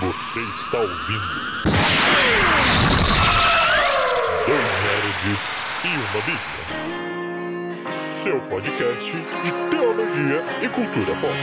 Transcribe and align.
Você 0.00 0.40
está 0.40 0.80
ouvindo. 0.80 1.20
Dois 4.46 4.72
Nerds 4.82 5.40
e 5.84 5.88
uma 5.98 6.22
Bíblia. 6.22 7.94
Seu 7.94 8.40
podcast 8.46 9.12
de 9.12 9.52
teologia 9.70 10.42
e 10.62 10.68
cultura 10.70 11.14
pop. 11.16 11.34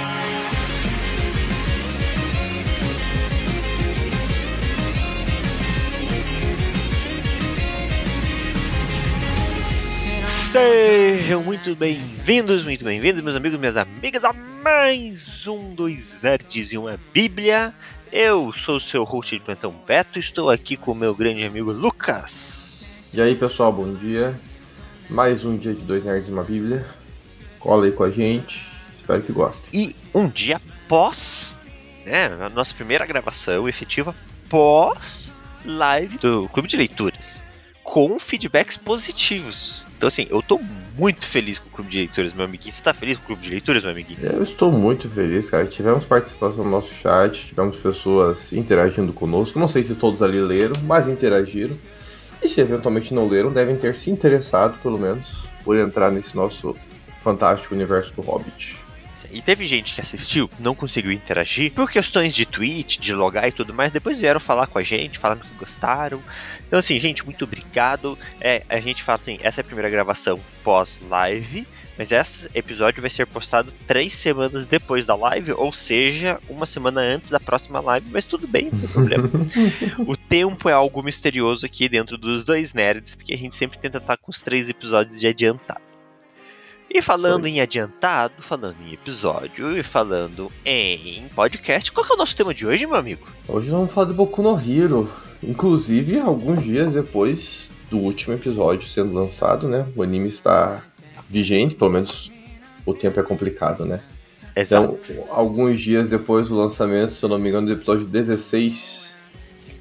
Sejam 10.25 11.43
muito 11.43 11.75
bem-vindos, 11.75 12.63
muito 12.63 12.83
bem-vindos, 12.83 13.21
meus 13.21 13.35
amigos, 13.35 13.59
minhas 13.59 13.77
amigas, 13.77 14.23
a 14.23 14.33
mais 14.33 15.45
um 15.45 15.75
Dois 15.75 16.17
Nerds 16.23 16.73
e 16.73 16.77
uma 16.79 16.99
Bíblia. 17.13 17.75
Eu 18.11 18.53
sou 18.53 18.77
o 18.77 18.79
seu 18.79 19.03
host 19.03 19.35
de 19.35 19.43
plantão 19.43 19.73
Beto, 19.85 20.17
estou 20.17 20.49
aqui 20.49 20.77
com 20.77 20.91
o 20.91 20.95
meu 20.95 21.13
grande 21.13 21.43
amigo 21.43 21.71
Lucas. 21.71 23.13
E 23.13 23.21
aí 23.21 23.35
pessoal, 23.35 23.71
bom 23.71 23.93
dia. 23.93 24.39
Mais 25.09 25.43
um 25.43 25.57
dia 25.57 25.73
de 25.73 25.83
Dois 25.83 26.03
Nerds 26.03 26.29
e 26.29 26.31
uma 26.31 26.43
Bíblia. 26.43 26.85
Cola 27.59 27.85
aí 27.85 27.91
com 27.91 28.03
a 28.03 28.09
gente, 28.09 28.69
espero 28.93 29.21
que 29.21 29.31
gostem. 29.31 29.69
E 29.73 29.95
um 30.13 30.29
dia 30.29 30.61
pós, 30.87 31.57
né, 32.05 32.25
a 32.25 32.49
nossa 32.49 32.73
primeira 32.73 33.05
gravação 33.05 33.67
efetiva 33.67 34.15
pós 34.49 35.33
live 35.65 36.17
do 36.17 36.47
Clube 36.49 36.69
de 36.69 36.77
Leituras, 36.77 37.43
com 37.87 38.19
feedbacks 38.19 38.75
positivos. 38.75 39.85
Então, 39.97 40.07
assim, 40.07 40.27
eu 40.29 40.41
tô 40.41 40.59
muito 40.97 41.25
feliz 41.25 41.57
com 41.57 41.69
o 41.69 41.71
Clube 41.71 41.89
de 41.89 41.99
Leituras, 41.99 42.33
meu 42.33 42.43
amiguinho. 42.43 42.71
Você 42.71 42.83
tá 42.83 42.93
feliz 42.93 43.17
com 43.17 43.23
o 43.23 43.25
Clube 43.27 43.41
de 43.41 43.49
Leituras, 43.49 43.81
meu 43.81 43.93
amiguinho? 43.93 44.19
Eu 44.21 44.43
estou 44.43 44.69
muito 44.69 45.09
feliz, 45.09 45.49
cara. 45.49 45.65
Tivemos 45.65 46.03
participação 46.03 46.65
no 46.65 46.69
nosso 46.69 46.93
chat, 46.93 47.47
tivemos 47.47 47.77
pessoas 47.77 48.51
interagindo 48.51 49.13
conosco. 49.13 49.57
Não 49.57 49.69
sei 49.69 49.83
se 49.83 49.95
todos 49.95 50.21
ali 50.21 50.41
leram, 50.41 50.75
mas 50.83 51.07
interagiram. 51.07 51.77
E 52.43 52.49
se 52.49 52.59
eventualmente 52.59 53.13
não 53.13 53.25
leram, 53.25 53.53
devem 53.53 53.77
ter 53.77 53.95
se 53.95 54.11
interessado, 54.11 54.77
pelo 54.83 54.99
menos, 54.99 55.47
por 55.63 55.77
entrar 55.77 56.11
nesse 56.11 56.35
nosso 56.35 56.75
fantástico 57.21 57.73
universo 57.73 58.13
do 58.13 58.21
Hobbit. 58.21 58.77
E 59.31 59.41
teve 59.41 59.65
gente 59.65 59.93
que 59.93 60.01
assistiu, 60.01 60.49
não 60.59 60.73
conseguiu 60.73 61.11
interagir 61.11 61.71
por 61.73 61.89
questões 61.89 62.33
de 62.33 62.45
tweet, 62.45 62.99
de 62.99 63.13
logar 63.13 63.47
e 63.47 63.51
tudo 63.51 63.73
mais. 63.73 63.91
Depois 63.91 64.19
vieram 64.19 64.39
falar 64.39 64.67
com 64.67 64.79
a 64.79 64.83
gente, 64.83 65.19
falaram 65.19 65.41
que 65.41 65.53
gostaram. 65.59 66.21
Então, 66.67 66.77
assim, 66.77 66.99
gente, 66.99 67.25
muito 67.25 67.45
obrigado. 67.45 68.17
É, 68.39 68.61
a 68.69 68.79
gente 68.79 69.01
fala 69.01 69.15
assim: 69.15 69.39
essa 69.41 69.61
é 69.61 69.63
a 69.63 69.65
primeira 69.65 69.89
gravação 69.89 70.39
pós-live. 70.63 71.65
Mas 71.97 72.11
esse 72.11 72.47
episódio 72.53 73.01
vai 73.01 73.09
ser 73.09 73.25
postado 73.25 73.73
três 73.87 74.13
semanas 74.13 74.67
depois 74.67 75.05
da 75.05 75.15
live, 75.15 75.53
ou 75.53 75.73
seja, 75.73 76.39
uma 76.47 76.67
semana 76.67 77.01
antes 77.01 77.31
da 77.31 77.39
próxima 77.39 77.79
live, 77.79 78.07
mas 78.11 78.27
tudo 78.27 78.47
bem, 78.47 78.69
não 78.71 78.79
tem 78.79 78.89
problema. 78.89 79.29
o 80.05 80.15
tempo 80.15 80.69
é 80.69 80.73
algo 80.73 81.01
misterioso 81.01 81.65
aqui 81.65 81.89
dentro 81.89 82.15
dos 82.15 82.43
dois 82.43 82.71
nerds, 82.71 83.15
porque 83.15 83.33
a 83.33 83.37
gente 83.37 83.55
sempre 83.55 83.79
tenta 83.79 83.97
estar 83.97 84.15
com 84.15 84.29
os 84.29 84.43
três 84.43 84.69
episódios 84.69 85.19
de 85.19 85.27
adiantado. 85.27 85.81
E 86.89 87.01
falando 87.01 87.41
Foi. 87.41 87.49
em 87.49 87.61
adiantado, 87.61 88.35
falando 88.41 88.77
em 88.85 88.93
episódio 88.93 89.77
e 89.77 89.81
falando 89.81 90.51
em 90.63 91.27
podcast, 91.29 91.91
qual 91.91 92.05
que 92.05 92.11
é 92.11 92.15
o 92.15 92.17
nosso 92.17 92.37
tema 92.37 92.53
de 92.53 92.65
hoje, 92.65 92.85
meu 92.85 92.95
amigo? 92.95 93.27
Hoje 93.47 93.71
vamos 93.71 93.91
falar 93.91 94.07
de 94.07 94.13
Boku 94.13 94.41
no 94.41 94.57
Hero. 94.57 95.11
Inclusive, 95.41 96.19
alguns 96.19 96.63
dias 96.63 96.93
depois 96.93 97.69
do 97.89 97.97
último 97.97 98.33
episódio 98.33 98.87
sendo 98.87 99.13
lançado, 99.13 99.67
né? 99.67 99.85
O 99.95 100.03
anime 100.03 100.27
está 100.27 100.83
vigente, 101.29 101.75
pelo 101.75 101.91
menos 101.91 102.31
o 102.85 102.93
tempo 102.93 103.19
é 103.19 103.23
complicado, 103.23 103.85
né? 103.85 104.01
Exato. 104.55 104.97
Então, 105.11 105.25
alguns 105.29 105.79
dias 105.79 106.09
depois 106.09 106.49
do 106.49 106.57
lançamento, 106.57 107.13
se 107.13 107.23
eu 107.23 107.29
não 107.29 107.37
me 107.37 107.49
engano, 107.49 107.67
do 107.67 107.73
episódio 107.73 108.05
16, 108.05 109.15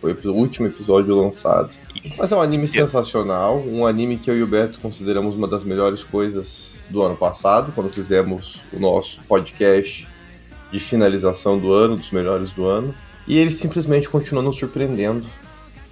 foi 0.01 0.13
o 0.13 0.33
último 0.33 0.67
episódio 0.67 1.15
lançado. 1.17 1.71
Isso. 2.05 2.17
Mas 2.19 2.31
é 2.31 2.37
um 2.37 2.43
anime 2.43 2.67
sensacional, 2.67 3.59
um 3.59 3.87
anime 3.87 4.19
que 4.19 4.31
eu 4.31 4.37
e 4.37 4.43
o 4.43 4.47
Beto 4.47 4.79
consideramos 4.79 5.35
uma 5.35 5.49
das 5.49 5.65
melhores 5.65 6.05
coisas 6.05 6.73
do 6.91 7.03
ano 7.03 7.17
passado, 7.17 7.73
quando 7.75 7.93
fizemos 7.93 8.61
o 8.73 8.79
nosso 8.79 9.21
podcast 9.23 10.07
de 10.71 10.79
finalização 10.79 11.59
do 11.59 11.73
ano, 11.73 11.97
dos 11.97 12.11
melhores 12.11 12.51
do 12.51 12.67
ano. 12.67 12.95
E 13.27 13.39
ele 13.39 13.51
simplesmente 13.51 14.09
continua 14.09 14.43
nos 14.43 14.57
surpreendendo 14.57 15.27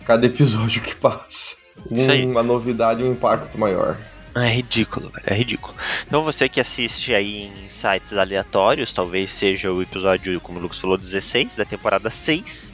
cada 0.04 0.26
episódio 0.26 0.82
que 0.82 0.94
passa. 0.94 1.65
Aí. 2.09 2.25
Uma 2.25 2.42
novidade, 2.42 3.03
um 3.03 3.12
impacto 3.12 3.59
maior. 3.59 3.98
É 4.34 4.48
ridículo, 4.48 5.10
velho, 5.10 5.26
é 5.26 5.34
ridículo. 5.34 5.75
Então 6.06 6.25
você 6.25 6.48
que 6.48 6.60
assiste 6.60 7.15
aí 7.15 7.44
em 7.44 7.69
sites 7.69 8.14
aleatórios, 8.14 8.93
talvez 8.93 9.31
seja 9.31 9.72
o 9.72 9.81
episódio, 9.81 10.41
como 10.41 10.59
o 10.59 10.62
Lucas 10.62 10.81
falou, 10.81 10.98
16 10.98 11.54
da 11.56 11.64
temporada 11.64 12.10
6. 12.10 12.72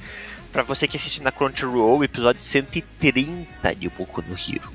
Pra 0.52 0.62
você 0.62 0.88
que 0.88 0.96
assiste 0.96 1.22
na 1.22 1.30
Crunchyroll, 1.30 2.02
episódio 2.02 2.42
130 2.42 3.74
de 3.74 3.88
Boku 3.90 4.24
no 4.26 4.34
Hero. 4.34 4.72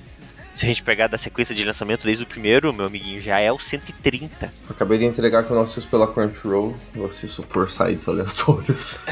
Se 0.54 0.64
a 0.64 0.68
gente 0.70 0.84
pegar 0.84 1.08
da 1.08 1.18
sequência 1.18 1.54
de 1.56 1.66
lançamento 1.66 2.06
desde 2.06 2.24
o 2.24 2.28
primeiro, 2.28 2.72
meu 2.72 2.86
amiguinho, 2.86 3.20
já 3.20 3.40
é 3.40 3.52
o 3.52 3.60
130. 3.60 4.54
Acabei 4.70 5.00
de 5.00 5.06
entregar 5.06 5.44
que 5.44 5.52
eu 5.52 5.56
não 5.56 5.64
assisto 5.64 5.90
pela 5.90 6.08
Crunchyroll, 6.08 6.78
eu 6.96 7.06
assisto 7.08 7.44
por 7.44 7.70
sites 7.70 8.08
aleatórios. 8.08 9.00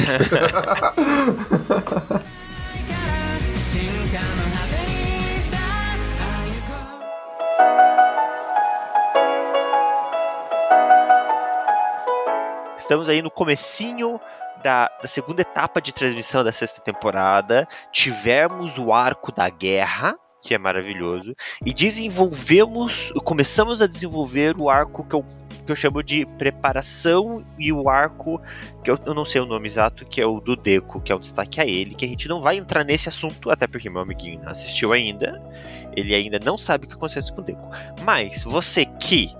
Estamos 12.77 13.07
aí 13.07 13.21
no 13.21 13.31
comecinho 13.31 14.19
da, 14.63 14.89
da 15.01 15.07
segunda 15.07 15.41
etapa 15.41 15.81
de 15.81 15.93
transmissão 15.93 16.43
da 16.43 16.51
sexta 16.51 16.81
temporada. 16.81 17.67
Tivemos 17.91 18.77
o 18.77 18.93
arco 18.93 19.31
da 19.31 19.49
guerra, 19.49 20.17
que 20.41 20.53
é 20.53 20.57
maravilhoso, 20.57 21.33
e 21.65 21.73
desenvolvemos, 21.73 23.11
começamos 23.23 23.81
a 23.81 23.87
desenvolver 23.87 24.57
o 24.59 24.69
arco 24.69 25.03
que 25.05 25.15
eu, 25.15 25.25
que 25.63 25.71
eu 25.71 25.75
chamo 25.75 26.03
de 26.03 26.25
preparação 26.37 27.43
e 27.57 27.71
o 27.71 27.89
arco 27.89 28.41
que 28.83 28.91
eu, 28.91 28.99
eu 29.05 29.13
não 29.13 29.25
sei 29.25 29.41
o 29.41 29.45
nome 29.45 29.67
exato, 29.67 30.05
que 30.05 30.21
é 30.21 30.25
o 30.25 30.39
do 30.39 30.55
Deco, 30.55 31.01
que 31.01 31.11
é 31.11 31.15
um 31.15 31.19
destaque 31.19 31.59
a 31.61 31.65
ele, 31.65 31.95
que 31.95 32.05
a 32.05 32.07
gente 32.07 32.27
não 32.27 32.41
vai 32.41 32.57
entrar 32.57 32.83
nesse 32.83 33.09
assunto, 33.09 33.49
até 33.49 33.67
porque 33.67 33.89
meu 33.89 34.01
amiguinho 34.01 34.41
não 34.43 34.51
assistiu 34.51 34.93
ainda, 34.93 35.41
ele 35.95 36.13
ainda 36.13 36.39
não 36.39 36.57
sabe 36.57 36.85
o 36.85 36.87
que 36.87 36.95
acontece 36.95 37.31
com 37.31 37.41
o 37.41 37.43
Deco. 37.43 37.69
Mas 38.03 38.43
você 38.43 38.85
que 38.85 39.33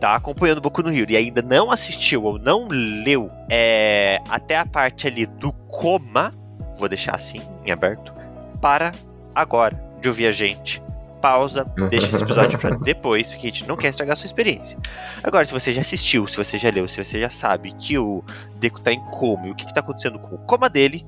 tá 0.00 0.14
acompanhando 0.14 0.58
o 0.58 0.60
Boku 0.60 0.82
no 0.82 0.92
Hero 0.92 1.10
e 1.10 1.16
ainda 1.16 1.42
não 1.42 1.70
assistiu 1.70 2.24
ou 2.24 2.38
não 2.38 2.68
leu 2.68 3.30
é, 3.50 4.18
até 4.28 4.56
a 4.56 4.64
parte 4.64 5.06
ali 5.06 5.26
do 5.26 5.52
coma, 5.52 6.32
vou 6.76 6.88
deixar 6.88 7.16
assim, 7.16 7.40
em 7.64 7.70
aberto, 7.70 8.12
para 8.60 8.92
agora 9.34 9.80
de 10.00 10.08
ouvir 10.08 10.26
a 10.26 10.32
gente. 10.32 10.80
Pausa, 11.18 11.64
deixa 11.90 12.08
esse 12.08 12.22
episódio 12.22 12.58
pra 12.58 12.70
depois, 12.70 13.30
porque 13.30 13.46
a 13.46 13.50
gente 13.50 13.66
não 13.66 13.76
quer 13.76 13.88
estragar 13.88 14.14
a 14.14 14.16
sua 14.16 14.26
experiência. 14.26 14.78
Agora, 15.22 15.44
se 15.44 15.52
você 15.52 15.72
já 15.72 15.80
assistiu, 15.80 16.26
se 16.26 16.36
você 16.36 16.58
já 16.58 16.70
leu, 16.70 16.88
se 16.88 17.02
você 17.02 17.20
já 17.20 17.30
sabe 17.30 17.72
que 17.72 17.98
o 17.98 18.22
Deku 18.56 18.80
tá 18.80 18.92
em 18.92 19.00
coma 19.10 19.48
e 19.48 19.50
o 19.50 19.54
que, 19.54 19.66
que 19.66 19.74
tá 19.74 19.80
acontecendo 19.80 20.18
com 20.18 20.34
o 20.34 20.38
coma 20.38 20.68
dele, 20.68 21.06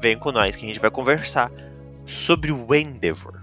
vem 0.00 0.18
com 0.18 0.32
nós 0.32 0.56
que 0.56 0.64
a 0.64 0.68
gente 0.68 0.80
vai 0.80 0.90
conversar 0.90 1.50
sobre 2.06 2.50
o 2.50 2.74
Endeavor. 2.74 3.40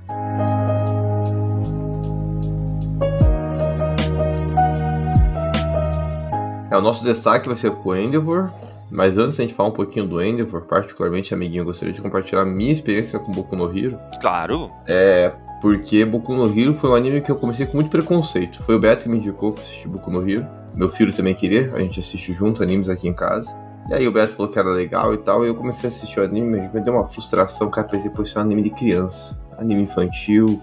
É, 6.69 6.75
o 6.75 6.81
nosso 6.81 7.03
destaque 7.03 7.47
vai 7.47 7.55
ser 7.55 7.71
pro 7.71 7.95
Endeavor, 7.95 8.51
mas 8.91 9.17
antes 9.17 9.37
da 9.37 9.43
gente 9.43 9.53
falar 9.53 9.69
um 9.69 9.73
pouquinho 9.73 10.05
do 10.05 10.21
Endeavor, 10.21 10.63
particularmente, 10.63 11.33
amiguinho, 11.33 11.61
eu 11.61 11.65
gostaria 11.65 11.93
de 11.93 12.01
compartilhar 12.01 12.41
a 12.41 12.45
minha 12.45 12.73
experiência 12.73 13.19
com 13.19 13.31
Boku 13.31 13.55
no 13.55 13.65
Hero. 13.77 13.97
Claro, 14.19 14.69
É, 14.85 15.31
porque 15.61 16.05
Boku 16.05 16.33
no 16.33 16.47
Hero 16.47 16.73
foi 16.73 16.89
um 16.89 16.95
anime 16.95 17.21
que 17.21 17.31
eu 17.31 17.35
comecei 17.35 17.65
com 17.65 17.75
muito 17.75 17.89
preconceito. 17.89 18.61
Foi 18.63 18.75
o 18.75 18.79
Beto 18.79 19.03
que 19.03 19.09
me 19.09 19.17
indicou 19.17 19.51
pra 19.51 19.63
assistir 19.63 19.87
Boku 19.87 20.11
no 20.11 20.27
Hero. 20.27 20.45
Meu 20.73 20.89
filho 20.89 21.11
também 21.11 21.33
queria, 21.33 21.73
a 21.73 21.79
gente 21.79 21.99
assiste 21.99 22.33
junto 22.33 22.61
animes 22.61 22.87
aqui 22.89 23.07
em 23.07 23.13
casa. 23.13 23.53
E 23.89 23.93
aí 23.93 24.07
o 24.07 24.11
Beto 24.11 24.33
falou 24.33 24.51
que 24.51 24.59
era 24.59 24.69
legal 24.69 25.13
e 25.13 25.17
tal, 25.17 25.45
e 25.45 25.47
eu 25.47 25.55
comecei 25.55 25.89
a 25.89 25.91
assistir 25.91 26.19
o 26.19 26.23
anime, 26.23 26.69
me 26.73 26.81
deu 26.81 26.93
uma 26.93 27.07
frustração, 27.07 27.69
cara, 27.69 27.87
pensei, 27.87 28.11
pô, 28.11 28.21
isso 28.21 28.37
é 28.37 28.41
um 28.41 28.45
anime 28.45 28.63
de 28.63 28.69
criança, 28.71 29.41
anime 29.57 29.83
infantil. 29.83 30.61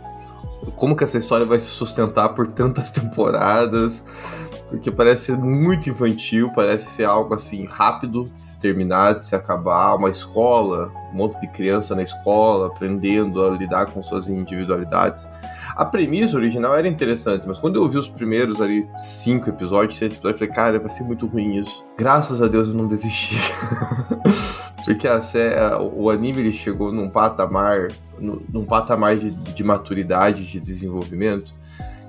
Como 0.76 0.94
que 0.94 1.04
essa 1.04 1.18
história 1.18 1.46
vai 1.46 1.58
se 1.58 1.66
sustentar 1.66 2.30
por 2.30 2.46
tantas 2.48 2.90
temporadas? 2.92 4.06
Porque 4.68 4.90
parece 4.90 5.26
ser 5.26 5.38
muito 5.38 5.88
infantil, 5.88 6.50
parece 6.54 6.90
ser 6.90 7.04
algo 7.04 7.34
assim 7.34 7.64
rápido 7.64 8.28
de 8.32 8.40
se 8.40 8.58
terminar, 8.58 9.14
de 9.14 9.24
se 9.24 9.36
acabar, 9.36 9.94
uma 9.94 10.08
escola, 10.08 10.90
um 11.12 11.16
monte 11.16 11.40
de 11.40 11.46
criança 11.48 11.94
na 11.94 12.02
escola, 12.02 12.68
aprendendo 12.68 13.44
a 13.44 13.50
lidar 13.50 13.86
com 13.86 14.02
suas 14.02 14.28
individualidades. 14.28 15.28
A 15.76 15.84
premissa 15.84 16.36
original 16.36 16.76
era 16.76 16.88
interessante, 16.88 17.46
mas 17.46 17.58
quando 17.58 17.76
eu 17.76 17.88
vi 17.88 17.98
os 17.98 18.08
primeiros 18.08 18.60
ali 18.60 18.86
cinco 18.98 19.48
episódios, 19.48 19.96
seis 19.96 20.12
episódios, 20.12 20.40
eu 20.40 20.46
falei, 20.46 20.54
cara, 20.54 20.80
vai 20.80 20.90
ser 20.90 21.04
muito 21.04 21.26
ruim 21.26 21.58
isso. 21.58 21.84
Graças 21.96 22.42
a 22.42 22.48
Deus 22.48 22.68
eu 22.68 22.74
não 22.74 22.86
desisti. 22.86 23.36
Porque 24.84 25.08
a 25.08 25.18
o 25.78 26.10
anime 26.10 26.40
ele 26.40 26.52
chegou 26.52 26.92
num 26.92 27.08
patamar, 27.08 27.88
num 28.18 28.64
patamar 28.66 29.16
de, 29.16 29.30
de 29.30 29.64
maturidade, 29.64 30.44
de 30.44 30.60
desenvolvimento, 30.60 31.54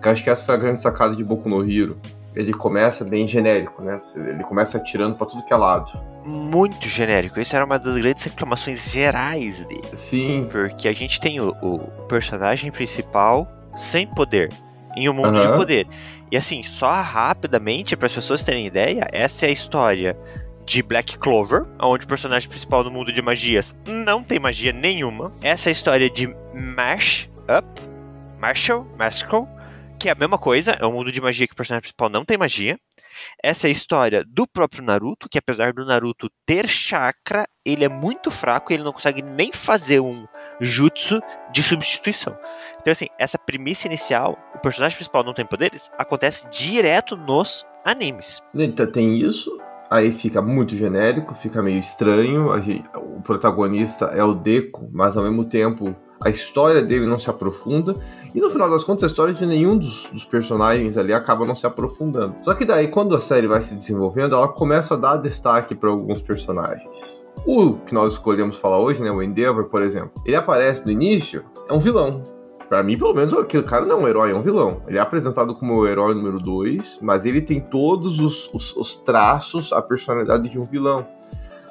que 0.02 0.10
acho 0.10 0.24
que 0.24 0.30
essa 0.30 0.46
foi 0.46 0.56
a 0.56 0.58
grande 0.58 0.82
sacada 0.82 1.16
de 1.16 1.24
Boku 1.24 1.48
no 1.48 1.64
Hero. 1.64 1.96
Ele 2.36 2.54
começa 2.54 3.04
bem 3.06 3.28
genérico, 3.28 3.82
né? 3.82 4.00
Ele 4.16 4.44
começa 4.44 4.78
atirando 4.78 5.16
para 5.16 5.26
tudo 5.26 5.44
que 5.44 5.54
é 5.54 5.56
lado. 5.56 5.92
Muito 6.26 6.88
genérico. 6.88 7.40
Isso 7.40 7.56
era 7.56 7.64
uma 7.64 7.80
das 7.80 7.98
grandes 7.98 8.24
reclamações 8.24 8.90
gerais 8.90 9.64
dele. 9.66 9.96
Sim. 9.96 10.48
Porque 10.52 10.88
a 10.88 10.94
gente 10.94 11.20
tem 11.20 11.40
o, 11.40 11.56
o 11.62 11.80
personagem 12.08 12.72
principal 12.72 13.48
sem 13.76 14.06
poder. 14.06 14.52
Em 14.98 15.10
um 15.10 15.14
mundo 15.14 15.38
Aham. 15.38 15.52
de 15.52 15.58
poder. 15.58 15.88
E 16.32 16.38
assim, 16.38 16.64
só 16.64 16.90
rapidamente, 17.02 17.96
para 17.96 18.08
as 18.08 18.14
pessoas 18.14 18.44
terem 18.44 18.66
ideia, 18.66 19.08
essa 19.12 19.46
é 19.46 19.50
a 19.50 19.52
história 19.52 20.18
de 20.66 20.82
Black 20.82 21.18
Clover, 21.20 21.66
onde 21.80 22.06
o 22.06 22.08
personagem 22.08 22.50
principal 22.50 22.84
no 22.84 22.90
mundo 22.90 23.14
de 23.14 23.22
magias 23.22 23.76
não 23.86 24.24
tem 24.24 24.40
magia 24.40 24.72
nenhuma. 24.74 25.32
Essa 25.44 25.70
é 25.70 25.72
a 25.72 25.74
história 25.74 26.10
de 26.10 26.34
Mash 26.54 27.30
Up, 27.44 27.68
Marshall, 28.40 28.88
Marshall, 28.98 29.48
que 30.06 30.10
é 30.10 30.12
a 30.12 30.16
mesma 30.16 30.38
coisa, 30.38 30.78
é 30.80 30.86
um 30.86 30.92
mundo 30.92 31.12
de 31.12 31.20
magia 31.20 31.48
que 31.48 31.54
o 31.54 31.56
personagem 31.56 31.82
principal 31.82 32.10
não 32.10 32.24
tem 32.24 32.38
magia. 32.38 32.78
Essa 33.44 33.66
é 33.66 33.70
a 33.70 33.72
história 33.72 34.24
do 34.24 34.46
próprio 34.46 34.84
Naruto, 34.84 35.28
que 35.28 35.40
apesar 35.40 35.74
do 35.74 35.84
Naruto 35.84 36.30
ter 36.46 36.68
chakra, 36.68 37.48
ele 37.66 37.84
é 37.84 37.90
muito 37.90 38.30
fraco 38.30 38.72
e 38.72 38.76
ele 38.76 38.84
não 38.84 38.94
consegue 38.94 39.24
nem 39.24 39.52
fazer 39.52 40.00
um 40.00 40.28
jutsu 40.62 41.20
de 41.52 41.64
substituição. 41.64 42.38
Então, 42.80 42.92
assim, 42.92 43.08
essa 43.18 43.40
premissa 43.40 43.88
inicial, 43.88 44.38
o 44.54 44.60
personagem 44.60 44.96
principal 44.96 45.24
não 45.24 45.34
tem 45.34 45.44
poderes, 45.44 45.90
acontece 45.98 46.48
direto 46.52 47.18
nos 47.18 47.66
animes. 47.84 48.44
Então, 48.54 48.86
tem 48.86 49.18
isso, 49.18 49.60
aí 49.90 50.12
fica 50.12 50.40
muito 50.40 50.78
genérico, 50.78 51.34
fica 51.34 51.64
meio 51.64 51.80
estranho. 51.80 52.56
gente- 52.62 52.86
o 52.96 53.22
protagonista 53.24 54.06
é 54.14 54.24
o 54.24 54.36
Deco, 54.36 54.88
mas 54.94 55.18
ao 55.18 55.24
mesmo 55.24 55.50
tempo 55.50 55.96
a 56.20 56.30
história 56.30 56.82
dele 56.82 57.06
não 57.06 57.20
se 57.20 57.30
aprofunda. 57.30 57.96
E 58.34 58.40
no 58.40 58.50
final 58.50 58.70
das 58.70 58.84
contas, 58.84 59.04
a 59.04 59.08
história 59.08 59.34
de 59.34 59.46
nenhum 59.46 59.78
dos, 59.78 60.10
dos 60.12 60.26
personagens 60.26 60.98
ali 60.98 61.14
acaba 61.14 61.46
não 61.46 61.56
se 61.56 61.66
aprofundando. 61.66 62.36
Só 62.44 62.54
que 62.54 62.66
daí, 62.66 62.88
quando 62.88 63.16
a 63.16 63.22
série 63.22 63.48
vai 63.48 63.62
se 63.62 63.76
desenvolvendo, 63.76 64.36
ela 64.36 64.48
começa 64.48 64.94
a 64.94 64.98
dar 64.98 65.18
destaque 65.18 65.76
para 65.76 65.90
alguns 65.90 66.22
personagens. 66.22 67.20
O 67.46 67.76
que 67.76 67.94
nós 67.94 68.14
escolhemos 68.14 68.58
falar 68.58 68.80
hoje, 68.80 69.04
né, 69.04 69.12
o 69.12 69.22
Endeavor, 69.22 69.66
por 69.66 69.82
exemplo, 69.82 70.12
ele 70.26 70.36
aparece 70.36 70.84
no 70.84 70.92
início, 70.92 71.44
é 71.70 71.74
um 71.74 71.80
vilão. 71.80 72.24
Pra 72.68 72.82
mim, 72.82 72.98
pelo 72.98 73.14
menos, 73.14 73.34
aquele 73.36 73.64
cara 73.64 73.86
não 73.86 74.00
é 74.00 74.04
um 74.04 74.08
herói, 74.08 74.32
é 74.32 74.36
um 74.36 74.42
vilão. 74.42 74.82
Ele 74.88 74.98
é 74.98 75.02
apresentado 75.02 75.54
como 75.54 75.76
o 75.76 75.88
herói 75.88 76.16
número 76.16 76.40
2, 76.40 77.00
mas 77.02 77.24
ele 77.26 77.42
tem 77.42 77.62
todos 77.62 78.20
os, 78.20 78.50
os, 78.52 78.76
os 78.76 78.96
traços, 78.96 79.72
a 79.72 79.82
personalidade 79.82 80.50
de 80.50 80.60
um 80.60 80.66
vilão. 80.66 81.06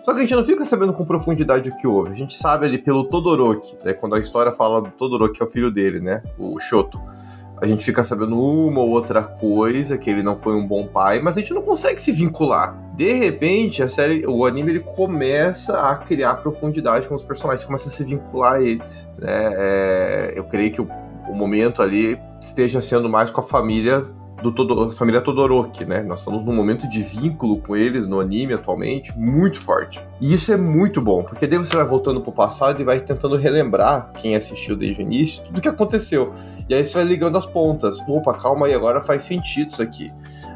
Só 0.04 0.12
que 0.12 0.18
a 0.18 0.22
gente 0.22 0.34
não 0.34 0.44
fica 0.44 0.66
sabendo 0.66 0.92
com 0.92 1.02
profundidade 1.02 1.70
o 1.70 1.76
que 1.78 1.86
houve. 1.86 2.12
A 2.12 2.14
gente 2.14 2.36
sabe 2.36 2.66
ali 2.66 2.76
pelo 2.76 3.04
Todoroki, 3.04 3.74
né, 3.82 3.94
quando 3.94 4.14
a 4.14 4.20
história 4.20 4.52
fala 4.52 4.82
do 4.82 4.90
Todoroki, 4.90 5.38
que 5.38 5.42
é 5.42 5.46
o 5.46 5.50
filho 5.50 5.70
dele, 5.70 5.98
né? 5.98 6.22
O 6.38 6.60
Shoto. 6.60 7.00
A 7.56 7.66
gente 7.66 7.82
fica 7.82 8.04
sabendo 8.04 8.38
uma 8.38 8.80
ou 8.80 8.90
outra 8.90 9.22
coisa, 9.22 9.96
que 9.96 10.10
ele 10.10 10.22
não 10.22 10.36
foi 10.36 10.54
um 10.54 10.66
bom 10.66 10.86
pai, 10.86 11.20
mas 11.22 11.38
a 11.38 11.40
gente 11.40 11.54
não 11.54 11.62
consegue 11.62 12.02
se 12.02 12.12
vincular. 12.12 12.76
De 12.94 13.14
repente, 13.14 13.82
a 13.82 13.88
série, 13.88 14.26
o 14.26 14.44
anime 14.44 14.72
ele 14.72 14.80
começa 14.80 15.80
a 15.80 15.96
criar 15.96 16.34
profundidade 16.34 17.08
com 17.08 17.14
os 17.14 17.22
personagens, 17.22 17.64
começa 17.64 17.88
a 17.88 17.92
se 17.92 18.04
vincular 18.04 18.54
a 18.54 18.62
eles. 18.62 19.08
Né? 19.16 19.52
É, 19.56 20.32
eu 20.36 20.44
creio 20.44 20.70
que 20.70 20.82
o, 20.82 20.88
o 21.28 21.34
momento 21.34 21.80
ali 21.80 22.20
esteja 22.38 22.82
sendo 22.82 23.08
mais 23.08 23.30
com 23.30 23.40
a 23.40 23.44
família 23.44 24.02
do 24.42 24.52
Todo, 24.52 24.90
família 24.90 25.20
Todoroki, 25.20 25.84
né? 25.84 26.02
Nós 26.02 26.20
estamos 26.20 26.44
num 26.44 26.54
momento 26.54 26.88
de 26.88 27.02
vínculo 27.02 27.58
com 27.58 27.74
eles 27.76 28.06
no 28.06 28.20
anime 28.20 28.54
atualmente 28.54 29.16
muito 29.16 29.60
forte. 29.60 30.04
E 30.20 30.34
isso 30.34 30.52
é 30.52 30.56
muito 30.56 31.00
bom, 31.00 31.22
porque 31.22 31.46
daí 31.46 31.58
você 31.58 31.74
vai 31.76 31.86
voltando 31.86 32.20
pro 32.20 32.32
passado 32.32 32.80
e 32.80 32.84
vai 32.84 33.00
tentando 33.00 33.36
relembrar 33.36 34.12
quem 34.14 34.34
assistiu 34.34 34.76
desde 34.76 35.00
o 35.00 35.02
início 35.02 35.44
tudo 35.44 35.60
que 35.60 35.68
aconteceu. 35.68 36.32
E 36.68 36.74
aí 36.74 36.84
você 36.84 36.94
vai 36.94 37.04
ligando 37.04 37.38
as 37.38 37.46
pontas. 37.46 38.00
Opa, 38.08 38.34
calma 38.34 38.66
aí, 38.66 38.74
agora 38.74 39.00
faz 39.00 39.22
sentido 39.22 39.70
isso 39.70 39.82
aqui. 39.82 40.10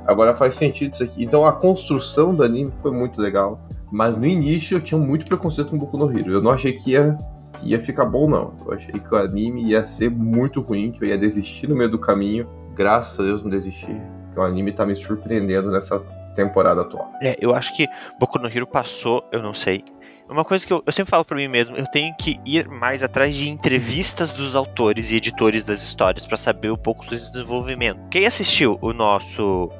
Agora 0.07 0.35
faz 0.35 0.55
sentido 0.55 0.95
isso 0.95 1.05
aqui. 1.05 1.23
Então 1.23 1.45
a 1.45 1.53
construção 1.53 2.35
do 2.35 2.43
anime 2.43 2.73
foi 2.81 2.91
muito 2.91 3.21
legal. 3.21 3.61
Mas 3.91 4.17
no 4.17 4.27
início 4.27 4.77
eu 4.77 4.81
tinha 4.81 4.99
muito 4.99 5.27
preconceito 5.27 5.71
com 5.71 5.79
Boku 5.79 5.97
no 5.97 6.11
Hero. 6.11 6.33
Eu 6.33 6.43
não 6.43 6.51
achei 6.51 6.73
que 6.73 6.91
ia, 6.93 7.17
que 7.55 7.71
ia 7.71 7.81
ficar 7.81 8.05
bom, 8.05 8.29
não. 8.29 8.53
Eu 8.67 8.75
achei 8.75 8.93
que 8.93 9.15
o 9.15 9.17
anime 9.17 9.65
ia 9.65 9.85
ser 9.87 10.11
muito 10.11 10.61
ruim, 10.61 10.91
que 10.91 11.05
eu 11.05 11.09
ia 11.09 11.17
desistir 11.17 11.69
no 11.69 11.77
meio 11.77 11.91
do 11.91 11.99
caminho. 11.99 12.47
Graças 12.79 13.19
a 13.19 13.25
Deus 13.25 13.43
não 13.43 13.51
desisti. 13.51 14.01
Porque 14.27 14.39
o 14.39 14.43
anime 14.43 14.71
tá 14.71 14.87
me 14.87 14.95
surpreendendo 14.95 15.69
nessa 15.73 15.99
temporada 16.37 16.83
atual. 16.83 17.11
É, 17.21 17.37
eu 17.41 17.53
acho 17.53 17.75
que 17.77 17.89
Boku 18.21 18.39
no 18.39 18.47
Hero 18.47 18.69
passou, 18.69 19.29
eu 19.33 19.43
não 19.43 19.53
sei. 19.53 19.85
Uma 20.29 20.45
coisa 20.45 20.65
que 20.65 20.73
eu, 20.73 20.81
eu 20.87 20.93
sempre 20.93 21.11
falo 21.11 21.25
pra 21.25 21.37
mim 21.37 21.49
mesmo, 21.49 21.77
eu 21.77 21.87
tenho 21.87 22.15
que 22.15 22.39
ir 22.47 22.69
mais 22.69 23.03
atrás 23.03 23.35
de 23.35 23.49
entrevistas 23.49 24.31
dos 24.31 24.55
autores 24.55 25.11
e 25.11 25.17
editores 25.17 25.65
das 25.65 25.83
histórias 25.83 26.27
pra 26.27 26.37
saber 26.37 26.71
um 26.71 26.77
pouco 26.77 27.05
do 27.05 27.17
desenvolvimento. 27.17 27.99
Quem 28.11 28.27
assistiu 28.27 28.79
o 28.81 28.93
nosso 28.93 29.71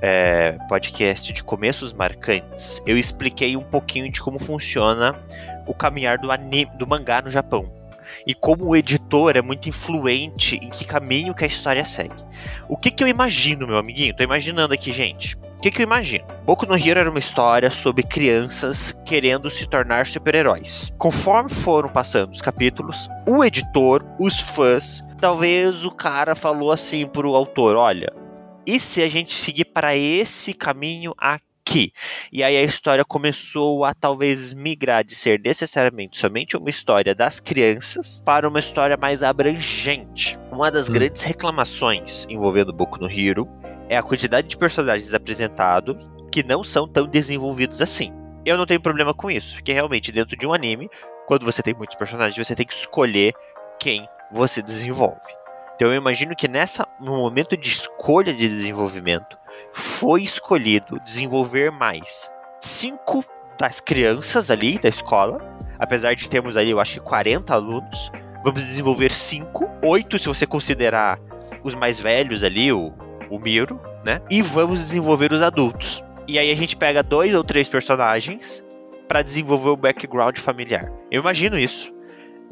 é, 0.00 0.58
podcast 0.68 1.32
de 1.32 1.42
começos 1.42 1.92
marcantes, 1.92 2.80
eu 2.86 2.96
expliquei 2.96 3.56
um 3.56 3.64
pouquinho 3.64 4.12
de 4.12 4.22
como 4.22 4.38
funciona 4.38 5.18
o 5.66 5.74
caminhar 5.74 6.18
do 6.18 6.30
anime, 6.30 6.70
do 6.78 6.86
mangá 6.86 7.20
no 7.22 7.30
Japão. 7.30 7.75
E 8.26 8.34
como 8.34 8.64
o 8.66 8.76
editor 8.76 9.36
é 9.36 9.42
muito 9.42 9.68
influente 9.68 10.56
em 10.56 10.68
que 10.68 10.84
caminho 10.84 11.32
que 11.32 11.44
a 11.44 11.46
história 11.46 11.84
segue. 11.84 12.16
O 12.68 12.76
que, 12.76 12.90
que 12.90 13.04
eu 13.04 13.06
imagino, 13.06 13.68
meu 13.68 13.78
amiguinho? 13.78 14.16
Tô 14.16 14.24
imaginando 14.24 14.74
aqui, 14.74 14.92
gente. 14.92 15.36
O 15.36 15.60
que, 15.62 15.70
que 15.70 15.80
eu 15.80 15.84
imagino? 15.84 16.24
Boku 16.44 16.66
no 16.66 16.76
Hero 16.76 16.98
era 17.00 17.08
uma 17.08 17.20
história 17.20 17.70
sobre 17.70 18.02
crianças 18.02 18.94
querendo 19.04 19.48
se 19.48 19.66
tornar 19.68 20.06
super-heróis. 20.06 20.92
Conforme 20.98 21.50
foram 21.50 21.88
passando 21.88 22.32
os 22.32 22.42
capítulos, 22.42 23.08
o 23.26 23.44
editor, 23.44 24.04
os 24.18 24.40
fãs, 24.40 25.02
talvez 25.20 25.84
o 25.84 25.90
cara 25.90 26.34
falou 26.34 26.72
assim 26.72 27.06
pro 27.06 27.34
autor: 27.34 27.76
olha, 27.76 28.12
e 28.66 28.80
se 28.80 29.02
a 29.02 29.08
gente 29.08 29.32
seguir 29.32 29.66
para 29.66 29.96
esse 29.96 30.52
caminho 30.52 31.14
aqui? 31.16 31.55
E 32.32 32.42
aí 32.42 32.56
a 32.56 32.62
história 32.62 33.04
começou 33.04 33.84
a 33.84 33.92
talvez 33.92 34.52
migrar 34.52 35.04
de 35.04 35.14
ser 35.14 35.40
necessariamente 35.40 36.18
somente 36.18 36.56
uma 36.56 36.70
história 36.70 37.14
das 37.14 37.38
crianças 37.40 38.22
para 38.24 38.48
uma 38.48 38.58
história 38.58 38.96
mais 38.96 39.22
abrangente. 39.22 40.38
Uma 40.50 40.70
das 40.70 40.88
Hum. 40.88 40.92
grandes 40.92 41.22
reclamações 41.22 42.26
envolvendo 42.28 42.72
Boku 42.72 42.98
no 42.98 43.10
Hero 43.10 43.48
é 43.88 43.96
a 43.96 44.02
quantidade 44.02 44.48
de 44.48 44.56
personagens 44.56 45.12
apresentados 45.14 45.96
que 46.32 46.42
não 46.42 46.64
são 46.64 46.88
tão 46.88 47.06
desenvolvidos 47.06 47.80
assim. 47.82 48.12
Eu 48.44 48.56
não 48.56 48.66
tenho 48.66 48.80
problema 48.80 49.12
com 49.12 49.30
isso, 49.30 49.54
porque 49.56 49.72
realmente 49.72 50.12
dentro 50.12 50.36
de 50.36 50.46
um 50.46 50.54
anime, 50.54 50.88
quando 51.26 51.44
você 51.44 51.62
tem 51.62 51.74
muitos 51.74 51.96
personagens, 51.96 52.46
você 52.46 52.54
tem 52.54 52.66
que 52.66 52.74
escolher 52.74 53.32
quem 53.78 54.06
você 54.32 54.62
desenvolve. 54.62 55.20
Então 55.74 55.88
eu 55.88 55.94
imagino 55.94 56.34
que 56.34 56.48
nessa 56.48 56.86
no 57.00 57.16
momento 57.16 57.56
de 57.56 57.68
escolha 57.68 58.32
de 58.32 58.48
desenvolvimento 58.48 59.36
foi 59.72 60.22
escolhido 60.22 61.00
desenvolver 61.04 61.70
mais 61.70 62.30
cinco 62.60 63.24
das 63.58 63.80
crianças 63.80 64.50
ali 64.50 64.78
da 64.78 64.88
escola, 64.88 65.40
apesar 65.78 66.14
de 66.14 66.28
termos 66.28 66.56
ali 66.56 66.70
eu 66.70 66.80
acho 66.80 66.94
que 66.94 67.00
40 67.00 67.54
alunos, 67.54 68.10
vamos 68.44 68.62
desenvolver 68.62 69.12
cinco, 69.12 69.68
oito 69.82 70.18
se 70.18 70.28
você 70.28 70.46
considerar 70.46 71.18
os 71.62 71.74
mais 71.74 71.98
velhos 71.98 72.44
ali, 72.44 72.72
o, 72.72 72.92
o 73.30 73.38
Miro, 73.38 73.80
né? 74.04 74.20
E 74.30 74.40
vamos 74.40 74.80
desenvolver 74.80 75.32
os 75.32 75.42
adultos. 75.42 76.04
E 76.28 76.38
aí 76.38 76.50
a 76.50 76.54
gente 76.54 76.76
pega 76.76 77.02
dois 77.02 77.34
ou 77.34 77.42
três 77.42 77.68
personagens 77.68 78.64
para 79.08 79.22
desenvolver 79.22 79.70
o 79.70 79.76
background 79.76 80.38
familiar. 80.38 80.92
Eu 81.10 81.20
imagino 81.20 81.58
isso. 81.58 81.92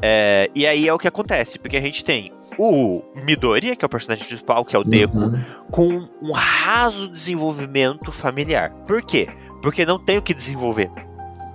É, 0.02 0.50
e 0.54 0.66
aí 0.66 0.88
é 0.88 0.92
o 0.92 0.98
que 0.98 1.08
acontece, 1.08 1.58
porque 1.58 1.76
a 1.76 1.80
gente 1.80 2.04
tem 2.04 2.32
o 2.58 3.02
Midoriya, 3.24 3.74
que 3.76 3.84
é 3.84 3.86
o 3.86 3.88
personagem 3.88 4.26
principal, 4.26 4.64
que 4.64 4.74
é 4.76 4.78
o 4.78 4.84
Deku, 4.84 5.18
Uhum. 5.18 5.40
com 5.70 6.08
um 6.22 6.32
raso 6.32 7.08
desenvolvimento 7.08 8.10
familiar. 8.12 8.70
Por 8.86 9.02
quê? 9.02 9.28
Porque 9.62 9.84
não 9.86 9.98
tem 9.98 10.18
o 10.18 10.22
que 10.22 10.34
desenvolver 10.34 10.90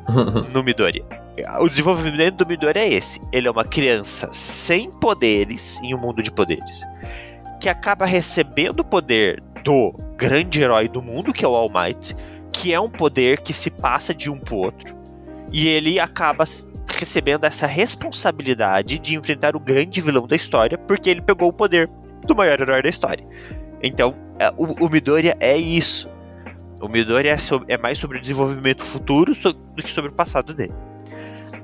no 0.54 0.64
Midoriya. 0.64 1.06
O 1.62 1.70
desenvolvimento 1.70 2.36
do 2.38 2.46
Midoriya 2.46 2.84
é 2.84 2.94
esse. 2.94 3.22
Ele 3.32 3.48
é 3.48 3.52
uma 3.52 3.64
criança 3.64 4.28
sem 4.32 4.92
poderes 4.92 5.80
em 5.82 5.96
um 5.96 5.98
mundo 5.98 6.22
de 6.22 6.32
poderes. 6.32 6.82
Que 7.62 7.70
acaba 7.70 8.06
recebendo 8.06 8.82
o 8.82 8.84
poder 8.84 9.42
do 9.64 9.94
grande 10.18 10.62
herói 10.62 10.88
do 10.90 11.02
mundo, 11.02 11.32
que 11.32 11.46
é 11.46 11.48
o 11.48 11.56
All 11.56 11.70
Might, 11.70 12.16
que 12.52 12.74
é 12.74 12.80
um 12.80 12.90
poder 12.90 13.40
que 13.42 13.54
se 13.54 13.70
passa 13.70 14.14
de 14.14 14.30
um 14.30 14.38
pro 14.38 14.58
outro. 14.58 14.94
E 15.52 15.68
ele 15.68 15.98
acaba 16.00 16.46
recebendo 17.00 17.46
essa 17.46 17.66
responsabilidade 17.66 19.00
de 19.00 19.16
enfrentar 19.16 19.56
o 19.56 19.60
grande 19.60 20.02
vilão 20.02 20.28
da 20.28 20.36
história, 20.36 20.78
porque 20.78 21.10
ele 21.10 21.22
pegou 21.22 21.48
o 21.50 21.54
poder 21.54 21.90
do 22.26 22.36
maior 22.36 22.60
herói 22.60 22.82
da 22.82 22.90
história. 22.90 23.26
Então, 23.82 24.14
é, 24.38 24.50
o, 24.58 24.86
o 24.86 24.90
Midoriya 24.90 25.36
é 25.40 25.56
isso. 25.58 26.10
O 26.82 26.88
Midoriya 26.88 27.32
é, 27.34 27.38
sob- 27.38 27.66
é 27.68 27.78
mais 27.78 27.98
sobre 27.98 28.18
o 28.18 28.22
desenvolvimento 28.22 28.84
futuro 28.84 29.34
do 29.34 29.84
que 29.84 29.92
sobre 29.92 30.12
o 30.12 30.14
passado 30.14 30.54
dele. 30.54 30.74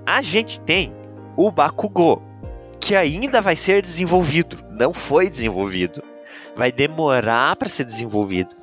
A 0.05 0.21
gente 0.21 0.59
tem 0.61 0.93
o 1.35 1.51
Bakugou, 1.51 2.21
que 2.79 2.95
ainda 2.95 3.41
vai 3.41 3.55
ser 3.55 3.81
desenvolvido. 3.81 4.63
Não 4.71 4.93
foi 4.93 5.29
desenvolvido. 5.29 6.01
Vai 6.55 6.71
demorar 6.71 7.55
para 7.55 7.67
ser 7.67 7.83
desenvolvido. 7.83 8.55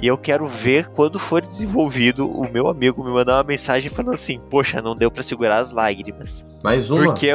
E 0.00 0.06
eu 0.06 0.18
quero 0.18 0.46
ver 0.46 0.88
quando 0.88 1.18
for 1.18 1.40
desenvolvido 1.40 2.28
o 2.28 2.50
meu 2.50 2.68
amigo 2.68 3.04
me 3.04 3.10
mandar 3.10 3.36
uma 3.36 3.44
mensagem 3.44 3.90
falando 3.90 4.14
assim: 4.14 4.40
Poxa, 4.50 4.82
não 4.82 4.94
deu 4.94 5.10
para 5.10 5.22
segurar 5.22 5.58
as 5.58 5.72
lágrimas. 5.72 6.44
Mais 6.62 6.90
uma. 6.90 7.04
Porque 7.04 7.30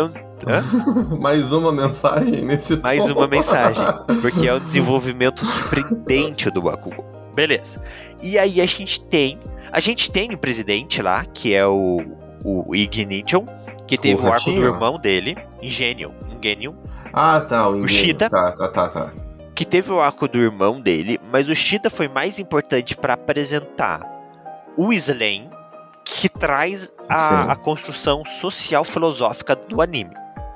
Hã? 0.48 0.64
Mais 1.20 1.52
uma 1.52 1.72
mensagem 1.72 2.44
nesse 2.44 2.76
mais 2.78 3.06
tom. 3.06 3.14
uma 3.14 3.28
mensagem. 3.28 3.86
Porque 4.22 4.48
é 4.48 4.54
um 4.54 4.60
desenvolvimento 4.60 5.46
surpreendente 5.46 6.50
do 6.50 6.62
Bakugou. 6.62 7.06
Beleza. 7.36 7.82
E 8.22 8.38
aí 8.38 8.60
a 8.60 8.66
gente 8.66 9.02
tem. 9.02 9.40
A 9.72 9.80
gente 9.80 10.12
tem 10.12 10.34
o 10.34 10.38
presidente 10.38 11.02
lá, 11.02 11.24
que 11.26 11.54
é 11.54 11.66
o, 11.66 12.02
o 12.44 12.76
Ignition, 12.76 13.46
que 13.88 13.98
teve 13.98 14.22
o, 14.22 14.32
arco 14.32 14.52
do 14.52 14.62
irmão 14.62 15.00
dele, 15.00 15.38
Ingenium. 15.62 16.12
Ingenium. 16.38 16.76
Ah, 17.14 17.40
tá. 17.40 17.70
O, 17.70 17.78
o 17.78 17.88
Shida. 17.88 18.30
Tá, 18.30 18.52
tá, 18.52 18.68
tá, 18.68 18.88
tá. 18.90 19.14
Que 19.62 19.66
teve 19.68 19.92
o 19.92 20.02
arco 20.02 20.28
do 20.28 20.40
irmão 20.40 20.82
dele, 20.82 21.20
mas 21.32 21.48
o 21.48 21.54
Shida 21.54 21.88
foi 21.88 22.08
mais 22.08 22.40
importante 22.40 22.98
para 22.98 23.14
apresentar 23.14 24.02
o 24.76 24.92
Slane, 24.92 25.52
que 26.04 26.28
traz 26.28 26.92
a, 27.08 27.52
a, 27.52 27.56
construção 27.56 28.26
social 28.26 28.84
filosófica 28.84 29.56
do 29.56 29.80
anime. 29.80 30.16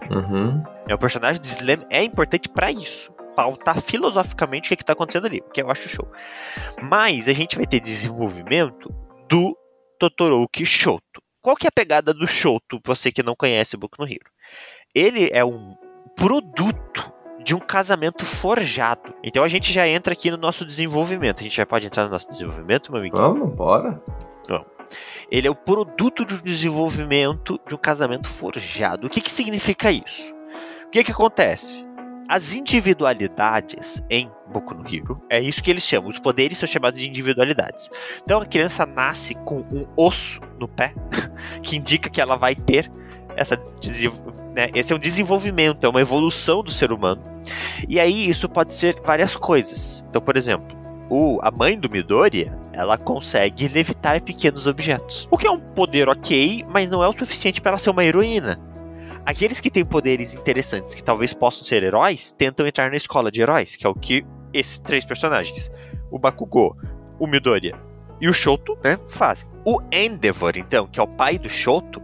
Uhum. 0.09 0.59
É, 0.89 0.95
o 0.95 0.97
personagem 0.97 1.39
do 1.39 1.45
Slam 1.45 1.85
é 1.91 2.03
importante 2.03 2.49
para 2.49 2.71
isso. 2.71 3.11
Pautar 3.35 3.79
filosoficamente 3.79 4.65
o 4.65 4.67
que, 4.69 4.73
é 4.73 4.77
que 4.77 4.85
tá 4.85 4.93
acontecendo 4.93 5.27
ali, 5.27 5.43
que 5.53 5.61
eu 5.61 5.69
acho 5.69 5.87
show. 5.87 6.11
Mas 6.81 7.29
a 7.29 7.33
gente 7.33 7.57
vai 7.57 7.67
ter 7.67 7.79
desenvolvimento 7.79 8.89
do 9.29 9.55
Totoroki 9.99 10.65
Shoto. 10.65 11.21
Qual 11.43 11.55
que 11.55 11.67
é 11.67 11.69
a 11.69 11.71
pegada 11.71 12.11
do 12.11 12.27
Shoto, 12.27 12.81
você 12.83 13.11
que 13.11 13.21
não 13.21 13.35
conhece 13.35 13.77
Boku 13.77 13.97
no 13.99 14.07
Hero? 14.07 14.31
Ele 14.95 15.29
é 15.31 15.45
um 15.45 15.75
produto 16.15 17.13
de 17.45 17.53
um 17.53 17.59
casamento 17.59 18.25
forjado. 18.25 19.13
Então 19.23 19.43
a 19.43 19.47
gente 19.47 19.71
já 19.71 19.87
entra 19.87 20.13
aqui 20.13 20.31
no 20.31 20.37
nosso 20.37 20.65
desenvolvimento. 20.65 21.41
A 21.41 21.43
gente 21.43 21.55
já 21.55 21.65
pode 21.65 21.85
entrar 21.85 22.05
no 22.05 22.09
nosso 22.09 22.27
desenvolvimento, 22.27 22.91
meu 22.91 22.99
amigo? 22.99 23.15
Vamos, 23.15 23.53
bora. 23.53 24.01
Vamos. 24.49 24.65
Ele 25.29 25.47
é 25.47 25.51
o 25.51 25.55
produto 25.55 26.25
de 26.25 26.33
um 26.33 26.41
desenvolvimento 26.41 27.59
de 27.67 27.75
um 27.75 27.77
casamento 27.77 28.27
forjado. 28.27 29.05
O 29.05 29.09
que, 29.09 29.21
que 29.21 29.31
significa 29.31 29.91
isso? 29.91 30.33
O 30.87 30.89
que, 30.89 31.03
que 31.03 31.11
acontece? 31.11 31.85
As 32.27 32.55
individualidades 32.55 34.03
em 34.09 34.31
Boku 34.51 34.73
no 34.73 34.83
Hero, 34.83 35.21
é 35.29 35.39
isso 35.39 35.61
que 35.61 35.69
eles 35.69 35.83
chamam, 35.83 36.09
os 36.09 36.17
poderes 36.17 36.57
são 36.57 36.67
chamados 36.67 36.99
de 36.99 37.07
individualidades. 37.07 37.91
Então 38.23 38.41
a 38.41 38.45
criança 38.45 38.87
nasce 38.87 39.35
com 39.35 39.59
um 39.59 39.85
osso 39.95 40.41
no 40.59 40.67
pé, 40.67 40.95
que 41.61 41.75
indica 41.75 42.09
que 42.09 42.19
ela 42.19 42.37
vai 42.37 42.55
ter 42.55 42.89
essa 43.35 43.55
né, 44.55 44.67
esse 44.73 44.93
é 44.93 44.95
um 44.95 44.99
desenvolvimento, 44.99 45.85
é 45.85 45.89
uma 45.89 46.01
evolução 46.01 46.63
do 46.63 46.71
ser 46.71 46.91
humano. 46.91 47.21
E 47.87 47.99
aí 47.99 48.27
isso 48.29 48.47
pode 48.47 48.73
ser 48.73 48.99
várias 49.03 49.35
coisas. 49.35 50.03
Então, 50.09 50.21
por 50.21 50.37
exemplo, 50.37 50.75
o, 51.09 51.37
a 51.41 51.51
mãe 51.51 51.77
do 51.77 51.89
Midoriya, 51.89 52.57
ela 52.73 52.97
consegue 52.97 53.67
levitar 53.67 54.21
pequenos 54.21 54.65
objetos. 54.65 55.27
O 55.29 55.37
que 55.37 55.45
é 55.45 55.51
um 55.51 55.59
poder 55.59 56.09
ok, 56.09 56.65
mas 56.69 56.89
não 56.89 57.03
é 57.03 57.07
o 57.07 57.17
suficiente 57.17 57.61
para 57.61 57.71
ela 57.71 57.77
ser 57.77 57.89
uma 57.89 58.03
heroína. 58.03 58.59
Aqueles 59.25 59.59
que 59.59 59.71
têm 59.71 59.83
poderes 59.83 60.33
interessantes, 60.35 60.93
que 60.93 61.03
talvez 61.03 61.33
possam 61.33 61.63
ser 61.63 61.83
heróis, 61.83 62.31
tentam 62.31 62.65
entrar 62.65 62.89
na 62.89 62.97
escola 62.97 63.31
de 63.31 63.41
heróis, 63.41 63.75
que 63.75 63.85
é 63.85 63.89
o 63.89 63.95
que 63.95 64.25
esses 64.53 64.79
três 64.79 65.03
personagens, 65.03 65.71
o 66.09 66.17
Bakugou, 66.17 66.77
o 67.19 67.27
Midoriya 67.27 67.75
e 68.21 68.29
o 68.29 68.33
Shoto, 68.33 68.77
né, 68.83 68.97
fazem. 69.09 69.47
O 69.65 69.79
Endeavor, 69.91 70.53
então, 70.55 70.87
que 70.87 70.99
é 70.99 71.03
o 71.03 71.07
pai 71.07 71.39
do 71.39 71.49
Shoto, 71.49 72.01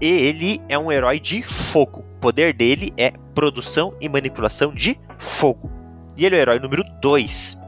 ele 0.00 0.60
é 0.68 0.78
um 0.78 0.90
herói 0.90 1.18
de 1.18 1.42
fogo. 1.42 2.00
O 2.16 2.20
poder 2.20 2.52
dele 2.52 2.92
é 2.96 3.12
produção 3.34 3.94
e 4.00 4.08
manipulação 4.08 4.72
de 4.74 4.98
fogo. 5.18 5.70
E 6.16 6.24
ele 6.24 6.36
é 6.36 6.38
o 6.38 6.42
herói 6.42 6.58
número 6.58 6.84
2. 7.00 7.58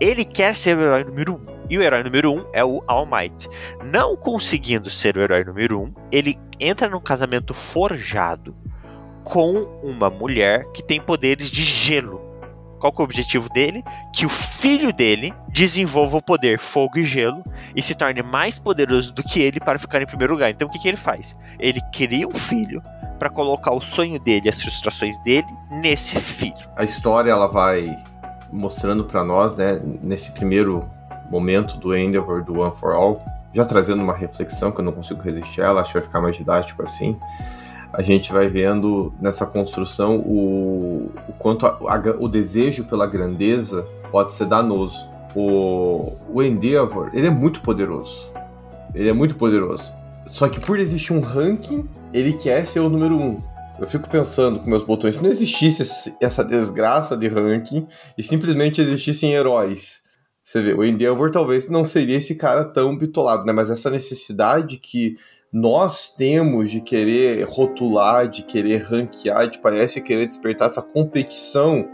Ele 0.00 0.24
quer 0.24 0.54
ser 0.54 0.76
o 0.76 0.80
herói 0.80 1.04
número 1.04 1.32
1. 1.32 1.36
Um, 1.36 1.58
e 1.70 1.76
o 1.78 1.82
herói 1.82 2.02
número 2.02 2.32
1 2.32 2.38
um 2.38 2.44
é 2.52 2.64
o 2.64 2.82
All 2.86 3.06
Might. 3.06 3.48
Não 3.84 4.16
conseguindo 4.16 4.88
ser 4.90 5.16
o 5.16 5.20
herói 5.20 5.44
número 5.44 5.80
1, 5.80 5.82
um, 5.82 5.94
ele 6.10 6.38
entra 6.58 6.88
num 6.88 7.00
casamento 7.00 7.52
forjado 7.52 8.54
com 9.24 9.64
uma 9.82 10.08
mulher 10.08 10.64
que 10.72 10.82
tem 10.82 11.00
poderes 11.00 11.50
de 11.50 11.62
gelo. 11.62 12.27
Qual 12.78 12.92
é 12.96 13.00
o 13.00 13.04
objetivo 13.04 13.48
dele? 13.48 13.84
Que 14.12 14.24
o 14.24 14.28
filho 14.28 14.92
dele 14.92 15.32
desenvolva 15.48 16.18
o 16.18 16.22
poder 16.22 16.58
fogo 16.58 16.98
e 16.98 17.04
gelo 17.04 17.42
e 17.74 17.82
se 17.82 17.94
torne 17.94 18.22
mais 18.22 18.58
poderoso 18.58 19.12
do 19.12 19.22
que 19.22 19.40
ele 19.40 19.60
para 19.60 19.78
ficar 19.78 20.00
em 20.00 20.06
primeiro 20.06 20.32
lugar. 20.32 20.50
Então 20.50 20.68
o 20.68 20.70
que, 20.70 20.78
que 20.78 20.88
ele 20.88 20.96
faz? 20.96 21.36
Ele 21.58 21.80
cria 21.92 22.26
um 22.26 22.34
filho 22.34 22.82
para 23.18 23.28
colocar 23.28 23.74
o 23.74 23.80
sonho 23.80 24.18
dele, 24.18 24.48
as 24.48 24.62
frustrações 24.62 25.18
dele 25.20 25.48
nesse 25.70 26.18
filho. 26.20 26.68
A 26.76 26.84
história 26.84 27.30
ela 27.30 27.48
vai 27.48 27.98
mostrando 28.52 29.04
para 29.04 29.24
nós, 29.24 29.56
né, 29.56 29.80
nesse 30.02 30.32
primeiro 30.32 30.88
momento 31.30 31.76
do 31.76 31.94
Endeavor, 31.94 32.42
do 32.42 32.60
One 32.60 32.74
for 32.76 32.92
All, 32.92 33.22
já 33.52 33.64
trazendo 33.64 34.02
uma 34.02 34.14
reflexão 34.14 34.70
que 34.70 34.80
eu 34.80 34.84
não 34.84 34.92
consigo 34.92 35.20
resistir 35.20 35.62
a 35.62 35.66
ela, 35.66 35.80
acho 35.80 35.90
que 35.92 35.98
vai 35.98 36.06
ficar 36.06 36.20
mais 36.20 36.36
didático 36.36 36.82
assim. 36.82 37.18
A 37.92 38.02
gente 38.02 38.32
vai 38.32 38.48
vendo 38.48 39.12
nessa 39.20 39.46
construção 39.46 40.18
o, 40.18 41.10
o 41.28 41.32
quanto 41.38 41.66
a, 41.66 41.70
a, 41.70 42.16
o 42.18 42.28
desejo 42.28 42.84
pela 42.84 43.06
grandeza 43.06 43.86
pode 44.10 44.32
ser 44.32 44.46
danoso. 44.46 45.08
O, 45.34 46.16
o 46.32 46.42
Endeavor, 46.42 47.10
ele 47.12 47.26
é 47.26 47.30
muito 47.30 47.60
poderoso. 47.60 48.30
Ele 48.94 49.08
é 49.08 49.12
muito 49.12 49.36
poderoso. 49.36 49.92
Só 50.26 50.48
que 50.48 50.60
por 50.60 50.78
existir 50.78 51.12
um 51.12 51.20
ranking, 51.20 51.88
ele 52.12 52.34
quer 52.34 52.64
ser 52.66 52.80
o 52.80 52.88
número 52.88 53.16
um. 53.16 53.42
Eu 53.78 53.86
fico 53.86 54.08
pensando 54.08 54.58
com 54.58 54.68
meus 54.68 54.82
botões, 54.82 55.16
se 55.16 55.22
não 55.22 55.30
existisse 55.30 56.14
essa 56.20 56.44
desgraça 56.44 57.16
de 57.16 57.28
ranking 57.28 57.86
e 58.16 58.22
simplesmente 58.22 58.80
existissem 58.80 59.32
heróis, 59.32 60.02
você 60.48 60.62
vê, 60.62 60.72
o 60.72 60.82
Endeavor 60.82 61.30
talvez 61.30 61.68
não 61.68 61.84
seria 61.84 62.16
esse 62.16 62.34
cara 62.34 62.64
tão 62.64 62.96
bitolado, 62.96 63.44
né? 63.44 63.52
Mas 63.52 63.68
essa 63.68 63.90
necessidade 63.90 64.78
que 64.78 65.18
nós 65.52 66.14
temos 66.14 66.70
de 66.70 66.80
querer 66.80 67.44
rotular, 67.44 68.28
de 68.28 68.42
querer 68.42 68.82
ranquear, 68.82 69.48
de 69.48 69.58
parece 69.58 70.00
querer 70.00 70.26
despertar 70.26 70.66
essa 70.66 70.82
competição 70.82 71.88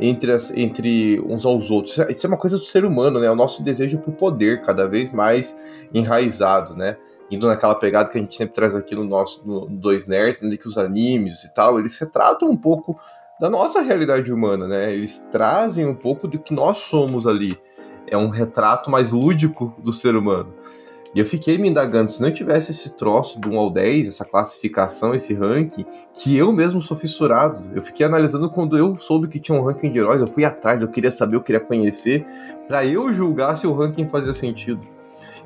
entre, 0.00 0.32
as, 0.32 0.50
entre 0.52 1.20
uns 1.20 1.44
aos 1.44 1.70
outros. 1.70 1.98
Isso 2.08 2.26
é 2.26 2.28
uma 2.28 2.38
coisa 2.38 2.56
do 2.56 2.64
ser 2.64 2.84
humano, 2.84 3.20
né? 3.20 3.30
O 3.30 3.36
nosso 3.36 3.62
desejo 3.62 3.98
por 3.98 4.12
poder 4.14 4.62
cada 4.62 4.86
vez 4.86 5.12
mais 5.12 5.56
enraizado, 5.92 6.76
né? 6.76 6.96
indo 7.34 7.46
naquela 7.46 7.74
pegada 7.74 8.10
que 8.10 8.18
a 8.18 8.20
gente 8.20 8.36
sempre 8.36 8.54
traz 8.54 8.76
aqui 8.76 8.94
no 8.94 9.04
nosso 9.04 9.42
no 9.44 9.66
Dois 9.66 10.06
Nerds, 10.06 10.42
né, 10.42 10.56
que 10.56 10.68
os 10.68 10.76
animes 10.76 11.44
e 11.44 11.54
tal, 11.54 11.78
eles 11.78 11.98
retratam 11.98 12.50
um 12.50 12.56
pouco 12.56 12.98
da 13.40 13.48
nossa 13.48 13.80
realidade 13.80 14.30
humana, 14.30 14.68
né? 14.68 14.92
Eles 14.92 15.18
trazem 15.32 15.86
um 15.86 15.94
pouco 15.94 16.28
do 16.28 16.38
que 16.38 16.52
nós 16.52 16.78
somos 16.78 17.26
ali. 17.26 17.58
É 18.06 18.16
um 18.16 18.28
retrato 18.28 18.90
mais 18.90 19.12
lúdico 19.12 19.74
do 19.82 19.92
ser 19.92 20.14
humano. 20.14 20.54
E 21.14 21.18
eu 21.18 21.26
fiquei 21.26 21.58
me 21.58 21.68
indagando, 21.68 22.10
se 22.10 22.22
não 22.22 22.30
tivesse 22.30 22.70
esse 22.70 22.96
troço 22.96 23.38
do 23.38 23.50
1 23.50 23.58
ao 23.58 23.70
10, 23.70 24.08
essa 24.08 24.24
classificação, 24.24 25.14
esse 25.14 25.34
ranking, 25.34 25.84
que 26.14 26.34
eu 26.36 26.50
mesmo 26.52 26.80
sou 26.80 26.96
fissurado. 26.96 27.70
Eu 27.74 27.82
fiquei 27.82 28.06
analisando 28.06 28.48
quando 28.48 28.78
eu 28.78 28.96
soube 28.96 29.28
que 29.28 29.38
tinha 29.38 29.58
um 29.58 29.62
ranking 29.62 29.92
de 29.92 29.98
heróis, 29.98 30.22
eu 30.22 30.26
fui 30.26 30.44
atrás, 30.44 30.80
eu 30.80 30.88
queria 30.88 31.10
saber, 31.10 31.36
eu 31.36 31.42
queria 31.42 31.60
conhecer, 31.60 32.24
para 32.66 32.86
eu 32.86 33.12
julgar 33.12 33.56
se 33.56 33.66
o 33.66 33.74
ranking 33.74 34.08
fazia 34.08 34.32
sentido. 34.32 34.86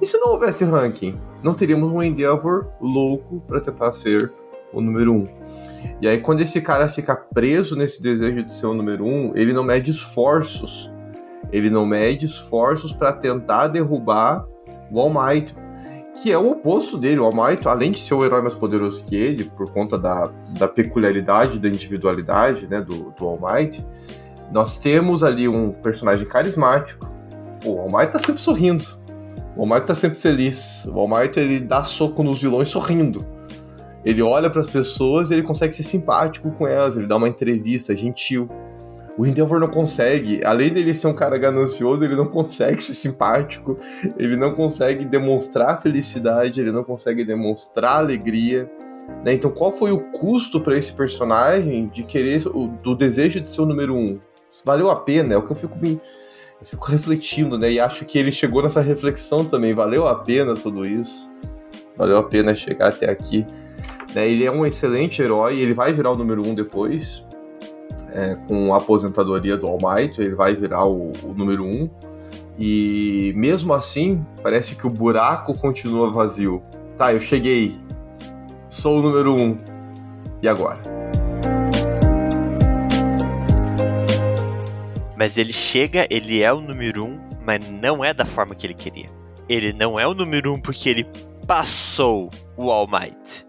E 0.01 0.07
se 0.07 0.17
não 0.19 0.29
houvesse 0.33 0.65
ranking? 0.65 1.19
Não 1.43 1.55
teríamos 1.55 1.91
um 1.91 2.03
Endeavor 2.03 2.69
louco 2.81 3.43
para 3.47 3.61
tentar 3.61 3.91
ser 3.91 4.33
o 4.73 4.81
número 4.81 5.13
um. 5.13 5.27
E 6.01 6.07
aí, 6.07 6.21
quando 6.21 6.43
esse 6.43 6.61
cara 6.61 6.89
fica 6.89 7.17
preso 7.17 7.75
nesse 7.75 8.01
desejo 8.01 8.45
de 8.45 8.55
ser 8.55 8.67
o 8.67 8.75
número 8.75 9.05
um, 9.05 9.33
ele 9.35 9.53
não 9.53 9.65
mede 9.65 9.91
esforços. 9.91 10.93
Ele 11.51 11.71
não 11.71 11.87
mede 11.87 12.27
esforços 12.27 12.93
para 12.93 13.13
tentar 13.13 13.69
derrubar 13.69 14.45
o 14.91 15.01
All 15.01 15.11
Might, 15.11 15.55
que 16.21 16.33
é 16.33 16.39
o 16.39 16.51
oposto 16.51 16.97
dele. 16.97 17.21
O 17.21 17.25
All 17.25 17.35
Might, 17.35 17.67
além 17.67 17.91
de 17.91 17.99
ser 17.99 18.15
o 18.15 18.25
herói 18.25 18.43
mais 18.43 18.55
poderoso 18.55 19.05
que 19.05 19.17
ele, 19.17 19.45
por 19.45 19.71
conta 19.71 19.99
da, 19.99 20.31
da 20.59 20.69
peculiaridade, 20.69 21.59
da 21.59 21.69
individualidade 21.69 22.67
né, 22.67 22.81
do, 22.81 23.13
do 23.13 23.27
All 23.27 23.39
Might, 23.41 23.85
nós 24.53 24.79
temos 24.79 25.23
ali 25.23 25.49
um 25.49 25.73
personagem 25.73 26.27
carismático. 26.27 27.09
O 27.65 27.79
All 27.81 27.91
Might 27.91 28.13
tá 28.13 28.19
sempre 28.19 28.41
sorrindo 28.41 28.85
o 29.57 29.63
All 29.63 29.67
Might 29.67 29.87
tá 29.87 29.95
sempre 29.95 30.19
feliz. 30.19 30.85
O 30.85 30.99
All 31.01 31.09
Might, 31.09 31.41
ele 31.41 31.61
dá 31.61 31.83
soco 31.83 32.23
nos 32.23 32.41
vilões 32.41 32.69
sorrindo. 32.69 33.27
Ele 34.05 34.23
olha 34.23 34.51
para 34.51 34.61
as 34.61 34.67
pessoas 34.67 35.31
e 35.31 35.35
ele 35.35 35.43
consegue 35.43 35.75
ser 35.75 35.83
simpático 35.83 36.51
com 36.53 36.69
elas, 36.69 36.97
ele 36.97 37.07
dá 37.07 37.17
uma 37.17 37.29
entrevista 37.29 37.97
gentil. 37.97 38.49
O 39.19 39.27
Endeavor 39.27 39.59
não 39.59 39.69
consegue, 39.69 40.43
além 40.45 40.71
dele 40.71 40.93
ser 40.95 41.07
um 41.07 41.15
cara 41.15 41.39
ganancioso, 41.39 42.05
ele 42.05 42.15
não 42.15 42.27
consegue 42.27 42.83
ser 42.83 42.95
simpático, 42.95 43.79
ele 44.19 44.37
não 44.37 44.55
consegue 44.55 45.05
demonstrar 45.07 45.81
felicidade, 45.81 46.61
ele 46.61 46.71
não 46.71 46.85
consegue 46.85 47.25
demonstrar 47.25 47.97
alegria. 47.97 48.71
Né? 49.25 49.33
Então, 49.33 49.51
qual 49.51 49.73
foi 49.73 49.91
o 49.91 50.01
custo 50.13 50.61
para 50.61 50.77
esse 50.77 50.93
personagem 50.93 51.87
de 51.87 52.03
querer, 52.03 52.43
do 52.83 52.95
desejo 52.95 53.41
de 53.41 53.51
ser 53.51 53.63
o 53.63 53.67
número 53.67 53.95
um? 53.95 54.21
Valeu 54.65 54.91
a 54.91 54.97
pena? 54.97 55.35
É 55.35 55.37
o 55.37 55.43
que 55.43 55.53
eu 55.53 55.57
fico 55.57 55.79
me 55.79 56.01
eu 56.61 56.67
fico 56.67 56.87
refletindo, 56.87 57.59
né? 57.59 57.71
E 57.71 57.79
acho 57.79 58.07
que 58.07 58.19
ele 58.19 58.33
chegou 58.33 58.63
nessa 58.63 58.81
reflexão 58.81 59.45
também. 59.45 59.75
Valeu 59.75 60.09
a 60.09 60.15
pena 60.15 60.55
tudo 60.55 60.87
isso? 60.87 61.31
Valeu 61.97 62.17
a 62.17 62.23
pena 62.23 62.55
chegar 62.55 62.89
até 62.89 63.11
aqui. 63.11 63.47
Né? 64.15 64.29
Ele 64.29 64.45
é 64.45 64.51
um 64.51 64.65
excelente 64.65 65.21
herói, 65.21 65.59
ele 65.59 65.75
vai 65.75 65.93
virar 65.93 66.13
o 66.13 66.17
número 66.17 66.47
um 66.47 66.55
depois. 66.55 67.26
É, 68.19 68.35
com 68.49 68.73
a 68.73 68.79
aposentadoria 68.79 69.59
do 69.59 69.67
All 69.67 69.79
Might, 69.79 70.19
ele 70.19 70.35
vai 70.35 70.55
virar 70.55 70.87
o, 70.87 71.13
o 71.23 71.35
número 71.35 71.63
um. 71.67 71.91
E 72.59 73.35
mesmo 73.37 73.75
assim, 73.75 74.25
parece 74.43 74.75
que 74.75 74.87
o 74.87 74.91
buraco 74.91 75.53
continua 75.53 76.11
vazio. 76.11 76.63
Tá, 76.97 77.13
eu 77.13 77.21
cheguei. 77.21 77.79
Sou 78.71 79.01
o 79.01 79.03
número 79.03 79.35
um. 79.35 79.59
E 80.43 80.49
agora? 80.49 80.81
Mas 85.17 85.37
ele 85.37 85.53
chega, 85.53 86.07
ele 86.11 86.43
é 86.43 86.51
o 86.51 86.61
número 86.61 87.05
um, 87.05 87.21
mas 87.45 87.69
não 87.69 88.03
é 88.03 88.15
da 88.15 88.25
forma 88.25 88.55
que 88.55 88.67
ele 88.67 88.75
queria. 88.75 89.09
Ele 89.47 89.73
não 89.75 90.01
é 90.01 90.07
o 90.07 90.15
número 90.15 90.55
um 90.55 90.61
porque 90.61 90.89
ele 90.89 91.07
passou 91.47 92.31
o 92.57 92.71
All 92.71 92.87
Might. 92.87 93.47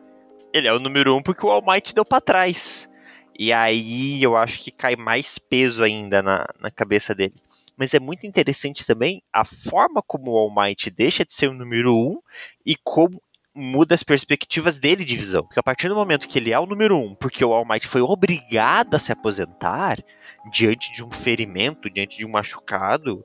Ele 0.53 0.67
é 0.67 0.74
o 0.74 0.79
número 0.79 1.15
um 1.15 1.21
porque 1.21 1.45
o 1.45 1.50
All 1.50 1.63
Might 1.65 1.95
deu 1.95 2.03
pra 2.03 2.19
trás. 2.19 2.89
E 3.38 3.53
aí 3.53 4.22
eu 4.22 4.36
acho 4.36 4.60
que 4.60 4.72
cai 4.72 4.96
mais 4.96 5.38
peso 5.38 5.84
ainda 5.84 6.24
na, 6.24 6.46
na 6.60 6.72
cabeça 6.72 7.13
dele. 7.13 7.36
Mas 7.77 7.94
é 7.94 8.00
muito 8.00 8.25
interessante 8.25 8.86
também 8.86 9.22
a 9.32 9.46
forma 9.46 10.01
como 10.01 10.32
o 10.32 10.38
All 10.38 10.53
Might 10.53 10.89
deixa 10.89 11.24
de 11.24 11.34
ser 11.34 11.48
o 11.48 11.53
número 11.53 11.96
um 11.96 12.20
e 12.65 12.75
como 12.75 13.22
muda 13.53 13.94
as 13.94 14.03
perspectivas 14.03 14.79
dele 14.79 15.06
de 15.06 15.15
visão. 15.15 15.44
Porque 15.44 15.60
a 15.60 15.63
partir 15.63 15.88
do 15.88 15.96
momento 15.96 16.27
que 16.27 16.39
ele 16.39 16.51
é 16.51 16.60
o 16.60 16.65
número 16.65 16.98
um, 16.98 17.13
porque 17.13 17.46
o 17.46 17.53
All 17.53 17.65
Might 17.65 17.88
foi 17.88 18.01
obrigado 18.01 18.96
a 18.96 19.00
se 19.00 19.12
aposentar 19.12 20.03
diante 20.51 20.91
de 20.91 21.03
um 21.03 21.12
ferimento, 21.12 21.89
diante 21.89 22.17
de 22.17 22.25
um 22.25 22.29
machucado, 22.29 23.24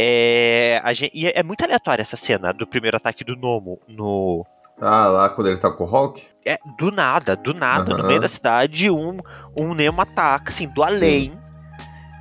é, 0.00 0.80
gente, 0.94 1.10
e 1.12 1.26
é 1.26 1.42
muito 1.42 1.64
aleatória 1.64 2.02
essa 2.02 2.16
cena 2.16 2.52
do 2.52 2.68
primeiro 2.68 2.96
ataque 2.96 3.24
do 3.24 3.34
Nomo 3.34 3.80
no. 3.88 4.46
Ah, 4.80 5.06
lá 5.06 5.28
quando 5.28 5.48
ele 5.48 5.58
tá 5.58 5.70
com 5.70 5.84
o 5.84 5.86
Hulk? 5.86 6.22
É, 6.46 6.58
do 6.78 6.90
nada, 6.90 7.36
do 7.36 7.52
nada, 7.52 7.92
uhum. 7.92 7.98
no 7.98 8.06
meio 8.06 8.20
da 8.20 8.28
cidade, 8.28 8.90
um, 8.90 9.18
um 9.56 9.74
Nemo 9.74 10.00
ataca, 10.00 10.50
assim, 10.50 10.66
do 10.66 10.82
além. 10.82 11.32
Sim. 11.32 11.38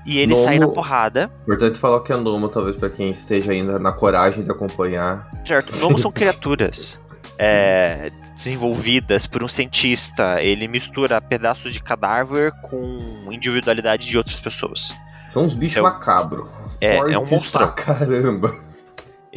E 0.06 0.20
ele 0.20 0.34
Nomo, 0.34 0.44
sai 0.44 0.58
na 0.58 0.68
porrada. 0.70 1.30
Importante 1.44 1.78
falar 1.78 2.00
que 2.02 2.14
é 2.14 2.16
Nomo, 2.16 2.48
talvez, 2.48 2.78
para 2.78 2.90
quem 2.90 3.10
esteja 3.12 3.52
ainda 3.52 3.78
na 3.78 3.92
coragem 3.92 4.44
de 4.44 4.50
acompanhar. 4.50 5.30
Certo, 5.46 5.76
Nomo 5.78 5.98
são 6.00 6.12
criaturas. 6.12 7.00
É, 7.40 8.12
desenvolvidas 8.36 9.28
por 9.28 9.44
um 9.44 9.48
cientista. 9.48 10.42
Ele 10.42 10.68
mistura 10.68 11.22
pedaços 11.22 11.72
de 11.72 11.80
cadáver 11.80 12.52
com 12.64 13.28
individualidade 13.32 14.08
de 14.08 14.18
outras 14.18 14.40
pessoas. 14.40 14.92
São 15.28 15.46
uns 15.46 15.54
bichos 15.54 15.78
então, 15.78 15.84
macabros. 15.84 16.50
É, 16.82 16.96
é 16.96 17.20
um 17.20 17.28
monstro. 17.28 17.72
caramba. 17.74 18.56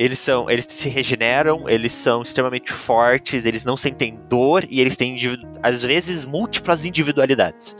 Eles 0.00 0.18
são, 0.18 0.48
eles 0.48 0.64
se 0.66 0.88
regeneram, 0.88 1.68
eles 1.68 1.92
são 1.92 2.22
extremamente 2.22 2.72
fortes, 2.72 3.44
eles 3.44 3.64
não 3.64 3.76
sentem 3.76 4.18
dor 4.30 4.64
e 4.66 4.80
eles 4.80 4.96
têm 4.96 5.14
às 5.62 5.82
vezes 5.82 6.24
múltiplas 6.24 6.86
individualidades. 6.86 7.76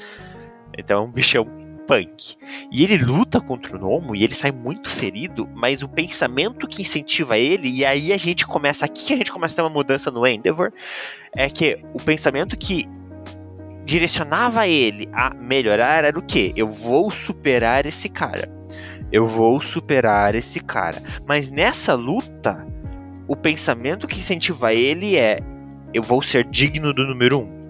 Então 0.77 0.99
é 0.99 1.03
um 1.07 1.11
bichão 1.11 1.47
punk. 1.87 2.37
E 2.71 2.85
ele 2.85 2.99
luta 2.99 3.41
contra 3.41 3.75
o 3.75 3.81
Nomo 3.81 4.15
e 4.15 4.23
ele 4.23 4.35
sai 4.35 4.53
muito 4.53 4.91
ferido, 4.91 5.49
mas 5.55 5.83
o 5.83 5.89
pensamento 5.89 6.69
que 6.69 6.83
incentiva 6.83 7.39
ele, 7.39 7.71
e 7.71 7.87
aí 7.87 8.12
a 8.12 8.19
gente 8.19 8.47
começa, 8.47 8.85
aqui 8.85 9.07
que 9.07 9.15
a 9.15 9.17
gente 9.17 9.33
começa 9.33 9.55
a 9.55 9.57
ter 9.57 9.62
uma 9.62 9.71
mudança 9.71 10.11
no 10.11 10.27
Endeavor, 10.27 10.75
é 11.35 11.49
que 11.49 11.83
o 11.95 12.03
pensamento 12.03 12.55
que 12.55 12.85
direcionava 13.83 14.69
ele 14.69 15.09
a 15.15 15.35
melhorar 15.35 16.05
era 16.05 16.19
o 16.19 16.23
quê? 16.23 16.53
Eu 16.55 16.69
vou 16.69 17.11
superar 17.11 17.87
esse 17.87 18.11
cara 18.11 18.60
eu 19.12 19.26
vou 19.26 19.61
superar 19.61 20.35
esse 20.35 20.61
cara. 20.61 21.02
Mas 21.26 21.50
nessa 21.50 21.95
luta, 21.95 22.67
o 23.26 23.37
pensamento 23.37 24.07
que 24.07 24.19
incentiva 24.19 24.73
ele 24.73 25.17
é: 25.17 25.38
eu 25.93 26.02
vou 26.02 26.23
ser 26.23 26.45
digno 26.45 26.93
do 26.93 27.07
número 27.07 27.40
um. 27.40 27.61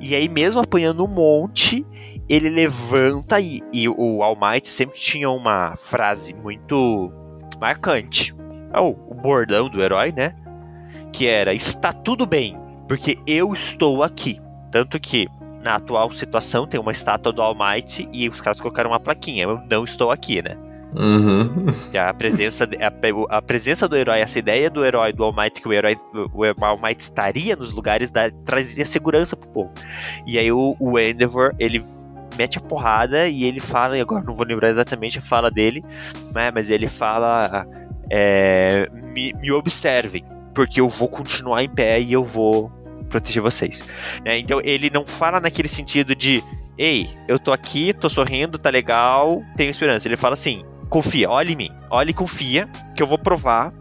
E 0.00 0.14
aí, 0.14 0.28
mesmo 0.28 0.60
apanhando 0.60 1.04
um 1.04 1.08
monte, 1.08 1.86
ele 2.28 2.48
levanta 2.48 3.40
e, 3.40 3.60
e 3.72 3.88
o 3.88 4.22
All 4.22 4.36
Might 4.40 4.68
sempre 4.68 4.98
tinha 4.98 5.30
uma 5.30 5.76
frase 5.76 6.34
muito 6.34 7.12
marcante. 7.60 8.34
É 8.72 8.80
o, 8.80 8.88
o 8.88 9.14
bordão 9.14 9.68
do 9.68 9.82
herói, 9.82 10.12
né? 10.12 10.34
Que 11.12 11.26
era: 11.26 11.54
está 11.54 11.92
tudo 11.92 12.26
bem, 12.26 12.58
porque 12.88 13.16
eu 13.26 13.52
estou 13.52 14.02
aqui. 14.02 14.40
Tanto 14.70 14.98
que 14.98 15.28
na 15.62 15.76
atual 15.76 16.10
situação 16.10 16.66
tem 16.66 16.80
uma 16.80 16.90
estátua 16.90 17.32
do 17.32 17.42
All 17.42 17.54
Might 17.54 18.08
e 18.12 18.28
os 18.28 18.40
caras 18.40 18.60
colocaram 18.60 18.90
uma 18.90 19.00
plaquinha: 19.00 19.44
eu 19.44 19.60
não 19.70 19.84
estou 19.84 20.10
aqui, 20.10 20.42
né? 20.42 20.56
Uhum. 20.94 21.66
A 21.98 22.12
presença, 22.12 22.68
a, 22.80 23.36
a, 23.36 23.42
presença 23.42 23.88
do 23.88 23.96
herói, 23.96 24.20
essa 24.20 24.38
ideia 24.38 24.68
do 24.68 24.84
herói, 24.84 25.12
do 25.12 25.24
All 25.24 25.34
Might, 25.34 25.60
que 25.60 25.68
o 25.68 25.72
herói, 25.72 25.96
o 26.12 26.64
All 26.64 26.78
Might 26.78 27.00
estaria 27.00 27.56
nos 27.56 27.72
lugares, 27.72 28.10
da, 28.10 28.30
trazia 28.44 28.84
segurança 28.84 29.36
pro 29.36 29.48
povo. 29.48 29.72
E 30.26 30.38
aí 30.38 30.52
o, 30.52 30.76
o 30.78 30.98
Endeavor, 30.98 31.54
ele 31.58 31.84
mete 32.36 32.58
a 32.58 32.60
porrada 32.60 33.26
e 33.28 33.44
ele 33.44 33.60
fala, 33.60 33.96
e 33.96 34.00
agora 34.00 34.22
não 34.24 34.34
vou 34.34 34.46
lembrar 34.46 34.68
exatamente 34.68 35.18
a 35.18 35.22
fala 35.22 35.50
dele, 35.50 35.82
né, 36.34 36.50
mas 36.50 36.68
ele 36.68 36.86
fala: 36.86 37.66
é, 38.10 38.88
me, 39.14 39.32
me 39.34 39.50
observem, 39.50 40.24
porque 40.54 40.80
eu 40.80 40.88
vou 40.88 41.08
continuar 41.08 41.62
em 41.62 41.68
pé 41.68 42.00
e 42.00 42.12
eu 42.12 42.24
vou 42.24 42.70
proteger 43.08 43.42
vocês. 43.42 43.82
É, 44.24 44.36
então 44.38 44.60
ele 44.62 44.90
não 44.90 45.06
fala 45.06 45.40
naquele 45.40 45.68
sentido 45.68 46.14
de 46.14 46.42
ei, 46.78 47.08
eu 47.28 47.38
tô 47.38 47.52
aqui, 47.52 47.92
tô 47.92 48.08
sorrindo, 48.08 48.58
tá 48.58 48.70
legal, 48.70 49.42
tenho 49.56 49.70
esperança. 49.70 50.08
Ele 50.08 50.16
fala 50.16 50.34
assim: 50.34 50.64
confia, 50.92 51.30
olha 51.30 51.50
em 51.50 51.56
mim, 51.56 51.70
olha 51.88 52.10
e 52.10 52.12
confia 52.12 52.68
que 52.94 53.02
eu 53.02 53.06
vou 53.06 53.16
provar 53.16 53.72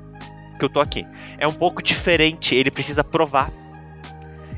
que 0.58 0.64
eu 0.64 0.70
tô 0.70 0.80
aqui. 0.80 1.06
É 1.38 1.46
um 1.46 1.52
pouco 1.52 1.84
diferente, 1.84 2.56
ele 2.56 2.72
precisa 2.72 3.04
provar. 3.04 3.52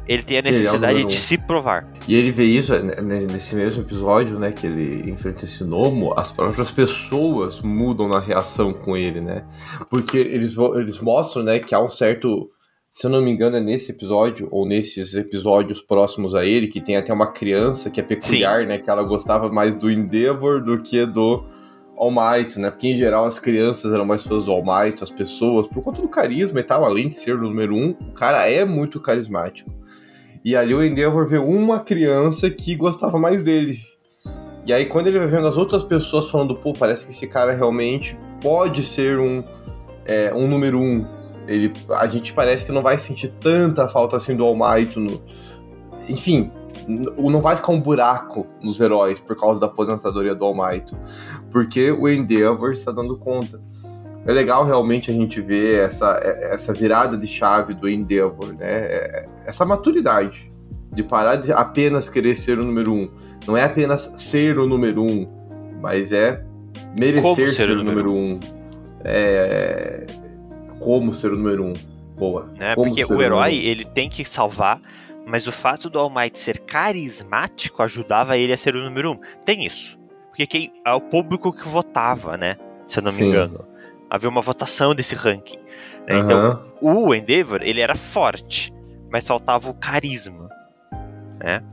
Ele 0.08 0.22
tem 0.22 0.38
a 0.38 0.42
necessidade 0.44 1.02
é 1.02 1.04
um... 1.04 1.08
de 1.08 1.18
se 1.18 1.36
provar. 1.36 1.88
E 2.08 2.14
ele 2.14 2.32
vê 2.32 2.44
isso 2.44 2.78
né, 2.78 3.22
nesse 3.22 3.56
mesmo 3.56 3.84
episódio, 3.84 4.38
né? 4.38 4.52
Que 4.52 4.68
ele 4.68 5.10
enfrenta 5.10 5.46
esse 5.46 5.64
gnomo, 5.64 6.14
as 6.16 6.32
próprias 6.32 6.70
pessoas 6.70 7.60
mudam 7.62 8.08
na 8.08 8.20
reação 8.20 8.72
com 8.72 8.96
ele, 8.96 9.20
né? 9.20 9.46
Porque 9.90 10.18
eles, 10.18 10.56
eles 10.76 11.00
mostram, 11.00 11.42
né, 11.42 11.58
que 11.58 11.74
há 11.74 11.80
um 11.80 11.90
certo. 11.90 12.52
Se 12.92 13.08
eu 13.08 13.10
não 13.10 13.22
me 13.22 13.32
engano, 13.32 13.56
é 13.56 13.60
nesse 13.62 13.92
episódio, 13.92 14.48
ou 14.52 14.68
nesses 14.68 15.16
episódios 15.16 15.82
próximos 15.82 16.36
a 16.36 16.46
ele, 16.46 16.68
que 16.68 16.82
tem 16.82 16.98
até 16.98 17.12
uma 17.12 17.32
criança 17.32 17.90
que 17.90 18.00
é 18.00 18.04
peculiar, 18.04 18.62
Sim. 18.62 18.68
né? 18.68 18.78
Que 18.78 18.90
ela 18.92 19.02
gostava 19.02 19.50
mais 19.52 19.76
do 19.76 19.90
Endeavor 19.90 20.62
do 20.62 20.80
que 20.84 21.04
do 21.06 21.46
All 21.98 22.12
Might, 22.12 22.60
né? 22.60 22.70
Porque 22.70 22.88
em 22.88 22.96
geral 22.96 23.26
as 23.26 23.40
crianças 23.40 23.94
eram 23.94 24.06
mais 24.06 24.24
fãs 24.24 24.44
do 24.44 24.52
All 24.52 24.64
Might, 24.64 25.04
as 25.04 25.10
pessoas, 25.10 25.68
por 25.68 25.84
conta 25.84 26.02
do 26.02 26.08
carisma 26.08 26.60
e 26.60 26.64
tal, 26.64 26.84
além 26.84 27.10
de 27.10 27.16
ser 27.16 27.36
o 27.36 27.42
número 27.42 27.76
um, 27.76 27.92
o 27.92 28.12
cara 28.14 28.50
é 28.50 28.66
muito 28.66 29.00
carismático. 29.00 29.72
E 30.44 30.56
ali 30.56 30.74
o 30.74 30.84
Endeavor 30.84 31.26
vê 31.26 31.38
uma 31.38 31.80
criança 31.80 32.50
que 32.50 32.76
gostava 32.76 33.18
mais 33.18 33.44
dele. 33.44 33.80
E 34.66 34.74
aí 34.74 34.86
quando 34.86 35.08
ele 35.08 35.20
vai 35.20 35.28
vendo 35.28 35.48
as 35.48 35.58
outras 35.58 35.84
pessoas 35.84 36.30
falando, 36.30 36.56
pô, 36.56 36.74
parece 36.74 37.06
que 37.06 37.12
esse 37.12 37.28
cara 37.28 37.54
realmente 37.54 38.18
pode 38.42 38.84
ser 38.84 39.20
um, 39.20 39.44
é, 40.06 40.34
um 40.34 40.48
número 40.48 40.80
um. 40.80 41.06
Ele, 41.48 41.72
a 41.90 42.08
gente 42.08 42.34
parece 42.34 42.66
que 42.66 42.72
não 42.72 42.82
vai 42.82 42.98
sentir 42.98 43.28
tanta 43.40 43.88
falta 43.88 44.16
assim 44.16 44.36
do 44.36 44.44
All 44.44 44.56
Might. 44.56 44.98
No... 44.98 45.22
Enfim, 46.10 46.52
não 46.88 47.42
vai 47.42 47.56
ficar 47.56 47.72
um 47.72 47.82
buraco 47.82 48.46
nos 48.62 48.80
heróis 48.80 49.20
por 49.20 49.36
causa 49.36 49.60
da 49.60 49.68
aposentadoria 49.68 50.36
do 50.36 50.44
All 50.46 50.56
Might, 50.56 50.96
porque 51.52 51.92
o 51.92 52.08
Endeavor 52.10 52.74
está 52.74 52.92
dando 52.92 53.18
conta. 53.18 53.62
É 54.26 54.32
legal 54.32 54.66
realmente 54.66 55.12
a 55.12 55.14
gente 55.14 55.42
ver 55.42 55.82
essa, 55.82 56.18
essa 56.24 56.74
virada 56.74 57.18
de 57.18 57.28
chave 57.28 57.74
do 57.74 57.90
Endeavor, 57.90 58.54
né? 58.54 58.68
É, 58.68 59.30
essa 59.46 59.66
maturidade 59.66 60.52
de 60.94 61.04
parar 61.04 61.36
de 61.36 61.52
apenas 61.52 62.08
querer 62.08 62.36
ser 62.36 62.58
o 62.60 62.64
número 62.64 62.94
um. 62.94 63.10
Não 63.46 63.58
é 63.58 63.64
apenas 63.64 64.14
ser 64.16 64.58
o 64.58 64.66
número 64.66 65.04
um, 65.04 65.28
mas 65.82 66.12
é 66.12 66.46
merecer 66.96 67.52
ser, 67.52 67.52
ser, 67.52 67.72
o 67.72 67.76
número, 67.76 68.10
número 68.10 68.14
um. 68.14 68.40
É... 69.04 70.08
Como 70.80 71.12
ser 71.12 71.34
o 71.34 71.36
número 71.36 71.66
um. 71.66 71.74
Boa. 72.18 72.50
Né? 72.58 72.76
Porque 72.76 73.04
o 73.04 73.22
herói, 73.22 73.56
ele 73.56 73.84
tem 73.84 74.10
que 74.10 74.24
salvar 74.24 74.80
mas 75.26 75.48
o 75.48 75.52
fato 75.52 75.90
do 75.90 76.00
All 76.00 76.10
Might 76.10 76.38
ser 76.38 76.60
carismático 76.60 77.82
ajudava 77.82 78.38
ele 78.38 78.54
a 78.54 78.58
ser 78.58 78.76
o 78.76 78.84
número 78.84 79.12
um. 79.14 79.20
Tem 79.46 79.66
isso. 79.66 79.98
Porque 80.30 80.46
quem 80.46 80.74
é 80.86 80.92
o 80.92 81.02
público 81.02 81.54
que 81.54 81.68
votava, 81.68 82.36
né? 82.38 82.56
Se 82.88 83.00
eu 83.00 83.04
não 83.04 83.12
Sim. 83.12 83.24
me 83.24 83.30
engano. 83.30 83.66
Havia 84.10 84.30
uma 84.30 84.42
votação 84.42 84.94
desse 84.94 85.16
ranking. 85.16 85.58
Né? 86.08 86.16
Uhum. 86.16 86.22
Então, 86.22 86.74
o 86.82 87.16
Endeavor, 87.16 87.62
ele 87.64 87.82
era 87.82 87.96
forte, 87.96 88.74
mas 89.12 89.28
faltava 89.28 89.70
o 89.70 89.74
carisma. 89.74 90.50
Né? 91.40 91.64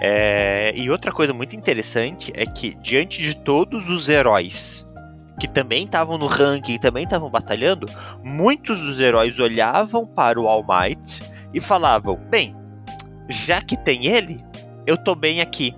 É... 0.00 0.72
E 0.74 0.90
outra 0.90 1.10
coisa 1.12 1.32
muito 1.32 1.56
interessante 1.56 2.32
é 2.34 2.46
que, 2.46 2.74
diante 2.74 3.22
de 3.22 3.36
todos 3.36 3.88
os 3.88 4.08
heróis 4.08 4.86
que 5.40 5.48
também 5.48 5.84
estavam 5.84 6.18
no 6.18 6.26
ranking, 6.26 6.78
também 6.78 7.04
estavam 7.04 7.30
batalhando, 7.30 7.86
muitos 8.22 8.78
dos 8.78 9.00
heróis 9.00 9.38
olhavam 9.38 10.06
para 10.06 10.40
o 10.40 10.46
All 10.46 10.64
Might 10.64 11.22
e 11.52 11.60
falavam: 11.60 12.16
bem, 12.30 12.54
já 13.32 13.60
que 13.60 13.76
tem 13.76 14.06
ele, 14.06 14.44
eu 14.86 14.96
tô 14.96 15.14
bem 15.14 15.40
aqui 15.40 15.74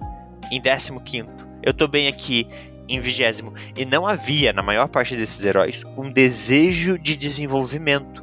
em 0.51 0.61
15. 0.61 1.27
Eu 1.63 1.73
tô 1.73 1.89
bem 1.89 2.09
aqui 2.09 2.47
em 2.89 3.01
vigésimo. 3.01 3.55
E 3.77 3.85
não 3.85 4.07
havia, 4.07 4.53
na 4.53 4.63
maior 4.63 4.89
parte 4.89 5.17
desses 5.17 5.45
heróis, 5.45 5.83
um 5.97 6.11
desejo 6.11 6.99
de 6.99 7.17
desenvolvimento. 7.17 8.23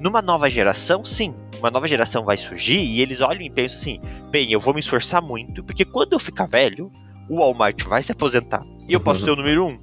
Numa 0.00 0.20
nova 0.20 0.48
geração, 0.48 1.04
sim, 1.04 1.34
uma 1.58 1.70
nova 1.70 1.86
geração 1.86 2.24
vai 2.24 2.36
surgir 2.36 2.78
e 2.78 3.00
eles 3.00 3.20
olham 3.20 3.42
e 3.42 3.50
pensam 3.50 3.78
assim: 3.78 4.00
bem, 4.30 4.50
eu 4.50 4.58
vou 4.58 4.74
me 4.74 4.80
esforçar 4.80 5.22
muito, 5.22 5.62
porque 5.62 5.84
quando 5.84 6.14
eu 6.14 6.18
ficar 6.18 6.46
velho, 6.46 6.90
o 7.28 7.38
Walmart 7.38 7.82
vai 7.84 8.02
se 8.02 8.12
aposentar 8.12 8.64
e 8.88 8.92
eu 8.92 9.00
posso 9.00 9.22
ser 9.22 9.30
o 9.30 9.36
número 9.36 9.66
um. 9.66 9.78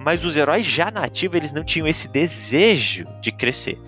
Mas 0.00 0.24
os 0.24 0.36
heróis 0.36 0.66
já 0.66 0.90
na 0.90 1.04
ativa, 1.04 1.36
eles 1.36 1.52
não 1.52 1.64
tinham 1.64 1.86
esse 1.86 2.08
desejo 2.08 3.06
de 3.20 3.30
crescer. 3.30 3.78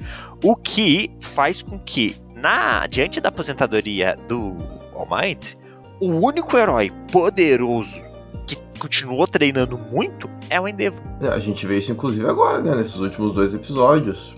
O 0.42 0.54
que 0.54 1.10
faz 1.20 1.62
com 1.62 1.78
que 1.78 2.16
na 2.40 2.86
diante 2.86 3.20
da 3.20 3.28
aposentadoria 3.28 4.16
do 4.28 4.56
All 4.94 5.06
Might, 5.10 5.56
o 6.00 6.06
único 6.26 6.56
herói 6.56 6.90
poderoso 7.12 8.00
que 8.46 8.56
continuou 8.78 9.26
treinando 9.26 9.76
muito 9.78 10.28
é 10.48 10.60
o 10.60 10.66
Endeavor. 10.66 11.02
É, 11.20 11.28
a 11.28 11.38
gente 11.38 11.66
vê 11.66 11.78
isso 11.78 11.92
inclusive 11.92 12.26
agora, 12.28 12.60
né? 12.62 12.74
Nesses 12.74 12.96
últimos 12.96 13.34
dois 13.34 13.54
episódios. 13.54 14.34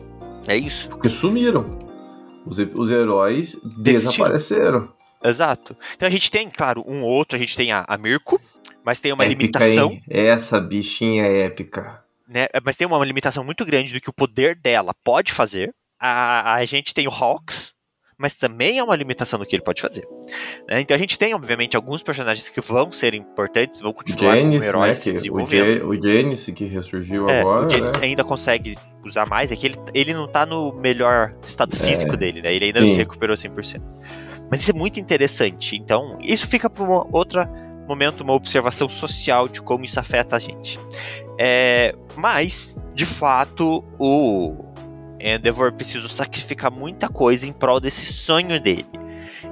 É 0.49 0.57
isso. 0.57 0.89
Porque 0.89 1.09
sumiram. 1.09 1.81
Os, 2.45 2.59
os 2.59 2.91
heróis 2.91 3.57
Desistiram. 3.79 4.27
desapareceram. 4.29 4.93
Exato. 5.23 5.77
Então 5.95 6.09
a 6.09 6.11
gente 6.11 6.29
tem, 6.29 6.51
claro, 6.51 6.83
um 6.85 7.03
outro, 7.03 7.37
a 7.37 7.39
gente 7.39 7.57
tem 7.57 7.71
a, 7.71 7.85
a 7.87 7.97
Mirko, 7.97 8.41
mas 8.85 8.99
tem 8.99 9.13
uma 9.13 9.25
Épica, 9.25 9.39
limitação, 9.41 9.93
hein? 9.93 10.03
Essa 10.11 10.61
bichinha 10.61 11.25
é 11.25 11.43
épica. 11.43 12.03
né? 12.27 12.47
Mas 12.65 12.75
tem 12.75 12.85
uma 12.85 12.99
limitação 13.05 13.45
muito 13.45 13.65
grande 13.65 13.93
do 13.95 14.01
que 14.01 14.11
o 14.11 14.13
poder 14.13 14.57
dela 14.57 14.93
pode 15.05 15.33
fazer. 15.33 15.73
A, 16.01 16.55
a 16.55 16.65
gente 16.65 16.93
tem 16.93 17.07
o 17.07 17.13
Hawks, 17.13 17.72
mas 18.23 18.37
também 18.37 18.79
é 18.79 18.85
uma 18.85 18.95
limitação 18.95 19.37
do 19.37 19.45
que 19.45 19.57
ele 19.57 19.65
pode 19.65 19.83
fazer. 19.83 20.07
né? 20.69 20.81
Então 20.81 20.95
a 20.95 20.99
gente 20.99 21.19
tem, 21.19 21.35
obviamente, 21.35 21.77
alguns 21.77 22.05
personagens 22.05 22.49
que 22.49 22.61
vão 22.61 22.93
ser 22.93 23.15
importantes, 23.15 23.81
vão 23.81 23.93
continuar 23.93 24.37
como 24.37 24.43
Janice, 24.43 24.59
né? 24.61 24.67
heróis 24.69 24.99
se 24.99 25.11
o, 25.11 25.13
desenvolvendo. 25.15 25.89
O 25.89 26.01
Janice 26.01 26.53
que 26.53 26.65
ressurgiu 26.67 27.29
É, 27.29 27.41
agora. 27.41 27.67
o 27.67 27.71
James 27.71 27.93
né? 27.95 27.99
ainda 28.07 28.23
consegue 28.23 28.79
usar 29.05 29.27
mais, 29.27 29.51
é 29.51 29.57
que 29.57 29.67
ele, 29.67 29.77
ele 29.93 30.15
não 30.15 30.29
tá 30.29 30.47
no 30.47 30.73
melhor 30.75 31.35
estado 31.45 31.75
físico 31.75 32.17
dele, 32.17 32.41
né? 32.41 32.55
Ele 32.55 32.67
ainda 32.67 32.79
não 32.81 32.87
É. 32.87 32.91
Sim. 32.91 32.95
se 32.95 32.99
recuperou 33.01 33.37
100%. 33.37 33.83
Mas 34.49 34.61
isso 34.61 34.71
é 34.71 34.75
muito 34.75 35.01
interessante. 35.01 35.77
Então, 35.77 36.17
isso 36.23 36.47
fica 36.47 36.71
para 36.71 36.85
outro 36.85 37.41
momento, 37.89 38.21
uma 38.21 38.35
observação 38.35 38.89
social 38.89 39.49
de 39.49 39.61
como 39.61 39.85
isso 39.85 39.99
afeta 39.99 40.37
a 40.37 40.39
gente. 40.39 40.79
É, 41.41 41.93
mas, 42.15 42.79
de 42.95 43.05
fato, 43.05 43.83
o 43.99 44.72
Endeavor 45.23 45.73
precisou 45.73 46.09
sacrificar 46.09 46.71
muita 46.71 47.09
coisa 47.09 47.47
em 47.47 47.53
prol 47.53 47.79
desse 47.79 48.13
sonho 48.13 48.61
dele. 48.61 48.87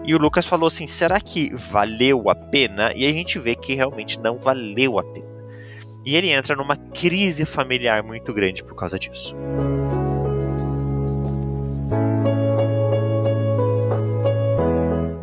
E 0.04 0.14
o 0.14 0.18
Lucas 0.18 0.46
falou 0.46 0.66
assim: 0.66 0.86
será 0.86 1.20
que 1.20 1.54
valeu 1.54 2.28
a 2.28 2.34
pena? 2.34 2.92
E 2.96 3.06
a 3.06 3.12
gente 3.12 3.38
vê 3.38 3.54
que 3.54 3.74
realmente 3.74 4.18
não 4.18 4.38
valeu 4.38 4.98
a 4.98 5.04
pena. 5.04 5.30
E 6.04 6.16
ele 6.16 6.30
entra 6.30 6.56
numa 6.56 6.76
crise 6.76 7.44
familiar 7.44 8.02
muito 8.02 8.32
grande 8.32 8.64
por 8.64 8.74
causa 8.74 8.98
disso. 8.98 9.36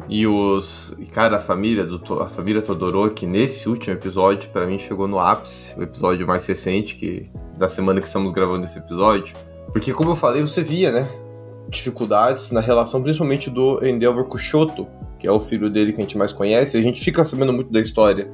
E 0.08 0.26
os. 0.26 0.96
Cara, 1.12 1.38
a 1.38 1.42
família 1.42 1.84
do 1.84 2.22
a 2.22 2.30
família 2.30 2.62
Todoroki, 2.62 3.26
nesse 3.26 3.68
último 3.68 3.96
episódio, 3.96 4.50
pra 4.52 4.68
mim 4.68 4.78
chegou 4.78 5.08
no 5.08 5.20
ápice, 5.20 5.78
o 5.78 5.82
episódio 5.82 6.28
mais 6.28 6.46
recente 6.46 6.96
que 6.96 7.28
da 7.58 7.68
semana 7.68 8.00
que 8.00 8.08
estamos 8.08 8.32
gravando 8.32 8.66
esse 8.66 8.78
episódio. 8.78 9.36
Porque, 9.72 9.94
como 9.94 10.12
eu 10.12 10.16
falei, 10.16 10.42
você 10.42 10.64
via, 10.64 10.92
né? 10.92 11.10
Dificuldades 11.70 12.52
na 12.52 12.60
relação, 12.60 13.02
principalmente 13.02 13.50
do 13.50 13.86
Endeavor 13.86 14.26
com 14.26 14.36
o 14.36 14.40
Shoto, 14.40 14.88
que 15.20 15.28
é 15.28 15.32
o 15.32 15.40
filho 15.40 15.70
dele 15.70 15.92
que 15.92 16.00
a 16.00 16.04
gente 16.04 16.18
mais 16.18 16.32
conhece. 16.32 16.78
A 16.78 16.82
gente 16.82 17.04
fica 17.04 17.24
sabendo 17.26 17.52
muito 17.52 17.72
da 17.72 17.82
história 17.82 18.30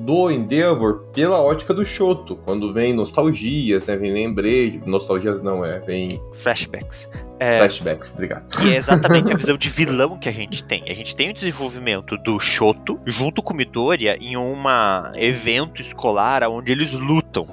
do 0.00 0.30
Endeavor 0.30 1.04
pela 1.12 1.40
ótica 1.40 1.74
do 1.74 1.84
Shoto, 1.84 2.34
quando 2.36 2.72
vem 2.72 2.94
nostalgias, 2.94 3.86
né? 3.86 3.96
Vem 3.96 4.12
lembrete. 4.12 4.80
Nostalgias 4.86 5.42
não, 5.42 5.64
é. 5.64 5.78
Vem 5.80 6.20
Flashbacks. 6.32 7.08
É, 7.38 7.58
flashbacks, 7.58 8.12
obrigado. 8.12 8.44
E 8.62 8.70
é 8.70 8.76
exatamente 8.76 9.32
a 9.32 9.36
visão 9.36 9.56
de 9.56 9.68
vilão 9.68 10.18
que 10.18 10.28
a 10.28 10.32
gente 10.32 10.64
tem. 10.64 10.84
A 10.88 10.94
gente 10.94 11.14
tem 11.16 11.30
o 11.30 11.34
desenvolvimento 11.34 12.16
do 12.18 12.38
Shoto 12.38 13.00
junto 13.06 13.42
com 13.42 13.52
o 13.52 13.56
Midoriya 13.56 14.16
em 14.20 14.36
um 14.36 14.62
evento 15.16 15.80
escolar 15.80 16.42
onde 16.44 16.72
eles 16.72 16.92
lutam. 16.92 17.46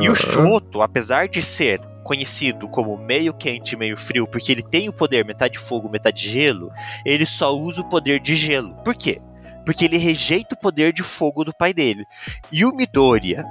E 0.00 0.08
o. 0.08 0.14
Shoto, 0.14 0.80
apesar 0.82 1.28
de 1.28 1.42
ser 1.42 1.80
conhecido 2.06 2.68
como 2.68 2.96
meio 2.96 3.34
quente 3.34 3.76
meio 3.76 3.96
frio, 3.96 4.28
porque 4.28 4.52
ele 4.52 4.62
tem 4.62 4.88
o 4.88 4.92
poder 4.92 5.24
metade 5.24 5.58
fogo, 5.58 5.88
metade 5.88 6.28
gelo, 6.28 6.70
ele 7.04 7.26
só 7.26 7.52
usa 7.52 7.80
o 7.80 7.88
poder 7.88 8.20
de 8.20 8.36
gelo. 8.36 8.74
Por 8.84 8.94
quê? 8.94 9.20
Porque 9.64 9.84
ele 9.84 9.98
rejeita 9.98 10.54
o 10.54 10.58
poder 10.58 10.92
de 10.92 11.02
fogo 11.02 11.42
do 11.42 11.52
pai 11.52 11.74
dele. 11.74 12.04
E 12.52 12.64
o 12.64 12.72
Midoriya, 12.72 13.44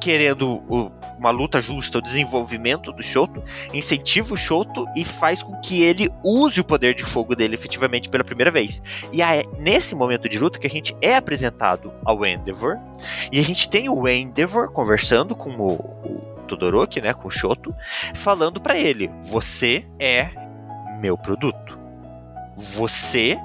querendo 0.00 0.62
uma 1.18 1.30
luta 1.30 1.60
justa, 1.60 1.98
o 1.98 2.02
desenvolvimento 2.02 2.92
do 2.92 3.02
Shoto, 3.02 3.42
incentiva 3.74 4.32
o 4.32 4.36
Shoto 4.36 4.86
e 4.96 5.04
faz 5.04 5.42
com 5.42 5.60
que 5.60 5.82
ele 5.82 6.08
use 6.22 6.60
o 6.60 6.64
poder 6.64 6.94
de 6.94 7.02
fogo 7.04 7.34
dele 7.34 7.56
efetivamente 7.56 8.08
pela 8.08 8.22
primeira 8.22 8.52
vez. 8.52 8.80
E 9.12 9.20
é 9.20 9.42
nesse 9.58 9.96
momento 9.96 10.28
de 10.28 10.38
luta 10.38 10.60
que 10.60 10.68
a 10.68 10.70
gente 10.70 10.96
é 11.02 11.16
apresentado 11.16 11.92
ao 12.04 12.24
Endeavor, 12.24 12.78
e 13.32 13.40
a 13.40 13.42
gente 13.42 13.68
tem 13.68 13.88
o 13.88 14.06
Endeavor 14.06 14.70
conversando 14.70 15.34
com 15.34 15.50
o 15.50 16.27
Todoroki, 16.48 17.00
né, 17.00 17.14
com 17.14 17.28
o 17.28 17.30
Shoto, 17.30 17.74
falando 18.14 18.60
pra 18.60 18.76
ele: 18.76 19.10
"Você 19.22 19.86
é 20.00 20.30
meu 21.00 21.16
produto. 21.16 21.78
Você 22.56 23.38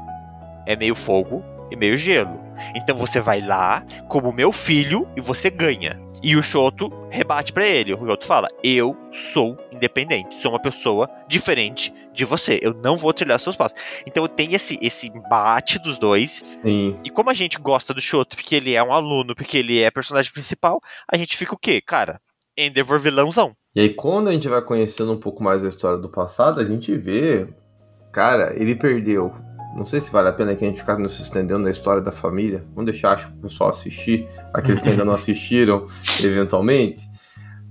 é 0.65 0.75
meio 0.75 0.95
fogo 0.95 1.43
e 1.69 1.75
meio 1.75 1.97
gelo. 1.97 2.41
Então 2.75 2.95
você 2.95 3.19
vai 3.19 3.41
lá 3.41 3.83
como 4.07 4.31
meu 4.31 4.51
filho 4.51 5.07
e 5.15 5.21
você 5.21 5.49
ganha." 5.49 6.01
E 6.25 6.37
o 6.37 6.41
Shoto 6.41 6.89
rebate 7.11 7.51
pra 7.51 7.67
ele. 7.67 7.93
O 7.93 8.07
Shoto 8.07 8.25
fala: 8.25 8.47
"Eu 8.63 8.97
sou 9.11 9.57
independente, 9.73 10.35
sou 10.35 10.53
uma 10.53 10.59
pessoa 10.59 11.09
diferente 11.27 11.93
de 12.13 12.23
você. 12.23 12.59
Eu 12.61 12.73
não 12.73 12.95
vou 12.95 13.11
trilhar 13.11 13.37
seus 13.41 13.57
passos." 13.57 13.77
Então 14.07 14.25
tem 14.25 14.53
esse 14.53 14.77
esse 14.81 15.07
embate 15.09 15.77
dos 15.79 15.97
dois 15.97 16.59
Sim. 16.63 16.95
e 17.03 17.09
como 17.09 17.29
a 17.29 17.33
gente 17.33 17.59
gosta 17.59 17.93
do 17.93 17.99
Shoto, 17.99 18.37
porque 18.37 18.55
ele 18.55 18.73
é 18.73 18.81
um 18.81 18.93
aluno, 18.93 19.35
porque 19.35 19.57
ele 19.57 19.81
é 19.81 19.91
personagem 19.91 20.31
principal, 20.31 20.79
a 21.11 21.17
gente 21.17 21.35
fica 21.35 21.53
o 21.53 21.57
quê? 21.57 21.81
Cara, 21.81 22.21
Endeavor 22.57 22.99
vilãozão. 22.99 23.53
E 23.75 23.81
aí, 23.81 23.89
quando 23.89 24.27
a 24.29 24.31
gente 24.31 24.47
vai 24.47 24.61
conhecendo 24.61 25.11
um 25.11 25.19
pouco 25.19 25.43
mais 25.43 25.65
a 25.65 25.67
história 25.67 25.97
do 25.97 26.09
passado, 26.09 26.59
a 26.59 26.65
gente 26.65 26.95
vê. 26.95 27.47
Cara, 28.11 28.53
ele 28.55 28.75
perdeu. 28.75 29.33
Não 29.75 29.87
sei 29.87 29.99
se 29.99 30.11
vale 30.11 30.29
a 30.29 30.33
pena 30.33 30.55
que 30.55 30.63
a 30.63 30.67
gente 30.67 30.79
ficar 30.79 30.99
nos 30.99 31.19
estendendo 31.19 31.63
na 31.63 31.71
história 31.71 31.99
da 31.99 32.11
família. 32.11 32.63
Vamos 32.75 32.91
deixar 32.91 33.13
acho, 33.13 33.29
o 33.29 33.41
pessoal 33.41 33.71
assistir. 33.71 34.27
Aqueles 34.53 34.79
que 34.79 34.89
ainda 34.89 35.03
não 35.03 35.13
assistiram, 35.13 35.85
eventualmente. 36.23 37.09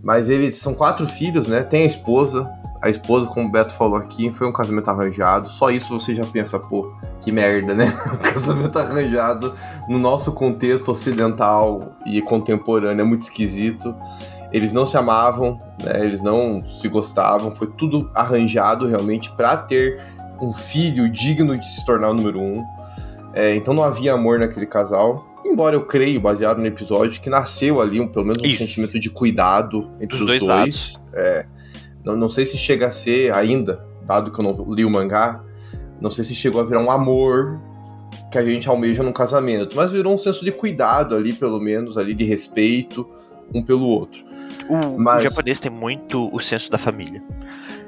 Mas 0.02 0.28
eles 0.28 0.56
são 0.56 0.74
quatro 0.74 1.06
filhos, 1.06 1.46
né? 1.46 1.62
Tem 1.62 1.84
a 1.84 1.86
esposa. 1.86 2.50
A 2.82 2.90
esposa, 2.90 3.26
como 3.26 3.46
o 3.46 3.52
Beto 3.52 3.72
falou 3.72 3.96
aqui, 3.96 4.32
foi 4.32 4.48
um 4.48 4.52
casamento 4.52 4.90
arranjado. 4.90 5.48
Só 5.48 5.70
isso 5.70 6.00
você 6.00 6.16
já 6.16 6.24
pensa, 6.24 6.58
pô, 6.58 6.92
que 7.20 7.30
merda, 7.30 7.72
né? 7.72 7.86
Um 8.12 8.16
casamento 8.16 8.76
arranjado 8.76 9.54
no 9.88 10.00
nosso 10.00 10.32
contexto 10.32 10.90
ocidental 10.90 11.96
e 12.04 12.20
contemporâneo 12.20 13.02
é 13.02 13.04
muito 13.04 13.22
esquisito. 13.22 13.94
Eles 14.52 14.72
não 14.72 14.84
se 14.84 14.96
amavam, 14.96 15.60
né? 15.82 16.04
Eles 16.04 16.22
não 16.22 16.62
se 16.76 16.88
gostavam. 16.88 17.54
Foi 17.54 17.66
tudo 17.66 18.10
arranjado 18.14 18.86
realmente 18.86 19.30
para 19.32 19.56
ter 19.56 20.00
um 20.40 20.52
filho 20.52 21.08
digno 21.08 21.56
de 21.56 21.64
se 21.64 21.84
tornar 21.84 22.10
o 22.10 22.14
número 22.14 22.40
um. 22.40 22.64
É, 23.34 23.54
então 23.54 23.72
não 23.72 23.82
havia 23.82 24.12
amor 24.12 24.38
naquele 24.38 24.66
casal. 24.66 25.26
Embora 25.44 25.74
eu 25.76 25.84
creio, 25.84 26.20
baseado 26.20 26.58
no 26.58 26.66
episódio, 26.66 27.20
que 27.20 27.30
nasceu 27.30 27.80
ali 27.80 28.00
um, 28.00 28.08
pelo 28.08 28.26
menos 28.26 28.42
um 28.42 28.46
Isso. 28.46 28.64
sentimento 28.64 28.98
de 28.98 29.10
cuidado 29.10 29.90
entre 29.96 30.18
Dos 30.18 30.20
os 30.20 30.26
dois 30.26 30.40
dois. 30.40 30.94
É, 31.14 31.46
não, 32.04 32.16
não 32.16 32.28
sei 32.28 32.44
se 32.44 32.56
chega 32.56 32.86
a 32.86 32.92
ser 32.92 33.34
ainda, 33.34 33.84
dado 34.04 34.30
que 34.30 34.38
eu 34.38 34.44
não 34.44 34.72
li 34.72 34.84
o 34.84 34.90
mangá, 34.90 35.42
não 36.00 36.10
sei 36.10 36.24
se 36.24 36.34
chegou 36.34 36.60
a 36.60 36.64
virar 36.64 36.80
um 36.80 36.90
amor 36.90 37.60
que 38.30 38.38
a 38.38 38.44
gente 38.44 38.68
almeja 38.68 39.02
num 39.02 39.12
casamento, 39.12 39.76
mas 39.76 39.92
virou 39.92 40.14
um 40.14 40.18
senso 40.18 40.44
de 40.44 40.52
cuidado 40.52 41.14
ali, 41.14 41.32
pelo 41.32 41.60
menos, 41.60 41.96
ali 41.98 42.14
de 42.14 42.24
respeito 42.24 43.08
um 43.54 43.62
pelo 43.62 43.86
outro. 43.86 44.24
O, 44.68 44.98
Mas- 44.98 45.22
o 45.24 45.28
japonês 45.28 45.60
tem 45.60 45.70
muito 45.70 46.28
o 46.34 46.40
senso 46.40 46.70
da 46.70 46.78
família. 46.78 47.22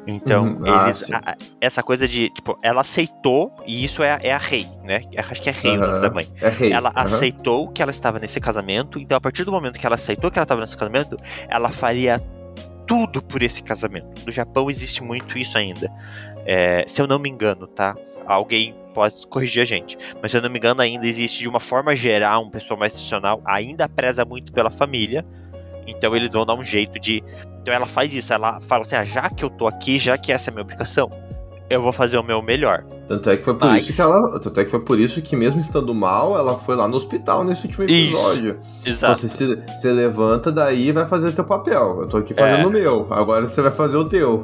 Então, 0.07 0.45
Uhum, 0.49 0.65
ah, 0.67 0.85
eles. 0.89 0.99
sim. 0.99 1.15
a- 1.15 1.35
essa 1.61 1.83
coisa 1.83 2.07
de, 2.07 2.29
tipo, 2.29 2.59
ela 2.63 2.83
aceitou, 2.83 3.51
e 3.67 3.83
isso 3.85 4.03
é, 4.03 4.13
a- 4.13 4.21
é 4.23 4.33
a 4.33 4.39
rei, 4.39 4.67
né? 4.83 5.01
Acho 5.17 5.41
que 5.41 5.49
é 5.49 5.53
rei 5.53 5.79
o 5.79 5.81
nome 5.81 6.01
da 6.01 6.11
mãe. 6.11 6.27
É 6.43 6.49
rei. 6.51 6.73
Ela 6.73 6.91
aham. 6.91 7.01
aceitou 7.07 7.69
que 7.69 7.81
ela 7.81 7.91
estava 7.91 8.19
nesse 8.19 8.39
casamento, 8.39 8.99
então 8.99 9.17
a 9.17 9.21
partir 9.21 9.45
do 9.45 9.53
momento 9.53 9.79
que 9.81 9.87
ela 9.87 9.95
aceitou 9.95 10.31
que 10.31 10.39
ela 10.39 10.45
estava 10.45 10.61
nesse 10.61 10.77
casamento, 10.77 11.17
ela 11.49 11.71
faria 11.71 12.21
tudo 12.87 13.23
por 13.23 13.43
esse 13.43 13.63
casamento. 13.63 14.27
No 14.27 14.31
Japão 14.31 14.71
existe 14.71 15.03
muito 15.03 15.39
isso 15.39 15.57
ainda. 15.57 15.91
É, 16.45 16.85
se 16.87 17.01
eu 17.01 17.07
não 17.07 17.19
me 17.19 17.31
engano, 17.31 17.67
tá? 17.67 17.97
Alguém 18.27 18.75
pode 18.93 19.27
corrigir 19.27 19.63
a 19.63 19.65
gente. 19.65 19.97
Mas 20.21 20.31
se 20.31 20.37
eu 20.37 20.43
não 20.43 20.51
me 20.51 20.59
engano, 20.59 20.83
ainda 20.83 21.07
existe 21.07 21.39
de 21.41 21.49
uma 21.49 21.61
forma 21.61 21.97
geral 21.97 22.43
um 22.45 22.51
pessoal 22.51 22.79
mais 22.79 22.93
tradicional, 22.93 23.41
ainda 23.45 23.89
preza 23.89 24.23
muito 24.25 24.53
pela 24.53 24.71
família. 24.71 25.25
Então 25.87 26.15
eles 26.17 26.31
vão 26.33 26.45
dar 26.47 26.55
um 26.55 26.63
jeito 26.65 26.99
de. 26.99 27.23
Então 27.63 27.73
ela 27.75 27.87
faz 27.87 28.13
isso, 28.15 28.33
ela 28.33 28.61
fala 28.61 28.83
assim: 28.83 28.97
ah, 28.97 29.05
já 29.05 29.29
que 29.31 29.45
eu 29.45 29.51
tô 29.51 29.67
aqui, 29.67 29.99
já 29.99 30.17
que 30.19 30.33
essa 30.33 30.49
é 30.49 30.53
a 30.53 30.55
minha 30.55 30.63
obrigação, 30.63 31.11
eu 31.71 31.81
vou 31.83 31.93
fazer 31.93 32.19
o 32.19 32.23
meu 32.23 32.41
melhor. 32.43 32.85
Tanto 33.09 33.29
é 33.31 33.37
que 33.37 33.43
foi 33.43 33.55
por 33.59 33.67
Mas- 33.69 33.85
isso 33.85 33.95
que 33.95 34.01
ela. 34.01 34.39
Tanto 34.41 34.61
é 34.61 34.65
que 34.65 34.71
foi 34.71 34.81
por 34.81 34.99
isso 35.01 35.21
que, 35.23 35.35
mesmo 35.37 35.61
estando 35.61 35.95
mal, 35.95 36.37
ela 36.39 36.55
foi 36.59 36.75
lá 36.77 36.87
no 36.89 36.97
hospital 36.97 37.45
nesse 37.45 37.67
último 37.67 37.85
Isso. 37.89 38.15
episódio. 38.17 38.57
Exato. 38.85 39.21
Você 39.21 39.29
se, 39.79 39.89
levanta 39.93 40.51
daí 40.53 40.89
e 40.89 40.93
vai 40.93 41.07
fazer 41.07 41.33
teu 41.33 41.45
papel. 41.45 42.01
Eu 42.03 42.09
tô 42.09 42.17
aqui 42.19 42.33
fazendo 42.35 42.63
É. 42.63 42.67
o 42.67 42.71
meu. 42.71 43.07
Agora 43.11 43.47
você 43.47 43.61
vai 43.63 43.71
fazer 43.71 43.97
o 43.97 44.05
teu. 44.05 44.43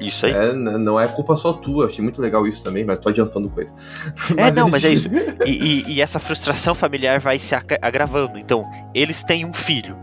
Isso 0.00 0.26
aí. 0.26 0.32
É, 0.32 0.52
não 0.52 0.98
é 1.00 1.06
culpa 1.06 1.36
só 1.36 1.52
tua. 1.52 1.86
Achei 1.86 2.02
muito 2.02 2.20
legal 2.20 2.46
isso 2.46 2.62
também, 2.64 2.84
mas 2.84 2.98
tô 2.98 3.08
adiantando 3.08 3.48
coisa. 3.48 3.72
É, 4.36 4.50
não, 4.50 4.64
ele 4.64 4.72
mas 4.72 4.84
é 4.84 4.88
isso. 4.92 5.08
E, 5.46 5.50
e- 5.50 5.92
e 5.92 6.00
essa 6.02 6.18
frustração 6.18 6.74
familiar 6.74 7.20
vai 7.20 7.38
se 7.38 7.54
agravando. 7.80 8.36
Então, 8.38 8.62
eles 8.94 9.22
têm 9.22 9.44
um 9.46 9.52
filho 9.52 9.96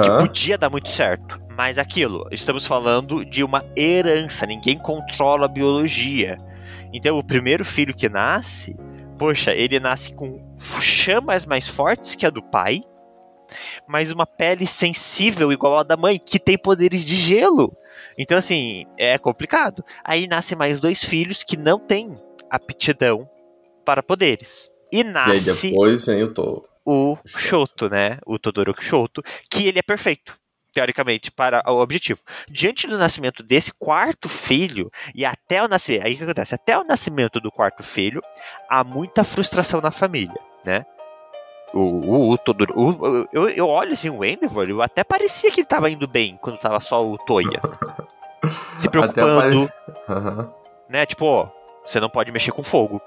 que 0.00 0.10
Aham. 0.10 0.18
podia 0.18 0.56
dar 0.56 0.70
muito 0.70 0.88
certo. 0.90 1.38
Mas 1.56 1.76
aquilo, 1.78 2.26
estamos 2.30 2.66
falando 2.66 3.24
de 3.24 3.44
uma 3.44 3.64
herança, 3.76 4.46
ninguém 4.46 4.78
controla 4.78 5.46
a 5.46 5.48
biologia. 5.48 6.38
Então, 6.92 7.18
o 7.18 7.24
primeiro 7.24 7.64
filho 7.64 7.94
que 7.94 8.08
nasce, 8.08 8.76
poxa, 9.18 9.54
ele 9.54 9.78
nasce 9.80 10.12
com 10.12 10.40
chamas 10.80 11.44
mais 11.44 11.68
fortes 11.68 12.14
que 12.14 12.24
a 12.26 12.30
do 12.30 12.42
pai. 12.42 12.82
mas 13.86 14.10
uma 14.10 14.26
pele 14.26 14.66
sensível 14.66 15.52
igual 15.52 15.78
a 15.78 15.82
da 15.82 15.96
mãe, 15.96 16.18
que 16.18 16.38
tem 16.38 16.56
poderes 16.56 17.04
de 17.04 17.16
gelo. 17.16 17.72
Então, 18.16 18.38
assim, 18.38 18.86
é 18.98 19.18
complicado. 19.18 19.84
Aí 20.04 20.26
nascem 20.26 20.56
mais 20.56 20.80
dois 20.80 21.04
filhos 21.04 21.42
que 21.42 21.56
não 21.56 21.78
têm 21.78 22.18
aptidão 22.50 23.28
para 23.84 24.02
poderes. 24.02 24.70
E 24.90 25.02
nasce. 25.04 25.66
E 25.66 25.70
aí 25.70 25.72
depois 25.72 26.04
vem 26.06 26.22
o 26.22 26.32
Toro. 26.32 26.64
O 26.84 27.16
Shoto, 27.26 27.88
né? 27.88 28.18
O 28.26 28.38
Todoroki 28.38 28.84
Shoto, 28.84 29.22
que 29.48 29.68
ele 29.68 29.78
é 29.78 29.82
perfeito 29.82 30.36
teoricamente, 30.72 31.30
para 31.30 31.62
o 31.70 31.80
objetivo. 31.80 32.20
Diante 32.48 32.86
do 32.86 32.98
nascimento 32.98 33.42
desse 33.42 33.72
quarto 33.72 34.28
filho, 34.28 34.90
e 35.14 35.24
até 35.24 35.62
o 35.62 35.68
nascimento, 35.68 36.06
aí 36.06 36.14
o 36.14 36.16
que 36.16 36.24
acontece? 36.24 36.54
Até 36.54 36.78
o 36.78 36.84
nascimento 36.84 37.40
do 37.40 37.52
quarto 37.52 37.82
filho, 37.82 38.22
há 38.68 38.82
muita 38.82 39.22
frustração 39.22 39.80
na 39.80 39.90
família, 39.90 40.40
né? 40.64 40.84
O, 41.74 41.78
o, 41.78 42.34
o, 42.34 43.28
eu, 43.32 43.48
eu 43.48 43.66
olho 43.66 43.92
assim, 43.92 44.10
o 44.10 44.24
Endeavor, 44.24 44.68
eu 44.68 44.82
até 44.82 45.02
parecia 45.02 45.50
que 45.50 45.60
ele 45.60 45.66
tava 45.66 45.88
indo 45.88 46.06
bem 46.06 46.38
quando 46.40 46.58
tava 46.58 46.80
só 46.80 47.06
o 47.06 47.16
Toya. 47.16 47.60
se 48.76 48.90
preocupando. 48.90 49.70
Uhum. 50.08 50.52
Né? 50.88 51.06
Tipo, 51.06 51.24
ó, 51.24 51.48
você 51.84 51.98
não 51.98 52.10
pode 52.10 52.30
mexer 52.30 52.52
com 52.52 52.62
fogo. 52.62 53.00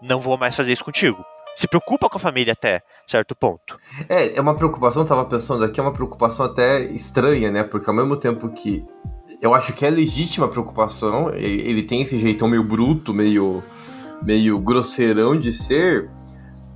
Não 0.00 0.20
vou 0.20 0.36
mais 0.36 0.54
fazer 0.54 0.72
isso 0.72 0.84
contigo 0.84 1.24
se 1.56 1.66
preocupa 1.66 2.08
com 2.08 2.18
a 2.18 2.20
família 2.20 2.52
até 2.52 2.82
certo 3.06 3.34
ponto. 3.34 3.78
É, 4.08 4.36
é 4.36 4.40
uma 4.40 4.54
preocupação, 4.54 5.02
eu 5.02 5.08
tava 5.08 5.24
pensando 5.24 5.64
aqui, 5.64 5.80
é 5.80 5.82
uma 5.82 5.92
preocupação 5.92 6.46
até 6.46 6.80
estranha, 6.84 7.50
né? 7.50 7.62
Porque 7.62 7.88
ao 7.88 7.96
mesmo 7.96 8.16
tempo 8.16 8.48
que 8.48 8.84
eu 9.40 9.54
acho 9.54 9.72
que 9.72 9.84
é 9.84 9.90
legítima 9.90 10.46
a 10.46 10.48
preocupação, 10.48 11.30
ele, 11.34 11.62
ele 11.62 11.82
tem 11.82 12.02
esse 12.02 12.18
jeitão 12.18 12.48
meio 12.48 12.62
bruto, 12.62 13.12
meio, 13.12 13.62
meio 14.22 14.58
grosseirão 14.58 15.36
de 15.36 15.52
ser, 15.52 16.10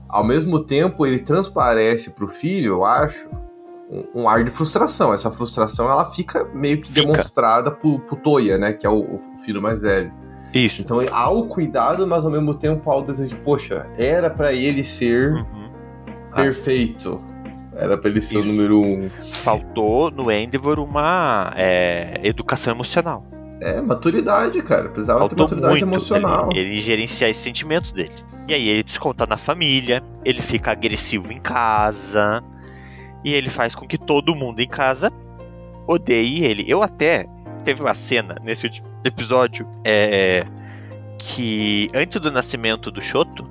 ao 0.08 0.24
mesmo 0.24 0.60
tempo 0.60 1.06
ele 1.06 1.18
transparece 1.18 2.10
pro 2.10 2.28
filho, 2.28 2.74
eu 2.74 2.84
acho, 2.84 3.28
um, 3.90 4.22
um 4.22 4.28
ar 4.28 4.44
de 4.44 4.50
frustração. 4.50 5.12
Essa 5.12 5.30
frustração 5.30 5.90
ela 5.90 6.04
fica 6.06 6.44
meio 6.54 6.80
que 6.80 6.88
fica. 6.88 7.06
demonstrada 7.06 7.70
pro, 7.70 7.98
pro 8.00 8.16
Toya, 8.16 8.56
né? 8.56 8.72
Que 8.72 8.86
é 8.86 8.90
o, 8.90 9.16
o 9.16 9.38
filho 9.38 9.60
mais 9.60 9.82
velho. 9.82 10.12
Isso. 10.54 10.82
Então 10.82 11.00
há 11.12 11.30
o 11.30 11.46
cuidado, 11.46 12.06
mas 12.06 12.24
ao 12.24 12.30
mesmo 12.30 12.54
tempo 12.54 12.90
há 12.90 12.96
o 12.96 13.02
desejo 13.02 13.34
de, 13.36 13.40
poxa, 13.42 13.86
era 13.96 14.28
para 14.28 14.52
ele 14.52 14.82
ser 14.82 15.32
uhum. 15.32 15.59
Perfeito. 16.34 17.20
Era 17.76 17.96
pra 17.96 18.10
ele 18.10 18.20
ser 18.20 18.34
Isso. 18.34 18.42
o 18.42 18.44
número 18.44 18.80
um. 18.80 19.10
Faltou 19.22 20.10
no 20.10 20.30
Endeavor 20.30 20.78
uma 20.78 21.52
é, 21.56 22.20
educação 22.22 22.74
emocional. 22.74 23.24
É, 23.60 23.80
maturidade, 23.80 24.60
cara. 24.62 24.88
Precisava 24.88 25.20
Faltou 25.20 25.46
ter 25.46 25.54
maturidade 25.54 25.82
emocional. 25.82 26.48
Ele, 26.52 26.60
ele 26.72 26.80
gerenciar 26.80 27.30
esses 27.30 27.42
sentimentos 27.42 27.92
dele. 27.92 28.12
E 28.48 28.54
aí 28.54 28.68
ele 28.68 28.82
desconta 28.82 29.26
na 29.26 29.36
família, 29.36 30.02
ele 30.24 30.42
fica 30.42 30.72
agressivo 30.72 31.32
em 31.32 31.38
casa, 31.38 32.42
e 33.24 33.34
ele 33.34 33.48
faz 33.48 33.74
com 33.74 33.86
que 33.86 33.98
todo 33.98 34.34
mundo 34.34 34.60
em 34.60 34.68
casa 34.68 35.12
odeie 35.86 36.44
ele. 36.44 36.64
Eu 36.66 36.82
até 36.82 37.26
teve 37.64 37.82
uma 37.82 37.94
cena 37.94 38.36
nesse 38.42 38.70
episódio 39.04 39.66
é, 39.84 40.46
que 41.18 41.88
antes 41.94 42.20
do 42.20 42.30
nascimento 42.30 42.90
do 42.90 43.00
Shoto, 43.00 43.48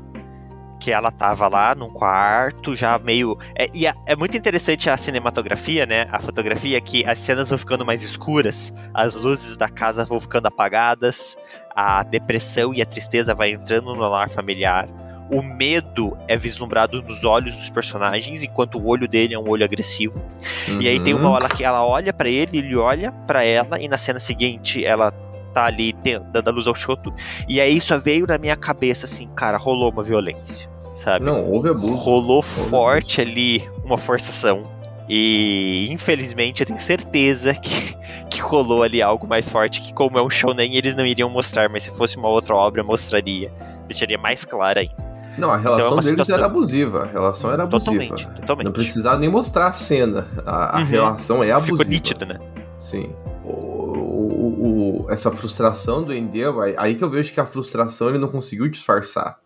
que 0.89 0.91
ela 0.91 1.12
tava 1.12 1.47
lá 1.47 1.75
num 1.75 1.89
quarto, 1.89 2.75
já 2.75 2.97
meio. 2.97 3.38
É, 3.56 3.67
e 3.75 3.86
é, 3.86 3.93
é, 4.08 4.15
muito 4.15 4.36
interessante 4.36 4.89
a 4.89 4.97
cinematografia, 4.97 5.86
né? 5.86 6.08
A 6.12 6.19
fotografia 6.19 6.82
que 6.82 7.06
as 7.06 7.19
cenas 7.19 7.49
vão 7.49 7.60
ficando 7.60 7.86
mais 7.86 8.02
escuras, 8.02 8.73
as 8.91 9.13
luzes 9.13 9.56
da 9.56 9.69
casa 9.69 10.04
vão 10.04 10.19
ficando 10.19 10.47
apagadas, 10.47 11.38
a 11.75 12.02
depressão 12.02 12.73
e 12.73 12.82
a 12.82 12.86
tristeza 12.88 13.36
vai 13.36 13.52
entrando 13.52 13.93
no 13.93 14.02
lar 14.02 14.30
familiar 14.30 14.89
o 15.32 15.43
medo 15.43 16.17
é 16.28 16.36
vislumbrado 16.36 17.04
nos 17.04 17.23
olhos 17.23 17.56
dos 17.56 17.69
personagens, 17.69 18.41
enquanto 18.41 18.80
o 18.80 18.88
olho 18.88 19.08
dele 19.08 19.36
é 19.36 19.38
um 19.38 19.47
olho 19.47 19.63
agressivo. 19.63 20.19
Uhum. 20.67 20.82
E 20.82 20.88
aí 20.88 20.99
tem 20.99 21.13
uma 21.13 21.28
uhum. 21.28 21.36
hora 21.36 21.47
que 21.47 21.63
ela 21.63 21.86
olha 21.86 22.12
para 22.12 22.28
ele, 22.28 22.58
ele 22.58 22.75
olha 22.75 23.12
para 23.28 23.43
ela, 23.43 23.80
e 23.80 23.88
na 23.88 23.95
cena 23.95 24.19
seguinte 24.19 24.84
ela 24.84 25.12
tá 25.54 25.65
ali 25.65 25.93
dando 26.32 26.47
a 26.47 26.52
luz 26.52 26.67
ao 26.67 26.75
choto. 26.75 27.13
E 27.47 27.60
aí 27.60 27.78
isso 27.78 27.97
veio 27.99 28.25
na 28.25 28.38
minha 28.38 28.56
cabeça 28.56 29.06
assim, 29.06 29.28
cara, 29.36 29.58
rolou 29.58 29.91
uma 29.91 30.04
violência, 30.04 30.69
sabe? 30.99 31.25
Não, 31.25 31.45
houve 31.45 31.69
abuso. 31.69 31.95
Rolou 31.95 32.38
houve 32.38 32.69
forte 32.69 33.21
abuso. 33.21 33.35
ali 33.35 33.69
uma 33.83 33.97
forçação. 33.97 34.63
E 35.07 35.88
infelizmente 35.89 36.62
eu 36.62 36.67
tenho 36.67 36.79
certeza 36.79 37.55
que, 37.55 37.95
que 38.29 38.41
rolou 38.41 38.83
ali 38.83 39.01
algo 39.01 39.27
mais 39.27 39.49
forte 39.49 39.81
que 39.81 39.91
como 39.91 40.19
é 40.19 40.23
um 40.23 40.29
shonen 40.29 40.75
eles 40.75 40.93
não 40.93 41.05
iriam 41.05 41.29
mostrar, 41.29 41.67
mas 41.69 41.83
se 41.83 41.91
fosse 41.91 42.17
uma 42.17 42.27
outra 42.27 42.55
obra 42.55 42.83
mostraria, 42.83 43.51
deixaria 43.88 44.17
mais 44.17 44.45
claro 44.45 44.79
ainda. 44.79 45.09
Não, 45.38 45.51
a 45.51 45.57
relação 45.57 45.88
então 45.88 45.99
é 45.99 46.01
deles 46.01 46.09
situação... 46.09 46.35
era 46.35 46.45
abusiva. 46.45 47.03
A 47.03 47.05
relação 47.05 47.51
era 47.51 47.63
abusiva. 47.63 47.91
Totalmente, 47.91 48.27
totalmente. 48.41 48.65
Não 48.65 48.73
precisava 48.73 49.17
nem 49.17 49.29
mostrar 49.29 49.67
a 49.67 49.71
cena. 49.71 50.27
A, 50.45 50.77
a 50.77 50.79
uhum. 50.79 50.85
relação 50.85 51.43
é 51.43 51.51
abusiva. 51.51 51.77
Ficou 51.77 51.89
nítido, 51.89 52.25
né? 52.25 52.39
Sim. 52.77 53.09
O, 53.45 53.49
o, 53.51 55.05
o, 55.05 55.12
essa 55.12 55.31
frustração 55.31 56.03
do 56.03 56.13
Endel, 56.13 56.62
aí, 56.62 56.75
aí 56.77 56.95
que 56.95 57.03
eu 57.03 57.09
vejo 57.09 57.33
que 57.33 57.39
a 57.39 57.45
frustração 57.45 58.09
ele 58.09 58.17
não 58.17 58.27
conseguiu 58.27 58.67
disfarçar. 58.67 59.39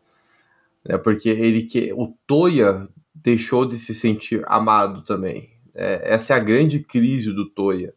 Né? 0.87 0.97
Porque 0.97 1.29
ele 1.29 1.63
que 1.63 1.93
o 1.93 2.13
Toya 2.27 2.87
deixou 3.13 3.65
de 3.65 3.77
se 3.77 3.93
sentir 3.93 4.43
amado 4.45 5.03
também. 5.03 5.49
É, 5.75 6.13
essa 6.13 6.33
é 6.33 6.35
a 6.35 6.39
grande 6.39 6.79
crise 6.79 7.31
do 7.31 7.49
Toya 7.49 7.93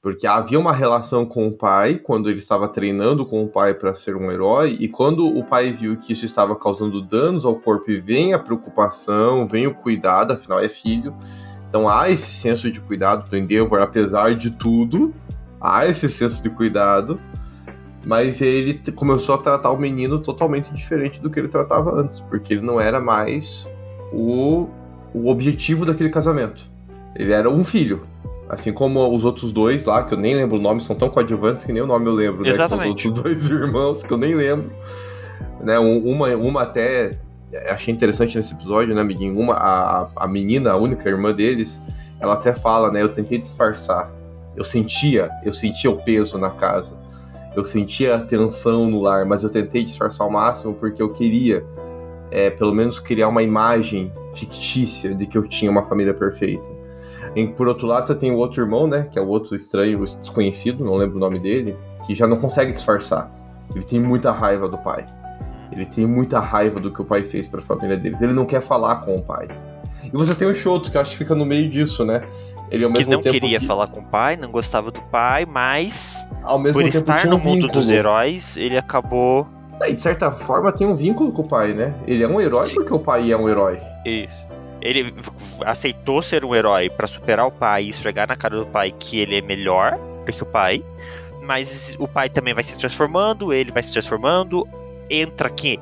porque 0.00 0.26
havia 0.26 0.58
uma 0.58 0.72
relação 0.72 1.26
com 1.26 1.48
o 1.48 1.52
pai 1.52 1.96
quando 1.96 2.30
ele 2.30 2.38
estava 2.38 2.68
treinando 2.68 3.26
com 3.26 3.42
o 3.44 3.48
pai 3.48 3.74
para 3.74 3.92
ser 3.94 4.16
um 4.16 4.30
herói, 4.30 4.76
e 4.78 4.88
quando 4.88 5.26
o 5.26 5.44
pai 5.44 5.72
viu 5.72 5.96
que 5.96 6.12
isso 6.12 6.24
estava 6.24 6.54
causando 6.54 7.02
danos 7.02 7.44
ao 7.44 7.56
corpo 7.56 7.90
e 7.90 8.00
vem 8.00 8.32
a 8.32 8.38
preocupação, 8.38 9.46
vem 9.46 9.66
o 9.66 9.74
cuidado, 9.74 10.32
afinal 10.32 10.60
é 10.60 10.68
filho. 10.68 11.14
Então 11.68 11.88
há 11.88 12.08
esse 12.08 12.32
senso 12.32 12.70
de 12.70 12.80
cuidado 12.80 13.28
do 13.28 13.36
Endeavor, 13.36 13.82
apesar 13.82 14.34
de 14.34 14.52
tudo, 14.52 15.12
há 15.60 15.86
esse 15.86 16.08
senso 16.08 16.42
de 16.42 16.48
cuidado, 16.48 17.20
mas 18.08 18.40
ele 18.40 18.80
começou 18.96 19.34
a 19.34 19.38
tratar 19.38 19.70
o 19.70 19.76
menino 19.76 20.18
totalmente 20.18 20.72
diferente 20.72 21.20
do 21.20 21.28
que 21.28 21.38
ele 21.38 21.48
tratava 21.48 21.94
antes, 21.94 22.20
porque 22.20 22.54
ele 22.54 22.62
não 22.62 22.80
era 22.80 22.98
mais 23.02 23.68
o, 24.10 24.66
o 25.12 25.28
objetivo 25.28 25.84
daquele 25.84 26.08
casamento. 26.08 26.64
Ele 27.14 27.32
era 27.32 27.50
um 27.50 27.62
filho, 27.62 28.06
Assim 28.48 28.72
como 28.72 29.14
os 29.14 29.26
outros 29.26 29.52
dois 29.52 29.84
lá, 29.84 30.02
que 30.02 30.14
eu 30.14 30.18
nem 30.18 30.34
lembro 30.34 30.56
o 30.56 30.60
nome, 30.60 30.80
são 30.80 30.96
tão 30.96 31.10
coadjuvantes 31.10 31.66
que 31.66 31.72
nem 31.72 31.82
o 31.82 31.86
nome 31.86 32.06
eu 32.06 32.14
lembro, 32.14 32.42
né? 32.42 32.48
Exatamente. 32.48 32.94
Que 32.94 33.02
são 33.02 33.12
os 33.12 33.18
outros 33.18 33.46
dois 33.46 33.50
irmãos, 33.62 34.02
que 34.02 34.10
eu 34.10 34.16
nem 34.16 34.34
lembro. 34.34 34.72
Né? 35.60 35.78
Uma, 35.78 36.34
uma 36.34 36.62
até 36.62 37.18
achei 37.68 37.92
interessante 37.92 38.38
nesse 38.38 38.54
episódio, 38.54 38.94
né, 38.94 39.02
amiguinho? 39.02 39.38
Uma, 39.38 39.52
a, 39.52 40.08
a 40.16 40.26
menina, 40.26 40.70
a 40.70 40.76
única 40.78 41.06
irmã 41.10 41.34
deles, 41.34 41.78
ela 42.18 42.34
até 42.34 42.54
fala, 42.54 42.90
né? 42.90 43.02
Eu 43.02 43.10
tentei 43.10 43.36
disfarçar. 43.36 44.10
Eu 44.56 44.64
sentia, 44.64 45.30
eu 45.44 45.52
sentia 45.52 45.90
o 45.90 45.98
peso 46.02 46.38
na 46.38 46.48
casa. 46.48 46.96
Eu 47.58 47.64
sentia 47.64 48.14
a 48.14 48.20
tensão 48.20 48.88
no 48.88 49.02
lar, 49.02 49.26
mas 49.26 49.42
eu 49.42 49.50
tentei 49.50 49.82
disfarçar 49.82 50.24
ao 50.24 50.32
máximo 50.32 50.74
porque 50.74 51.02
eu 51.02 51.12
queria, 51.12 51.66
é, 52.30 52.50
pelo 52.50 52.72
menos, 52.72 53.00
criar 53.00 53.26
uma 53.26 53.42
imagem 53.42 54.12
fictícia 54.32 55.12
de 55.12 55.26
que 55.26 55.36
eu 55.36 55.42
tinha 55.42 55.68
uma 55.68 55.84
família 55.84 56.14
perfeita. 56.14 56.70
E 57.34 57.48
por 57.48 57.66
outro 57.66 57.84
lado, 57.88 58.06
você 58.06 58.14
tem 58.14 58.30
o 58.30 58.36
outro 58.36 58.62
irmão, 58.62 58.86
né? 58.86 59.08
Que 59.10 59.18
é 59.18 59.22
o 59.22 59.26
outro 59.26 59.56
estranho, 59.56 60.04
desconhecido, 60.04 60.84
não 60.84 60.94
lembro 60.94 61.16
o 61.16 61.18
nome 61.18 61.40
dele, 61.40 61.76
que 62.06 62.14
já 62.14 62.28
não 62.28 62.36
consegue 62.36 62.70
disfarçar. 62.70 63.28
Ele 63.74 63.84
tem 63.84 63.98
muita 63.98 64.30
raiva 64.30 64.68
do 64.68 64.78
pai. 64.78 65.04
Ele 65.72 65.84
tem 65.84 66.06
muita 66.06 66.38
raiva 66.38 66.78
do 66.78 66.92
que 66.92 67.02
o 67.02 67.04
pai 67.04 67.24
fez 67.24 67.48
para 67.48 67.58
a 67.58 67.62
família 67.64 67.96
deles. 67.96 68.22
Ele 68.22 68.34
não 68.34 68.46
quer 68.46 68.60
falar 68.60 69.00
com 69.00 69.16
o 69.16 69.20
pai. 69.20 69.48
E 70.04 70.16
você 70.16 70.32
tem 70.32 70.46
o 70.46 70.54
Shoto, 70.54 70.92
que 70.92 70.96
acho 70.96 71.10
que 71.10 71.18
fica 71.18 71.34
no 71.34 71.44
meio 71.44 71.68
disso, 71.68 72.04
né? 72.04 72.22
Ele 72.70 72.84
ao 72.84 72.90
mesmo 72.90 73.06
que 73.06 73.10
não 73.10 73.20
tempo 73.22 73.32
queria 73.32 73.58
que... 73.58 73.66
falar 73.66 73.86
com 73.86 74.00
o 74.00 74.04
pai, 74.04 74.36
não 74.36 74.50
gostava 74.50 74.90
do 74.90 75.00
pai, 75.02 75.46
mas 75.46 76.28
ao 76.42 76.58
mesmo 76.58 76.80
por 76.80 76.88
estar 76.88 77.26
no 77.26 77.36
um 77.36 77.38
mundo 77.38 77.62
vínculo. 77.62 77.72
dos 77.72 77.90
heróis, 77.90 78.56
ele 78.56 78.76
acabou. 78.76 79.46
E 79.86 79.92
de 79.92 80.02
certa 80.02 80.30
forma 80.30 80.72
tem 80.72 80.86
um 80.86 80.94
vínculo 80.94 81.32
com 81.32 81.42
o 81.42 81.48
pai, 81.48 81.72
né? 81.72 81.94
Ele 82.06 82.22
é 82.22 82.28
um 82.28 82.40
herói 82.40 82.66
Sim. 82.66 82.74
porque 82.74 82.92
o 82.92 82.98
pai 82.98 83.30
é 83.30 83.36
um 83.36 83.48
herói. 83.48 83.80
Isso 84.04 84.48
ele 84.80 85.14
aceitou 85.64 86.22
ser 86.22 86.44
um 86.44 86.54
herói 86.54 86.88
para 86.88 87.06
superar 87.06 87.46
o 87.46 87.50
pai 87.50 87.84
e 87.84 87.90
esfregar 87.90 88.28
na 88.28 88.36
cara 88.36 88.56
do 88.56 88.66
pai 88.66 88.92
que 88.96 89.18
ele 89.18 89.36
é 89.36 89.42
melhor 89.42 89.98
do 90.24 90.32
que 90.32 90.42
o 90.42 90.46
pai. 90.46 90.84
Mas 91.42 91.96
o 91.98 92.06
pai 92.06 92.28
também 92.28 92.54
vai 92.54 92.62
se 92.62 92.76
transformando, 92.76 93.52
ele 93.52 93.72
vai 93.72 93.82
se 93.82 93.92
transformando, 93.92 94.68
entra 95.10 95.48
aqui 95.48 95.80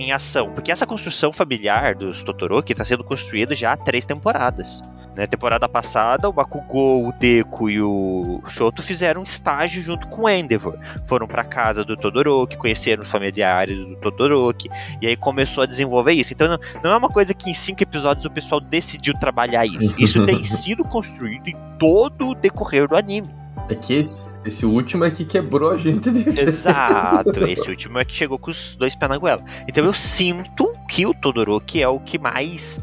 em 0.00 0.12
ação. 0.12 0.50
Porque 0.52 0.72
essa 0.72 0.86
construção 0.86 1.32
familiar 1.32 1.94
dos 1.94 2.22
Totoroki 2.22 2.72
está 2.72 2.84
sendo 2.84 3.04
construída 3.04 3.54
já 3.54 3.72
há 3.72 3.76
três 3.76 4.06
temporadas. 4.06 4.82
Na 5.16 5.26
temporada 5.26 5.68
passada, 5.68 6.28
o 6.28 6.32
Bakugou, 6.32 7.08
o 7.08 7.12
Deku 7.12 7.68
e 7.68 7.82
o 7.82 8.40
Shoto 8.46 8.80
fizeram 8.80 9.20
um 9.20 9.24
estágio 9.24 9.82
junto 9.82 10.06
com 10.08 10.22
o 10.22 10.28
Endeavor. 10.28 10.78
Foram 11.06 11.26
para 11.26 11.42
casa 11.42 11.84
do 11.84 11.96
Todoroki, 11.96 12.56
conheceram 12.56 13.02
os 13.02 13.10
familiares 13.10 13.76
do 13.76 13.96
Todoroki, 13.96 14.70
e 15.02 15.06
aí 15.08 15.16
começou 15.16 15.64
a 15.64 15.66
desenvolver 15.66 16.12
isso. 16.12 16.32
Então 16.32 16.48
não, 16.48 16.58
não 16.82 16.92
é 16.92 16.96
uma 16.96 17.08
coisa 17.08 17.34
que 17.34 17.50
em 17.50 17.54
cinco 17.54 17.82
episódios 17.82 18.24
o 18.24 18.30
pessoal 18.30 18.60
decidiu 18.60 19.12
trabalhar 19.14 19.66
isso. 19.66 20.00
Isso 20.00 20.24
tem 20.26 20.44
sido 20.44 20.84
construído 20.84 21.48
em 21.48 21.56
todo 21.78 22.28
o 22.28 22.34
decorrer 22.34 22.88
do 22.88 22.96
anime. 22.96 23.28
É 23.68 23.74
que 23.74 23.94
esse, 23.94 24.29
esse 24.44 24.64
último 24.64 25.04
é 25.04 25.10
que 25.10 25.24
quebrou 25.24 25.70
a 25.70 25.76
gente 25.76 26.10
de 26.10 26.40
Exato, 26.40 27.44
esse 27.46 27.68
último 27.70 27.98
é 27.98 28.04
que 28.04 28.14
chegou 28.14 28.38
com 28.38 28.50
os 28.50 28.74
dois 28.74 28.94
pés 28.94 29.10
na 29.10 29.18
goela. 29.18 29.44
Então 29.68 29.84
eu 29.84 29.92
sinto 29.92 30.72
que 30.88 31.06
o 31.06 31.12
Todoroki 31.14 31.82
é 31.82 31.88
o 31.88 32.00
que 32.00 32.18
mais 32.18 32.80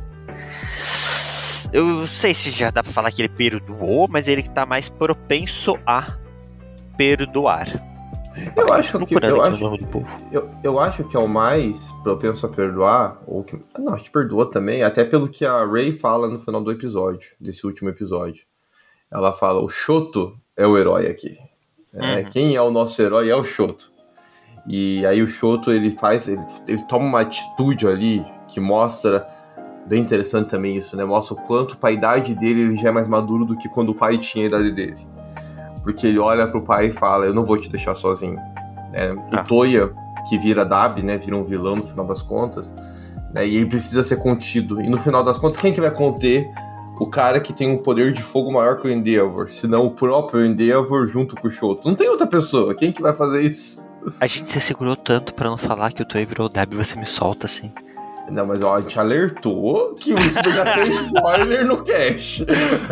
Eu 1.74 2.06
sei 2.08 2.34
se 2.34 2.52
já 2.52 2.70
dá 2.70 2.84
pra 2.84 2.91
falar 2.91 3.12
que 3.12 3.22
ele 3.22 3.30
perdoou, 3.30 4.08
mas 4.08 4.28
ele 4.28 4.43
que 4.43 4.52
tá 4.52 4.65
mais 4.65 4.89
propenso 4.89 5.78
a 5.86 6.17
perdoar. 6.96 7.67
Eu 8.56 8.72
acho 8.72 9.00
que 9.06 9.15
eu 9.15 9.41
acho, 9.41 9.65
eu, 10.32 10.50
eu 10.63 10.80
acho 10.80 11.04
que 11.04 11.17
é 11.17 11.20
o 11.20 11.28
mais 11.28 11.91
propenso 12.04 12.46
a 12.46 12.50
perdoar, 12.50 13.20
ou 13.26 13.43
que. 13.43 13.60
Não, 13.80 13.96
acho 13.96 14.04
que 14.04 14.12
perdoa 14.12 14.50
também, 14.50 14.84
até 14.84 15.04
pelo 15.04 15.28
que 15.28 15.43
a 15.43 15.65
Ray 15.65 15.91
fala 15.91 16.28
no 16.28 16.39
final 16.39 16.62
do 16.62 16.72
episódio, 16.72 17.32
desse 17.39 17.65
último 17.65 17.89
episódio. 17.89 18.46
Ela 19.10 19.34
fala: 19.34 19.60
o 19.60 19.67
Shoto 19.67 20.38
é 20.56 20.67
o 20.67 20.78
herói 20.78 21.08
aqui. 21.08 21.38
É, 21.93 22.17
Uhum. 22.17 22.23
Quem 22.30 22.56
é 22.56 22.62
o 22.62 22.69
nosso 22.71 23.02
herói 23.02 23.30
é 23.30 23.36
o 23.36 23.43
Shoto. 23.43 23.91
E 24.67 25.06
aí 25.06 25.21
o 25.21 25.28
Shoto 25.28 25.71
ele 25.71 25.89
faz, 25.91 26.28
ele, 26.28 26.43
ele 26.67 26.84
toma 26.84 27.06
uma 27.06 27.21
atitude 27.21 27.88
ali 27.88 28.26
que 28.47 28.60
mostra, 28.60 29.26
bem 29.86 30.02
interessante 30.02 30.50
também 30.50 30.76
isso, 30.76 30.97
né? 30.97 31.06
Mostra 31.06 31.36
o 31.36 31.38
quanto 31.38 31.78
para 31.78 31.89
a 31.89 31.91
idade 31.91 32.36
dele 32.36 32.62
ele 32.62 32.78
já 32.78 32.89
é 32.89 32.91
mais 32.91 33.08
maduro 33.08 33.45
do 33.45 33.58
que 33.58 33.69
quando 33.69 33.89
o 33.89 33.95
pai 33.95 34.17
tinha 34.17 34.45
a 34.45 34.47
idade 34.47 34.71
dele. 34.71 34.97
Porque 35.82 36.06
ele 36.06 36.19
olha 36.19 36.47
pro 36.47 36.62
pai 36.62 36.88
e 36.88 36.91
fala: 36.91 37.26
Eu 37.26 37.34
não 37.34 37.45
vou 37.45 37.58
te 37.58 37.69
deixar 37.69 37.95
sozinho. 37.95 38.38
É, 38.91 39.13
Ah. 39.32 39.41
O 39.41 39.45
Toya, 39.45 39.93
que 40.28 40.38
vira 40.38 40.65
Dab, 40.65 41.02
né? 41.02 41.17
Vira 41.17 41.38
um 41.38 41.43
vilão 41.43 41.78
no 41.78 41.84
final 41.84 42.06
das 42.06 42.21
contas. 42.21 42.73
Né, 43.34 43.47
e 43.47 43.58
ele 43.58 43.65
precisa 43.65 44.04
ser 44.04 44.17
contido. 44.17 44.82
E 44.82 44.89
no 44.89 44.97
final 44.97 45.23
das 45.23 45.38
contas, 45.38 45.60
quem 45.60 45.73
que 45.73 45.82
vai 45.82 45.91
conter 45.91 46.50
o 47.00 47.08
cara 47.08 47.40
que 47.40 47.54
tem 47.54 47.70
um 47.70 47.78
poder 47.78 48.12
de 48.14 48.22
fogo 48.24 48.52
maior 48.52 48.78
que 48.80 48.88
o 48.88 48.92
Endeavor? 48.92 49.50
Senão 49.50 49.86
o 49.86 49.92
próprio 49.92 50.46
Endeavor 50.46 51.08
junto 51.08 51.36
com 51.36 51.48
o 51.48 51.52
Shoto. 51.52 51.88
Não 51.88 51.96
tem 51.96 52.10
outra 52.10 52.28
pessoa. 52.28 52.74
Quem 52.76 52.92
que 52.92 53.02
vai 53.02 53.14
fazer 53.14 53.42
isso? 53.42 53.86
A 54.22 54.28
gente 54.28 54.50
se 54.50 54.60
segurou 54.62 54.96
tanto 54.96 55.34
pra 55.34 55.50
não 55.50 55.58
falar 55.58 55.92
que 55.92 56.02
o 56.02 56.06
Toei 56.06 56.26
virou 56.26 56.46
o 56.48 56.50
Dab 56.50 56.74
e 56.74 56.78
você 56.78 56.96
me 56.98 57.06
solta 57.06 57.46
assim. 57.46 57.72
Não, 58.30 58.46
mas 58.46 58.62
ó, 58.62 58.76
a 58.76 58.82
gente 58.82 59.00
alertou 59.00 59.94
que 59.96 60.14
isso 60.14 60.42
já 60.50 60.74
tem 60.76 60.88
spoiler 60.90 61.66
no 61.66 61.78
cache. 61.78 62.46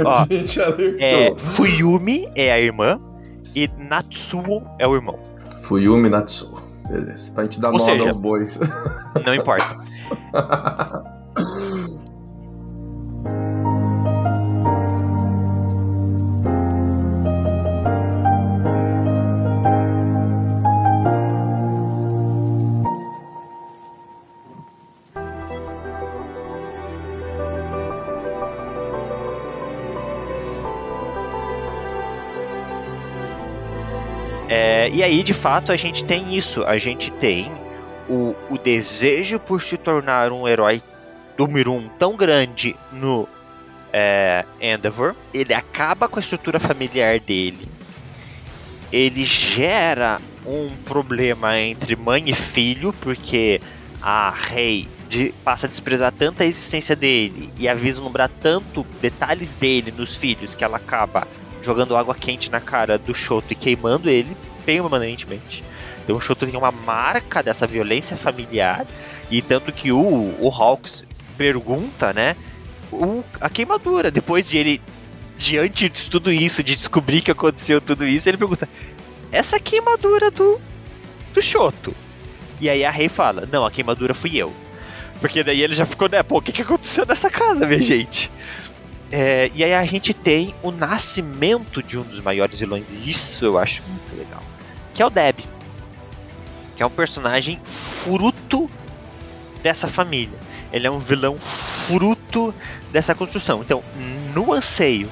Ó, 0.03 0.19
a 0.23 0.27
gente 0.33 0.61
alertou. 0.61 0.99
É, 0.99 1.33
Fuyumi 1.37 2.29
é 2.35 2.51
a 2.53 2.59
irmã 2.59 2.99
e 3.55 3.69
Natsuo 3.77 4.61
é 4.79 4.87
o 4.87 4.95
irmão. 4.95 5.17
Fuyumi 5.61 6.09
Natsu. 6.09 6.53
Beleza. 6.89 7.31
Pra 7.31 7.43
gente 7.43 7.59
dar 7.59 7.71
Ou 7.71 7.79
seja- 7.79 8.09
aos 8.09 8.17
bois. 8.17 8.59
Não 9.25 9.33
importa. 9.35 9.77
É, 34.47 34.89
e 34.93 35.01
aí, 35.03 35.23
de 35.23 35.33
fato, 35.33 35.71
a 35.71 35.75
gente 35.75 36.03
tem 36.05 36.35
isso. 36.35 36.63
A 36.63 36.77
gente 36.77 37.11
tem 37.11 37.51
o, 38.07 38.35
o 38.49 38.57
desejo 38.57 39.39
por 39.39 39.61
se 39.61 39.77
tornar 39.77 40.31
um 40.31 40.47
herói 40.47 40.81
número 41.37 41.73
um 41.73 41.89
tão 41.89 42.15
grande 42.15 42.75
no 42.91 43.27
é, 43.91 44.45
Endeavor. 44.61 45.15
Ele 45.33 45.53
acaba 45.53 46.07
com 46.07 46.19
a 46.19 46.21
estrutura 46.21 46.59
familiar 46.59 47.19
dele. 47.19 47.67
Ele 48.91 49.25
gera 49.25 50.21
um 50.45 50.69
problema 50.85 51.57
entre 51.59 51.95
mãe 51.95 52.23
e 52.27 52.33
filho, 52.33 52.93
porque 53.01 53.59
a 54.01 54.29
Rei 54.29 54.87
de- 55.09 55.33
passa 55.43 55.65
a 55.65 55.69
desprezar 55.69 56.11
tanto 56.11 56.43
a 56.43 56.45
existência 56.45 56.95
dele 56.95 57.51
e 57.57 57.67
a 57.67 57.73
vislumbrar 57.73 58.29
tanto 58.41 58.85
detalhes 59.01 59.53
dele 59.53 59.91
nos 59.91 60.15
filhos 60.15 60.53
que 60.53 60.63
ela 60.63 60.77
acaba 60.77 61.27
jogando 61.65 61.97
água 61.97 62.13
quente 62.15 62.49
na 62.51 62.61
cara 62.61 62.97
do 62.97 63.13
Shoto 63.13 63.47
e 63.51 63.55
queimando 63.55 64.09
ele 64.09 64.37
permanentemente. 64.65 65.63
Então 66.03 66.15
o 66.15 66.21
Shoto 66.21 66.45
tem 66.45 66.55
uma 66.55 66.71
marca 66.71 67.41
dessa 67.41 67.65
violência 67.65 68.15
familiar 68.15 68.85
e 69.31 69.41
tanto 69.41 69.71
que 69.71 69.91
o, 69.91 69.99
o 70.39 70.49
Hawks 70.49 71.03
pergunta, 71.37 72.13
né, 72.13 72.35
o- 72.91 73.23
a 73.41 73.49
queimadura 73.49 74.11
depois 74.11 74.47
de 74.47 74.57
ele 74.57 74.81
diante 75.37 75.89
de 75.89 76.09
tudo 76.09 76.31
isso, 76.31 76.63
de 76.63 76.75
descobrir 76.75 77.21
que 77.21 77.31
aconteceu 77.31 77.81
tudo 77.81 78.05
isso, 78.05 78.29
ele 78.29 78.37
pergunta: 78.37 78.69
"Essa 79.31 79.59
queimadura 79.59 80.29
do 80.31 80.61
do 81.33 81.41
Shoto?" 81.41 81.93
E 82.61 82.69
aí 82.69 82.85
a 82.85 82.91
Rei 82.91 83.09
fala: 83.09 83.47
"Não, 83.51 83.65
a 83.65 83.71
queimadura 83.71 84.13
fui 84.13 84.37
eu." 84.37 84.53
Porque 85.19 85.43
daí 85.43 85.61
ele 85.61 85.73
já 85.73 85.85
ficou, 85.85 86.07
né, 86.09 86.21
pô, 86.21 86.37
o 86.37 86.41
que, 86.41 86.51
que 86.51 86.61
aconteceu 86.61 87.05
nessa 87.05 87.29
casa, 87.29 87.65
minha 87.65 87.81
gente? 87.81 88.29
É, 89.11 89.51
e 89.53 89.63
aí 89.63 89.73
a 89.73 89.85
gente 89.85 90.13
tem 90.13 90.53
o 90.63 90.71
nascimento 90.71 91.81
de 91.81 91.97
um 91.97 92.03
dos 92.03 92.19
maiores 92.21 92.59
vilões, 92.59 93.05
isso 93.05 93.45
eu 93.45 93.57
acho 93.57 93.83
muito 93.83 94.17
legal, 94.17 94.41
que 94.93 95.01
é 95.01 95.05
o 95.05 95.09
Deb, 95.09 95.39
que 96.75 96.83
é 96.83 96.85
um 96.85 96.89
personagem 96.89 97.59
fruto 97.63 98.69
dessa 99.61 99.87
família. 99.87 100.37
Ele 100.73 100.87
é 100.87 100.91
um 100.91 100.99
vilão 100.99 101.37
fruto 101.39 102.53
dessa 102.91 103.15
construção. 103.15 103.61
Então, 103.61 103.83
no 104.33 104.51
anseio 104.51 105.09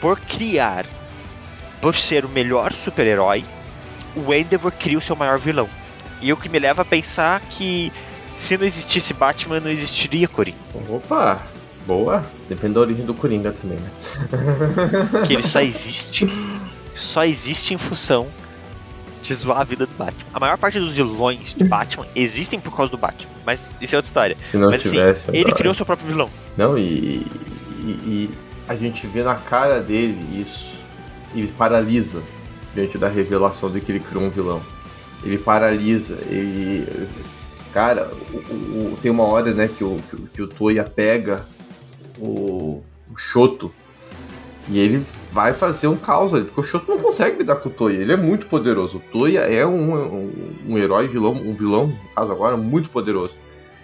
por 0.00 0.18
criar, 0.18 0.86
por 1.80 1.94
ser 1.94 2.24
o 2.24 2.28
melhor 2.28 2.72
super-herói, 2.72 3.44
o 4.16 4.34
Endeavor 4.34 4.72
cria 4.72 4.98
o 4.98 5.00
seu 5.00 5.14
maior 5.14 5.38
vilão. 5.38 5.68
E 6.20 6.32
o 6.32 6.36
que 6.36 6.48
me 6.48 6.58
leva 6.58 6.82
a 6.82 6.84
pensar 6.84 7.40
que 7.40 7.92
se 8.36 8.56
não 8.56 8.64
existisse 8.64 9.12
Batman, 9.12 9.60
não 9.60 9.70
existiria 9.70 10.26
Coringa. 10.26 10.58
Opa! 10.88 11.40
Boa. 11.86 12.24
Depende 12.48 12.74
da 12.74 12.80
origem 12.80 13.04
do 13.04 13.14
Coringa 13.14 13.52
também, 13.52 13.78
né? 13.78 13.90
que 15.26 15.32
ele 15.34 15.46
só 15.46 15.60
existe, 15.60 16.26
só 16.94 17.24
existe 17.24 17.74
em 17.74 17.78
função 17.78 18.28
de 19.22 19.34
zoar 19.34 19.60
a 19.60 19.64
vida 19.64 19.86
do 19.86 19.92
Batman. 19.96 20.24
A 20.32 20.40
maior 20.40 20.58
parte 20.58 20.78
dos 20.78 20.94
vilões 20.96 21.54
de 21.54 21.64
Batman 21.64 22.06
existem 22.14 22.58
por 22.60 22.74
causa 22.76 22.90
do 22.90 22.98
Batman, 22.98 23.30
mas 23.44 23.70
isso 23.80 23.94
é 23.94 23.98
outra 23.98 24.08
história. 24.08 24.34
Se 24.34 24.56
não 24.56 24.70
Mas, 24.70 24.80
assim, 24.80 24.90
tivesse. 24.90 25.28
Ele 25.30 25.40
agora- 25.40 25.54
criou 25.56 25.74
seu 25.74 25.86
próprio 25.86 26.06
vilão. 26.08 26.30
Não, 26.56 26.76
e, 26.78 27.26
e, 27.82 27.88
e 28.06 28.30
a 28.68 28.74
gente 28.74 29.06
vê 29.06 29.22
na 29.22 29.34
cara 29.34 29.80
dele 29.80 30.40
isso. 30.40 30.70
Ele 31.34 31.48
paralisa 31.56 32.22
diante 32.74 32.98
da 32.98 33.08
revelação 33.08 33.70
de 33.70 33.80
que 33.80 33.92
ele 33.92 34.00
criou 34.00 34.24
um 34.24 34.30
vilão. 34.30 34.60
Ele 35.22 35.38
paralisa, 35.38 36.18
ele. 36.28 37.08
Cara, 37.72 38.10
o- 38.32 38.36
o- 38.36 38.98
tem 39.00 39.10
uma 39.12 39.22
hora, 39.24 39.52
né, 39.54 39.68
que 39.68 39.84
o, 39.84 39.96
que, 40.08 40.16
o- 40.16 40.28
que 40.34 40.42
o 40.42 40.48
Toya 40.48 40.82
pega 40.82 41.44
o, 42.20 42.82
o 43.10 43.16
Shoto 43.16 43.72
e 44.68 44.78
ele 44.78 45.04
vai 45.32 45.52
fazer 45.52 45.88
um 45.88 45.96
caos 45.96 46.32
ali, 46.32 46.44
porque 46.44 46.60
o 46.60 46.64
Shoto 46.64 46.90
não 46.90 46.98
consegue 46.98 47.38
lidar 47.38 47.56
com 47.56 47.68
o 47.68 47.72
Toya, 47.72 47.96
ele 47.96 48.12
é 48.12 48.16
muito 48.16 48.46
poderoso. 48.46 48.98
O 48.98 49.00
Toya 49.00 49.40
é 49.40 49.66
um, 49.66 49.94
um, 49.94 50.54
um 50.68 50.78
herói 50.78 51.08
vilão, 51.08 51.32
um 51.32 51.54
vilão, 51.54 51.88
no 51.88 52.14
caso 52.14 52.30
agora, 52.30 52.56
muito 52.56 52.90
poderoso. 52.90 53.36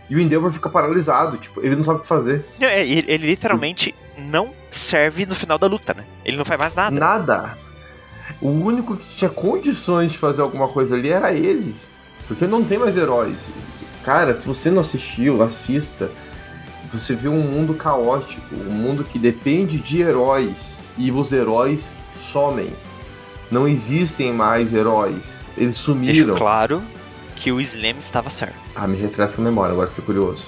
E 0.08 0.14
o 0.14 0.20
Endeavor 0.20 0.52
fica 0.52 0.68
paralisado, 0.68 1.36
tipo, 1.36 1.60
ele 1.60 1.74
não 1.74 1.82
sabe 1.82 1.98
o 1.98 2.02
que 2.02 2.08
fazer. 2.08 2.44
É, 2.60 2.86
Ele, 2.86 3.04
ele 3.08 3.26
literalmente 3.26 3.92
não 4.16 4.52
serve 4.70 5.26
no 5.26 5.34
final 5.34 5.58
da 5.58 5.66
luta, 5.66 5.94
né? 5.94 6.04
Ele 6.24 6.36
não 6.36 6.44
faz 6.44 6.60
mais 6.60 6.74
nada. 6.74 6.96
Nada. 6.96 7.58
O 8.40 8.48
único 8.48 8.96
que 8.96 9.08
tinha 9.08 9.30
condições 9.30 10.12
de 10.12 10.18
fazer 10.18 10.42
alguma 10.42 10.68
coisa 10.68 10.94
ali 10.94 11.08
era 11.08 11.32
ele. 11.32 11.74
Porque 12.28 12.46
não 12.46 12.62
tem 12.62 12.78
mais 12.78 12.96
heróis. 12.96 13.40
Cara, 14.04 14.32
se 14.34 14.46
você 14.46 14.70
não 14.70 14.82
assistiu, 14.82 15.42
assista. 15.42 16.10
Você 16.98 17.14
vê 17.14 17.28
um 17.28 17.40
mundo 17.40 17.74
caótico, 17.74 18.54
um 18.54 18.72
mundo 18.72 19.04
que 19.04 19.18
depende 19.18 19.78
de 19.78 20.00
heróis. 20.02 20.82
E 20.98 21.10
os 21.12 21.32
heróis 21.32 21.94
somem. 22.14 22.70
Não 23.50 23.68
existem 23.68 24.32
mais 24.32 24.72
heróis. 24.72 25.46
Eles 25.56 25.74
Deixo 25.76 25.80
sumiram. 25.82 26.34
claro 26.36 26.82
que 27.34 27.52
o 27.52 27.60
Slam 27.60 27.98
estava 27.98 28.30
certo, 28.30 28.54
Ah, 28.74 28.86
me 28.86 28.96
refresca 28.96 29.40
a 29.40 29.44
memória, 29.44 29.72
agora 29.72 29.88
fiquei 29.88 30.04
curioso. 30.04 30.46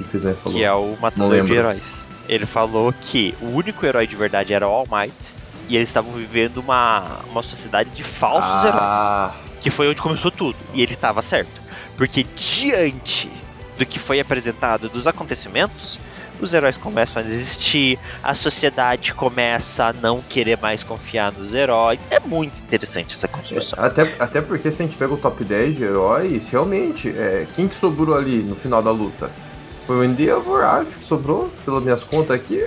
O 0.00 0.04
que 0.04 0.16
o 0.16 0.18
Slam 0.18 0.34
falou? 0.34 0.58
que 0.58 0.64
é 0.64 0.72
o 0.72 0.96
matador 1.00 1.44
de 1.44 1.52
heróis. 1.54 2.04
Ele 2.28 2.44
falou 2.46 2.92
que 3.00 3.34
o 3.40 3.46
único 3.46 3.84
herói 3.86 4.06
de 4.06 4.16
verdade 4.16 4.52
era 4.52 4.66
o 4.66 4.70
All 4.70 4.86
Might 4.90 5.14
e 5.68 5.76
eles 5.76 5.88
estavam 5.88 6.12
vivendo 6.12 6.58
uma, 6.58 7.20
uma 7.30 7.42
sociedade 7.42 7.90
de 7.90 8.02
falsos 8.02 8.64
heróis. 8.64 8.82
ah, 8.82 9.32
que 9.60 9.70
foi 9.70 9.88
onde 9.88 10.02
começou 10.02 10.30
tudo. 10.30 10.56
E 10.74 10.82
ele 10.82 10.94
estava 10.94 11.22
certo. 11.22 11.62
Porque 11.96 12.24
diante 12.24 13.30
do 13.78 13.84
que 13.86 13.98
foi 13.98 14.20
apresentado 14.20 14.88
dos 14.88 15.06
acontecimentos, 15.06 15.98
os 16.40 16.52
heróis 16.52 16.76
começam 16.76 17.22
a 17.22 17.24
desistir, 17.24 17.98
a 18.22 18.34
sociedade 18.34 19.14
começa 19.14 19.86
a 19.86 19.92
não 19.92 20.20
querer 20.20 20.58
mais 20.58 20.82
confiar 20.82 21.32
nos 21.32 21.54
heróis. 21.54 22.06
É 22.10 22.20
muito 22.20 22.60
interessante 22.60 23.14
essa 23.14 23.28
construção. 23.28 23.82
Até, 23.82 24.14
até 24.18 24.40
porque 24.40 24.70
se 24.70 24.82
a 24.82 24.84
gente 24.84 24.96
pega 24.96 25.14
o 25.14 25.16
top 25.16 25.44
10 25.44 25.76
de 25.76 25.84
heróis, 25.84 26.48
realmente, 26.48 27.08
é, 27.08 27.46
quem 27.54 27.68
que 27.68 27.76
sobrou 27.76 28.16
ali 28.16 28.38
no 28.38 28.54
final 28.54 28.82
da 28.82 28.90
luta? 28.90 29.30
Foi 29.86 29.96
o 29.96 30.04
Endeavor, 30.04 30.64
acho 30.64 30.98
que 30.98 31.04
sobrou, 31.04 31.50
pelas 31.64 31.82
minhas 31.82 32.02
contas 32.02 32.34
aqui. 32.34 32.62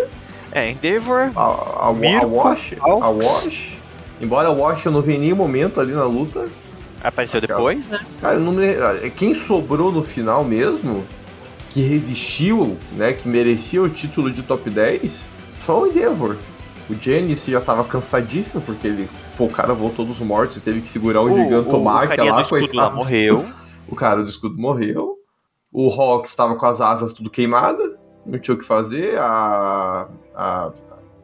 É, 0.51 0.71
Endeavor, 0.71 1.31
A, 1.35 1.41
a, 1.41 1.89
a 1.89 1.93
Mirko, 1.93 2.27
Wash. 2.27 2.73
A. 2.79 3.09
Wash. 3.09 3.77
Embora 4.21 4.47
a 4.47 4.51
Wash 4.51 4.85
eu 4.85 4.91
não 4.91 5.01
vi 5.01 5.15
em 5.15 5.19
nenhum 5.19 5.35
momento 5.35 5.81
ali 5.81 5.93
na 5.93 6.05
luta. 6.05 6.47
Apareceu 7.03 7.41
depois, 7.41 7.87
né? 7.87 7.99
Cara, 8.21 8.39
não 8.39 8.51
me, 8.51 8.67
quem 9.15 9.33
sobrou 9.33 9.91
no 9.91 10.03
final 10.03 10.43
mesmo, 10.43 11.05
que 11.69 11.81
resistiu, 11.81 12.77
né, 12.93 13.13
que 13.13 13.27
merecia 13.27 13.81
o 13.81 13.89
título 13.89 14.31
de 14.31 14.41
top 14.43 14.69
10, 14.69 15.21
só 15.59 15.81
o 15.81 15.87
Endeavor. 15.87 16.37
O 16.89 16.95
Janice 16.95 17.51
já 17.51 17.59
tava 17.59 17.83
cansadíssimo, 17.83 18.61
porque 18.61 18.87
ele. 18.87 19.09
Pô, 19.37 19.45
o 19.45 19.49
cara 19.49 19.73
voltou 19.73 20.05
dos 20.05 20.19
mortos 20.19 20.55
e 20.57 20.61
teve 20.61 20.81
que 20.81 20.89
segurar 20.89 21.21
o, 21.21 21.25
O, 21.25 22.07
carinha 22.07 22.31
lá, 22.31 22.37
do 22.37 22.43
escudo 22.43 22.75
lá 22.75 22.83
coitado. 22.83 22.95
morreu. 22.95 23.45
O 23.89 23.95
cara 23.95 24.21
do 24.21 24.27
escudo 24.27 24.57
morreu. 24.59 25.15
O 25.71 25.89
Hawks 25.89 26.35
tava 26.35 26.55
com 26.57 26.65
as 26.65 26.81
asas 26.81 27.13
tudo 27.13 27.29
queimadas. 27.29 27.95
Não 28.25 28.37
tinha 28.37 28.53
o 28.53 28.57
que 28.57 28.65
fazer. 28.65 29.17
A. 29.17 30.09
A, 30.35 30.71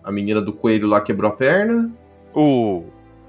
a 0.01 0.11
menina 0.11 0.41
do 0.41 0.53
coelho 0.53 0.87
lá 0.87 1.01
quebrou 1.01 1.29
a 1.29 1.35
perna. 1.35 1.91
O, 2.33 2.83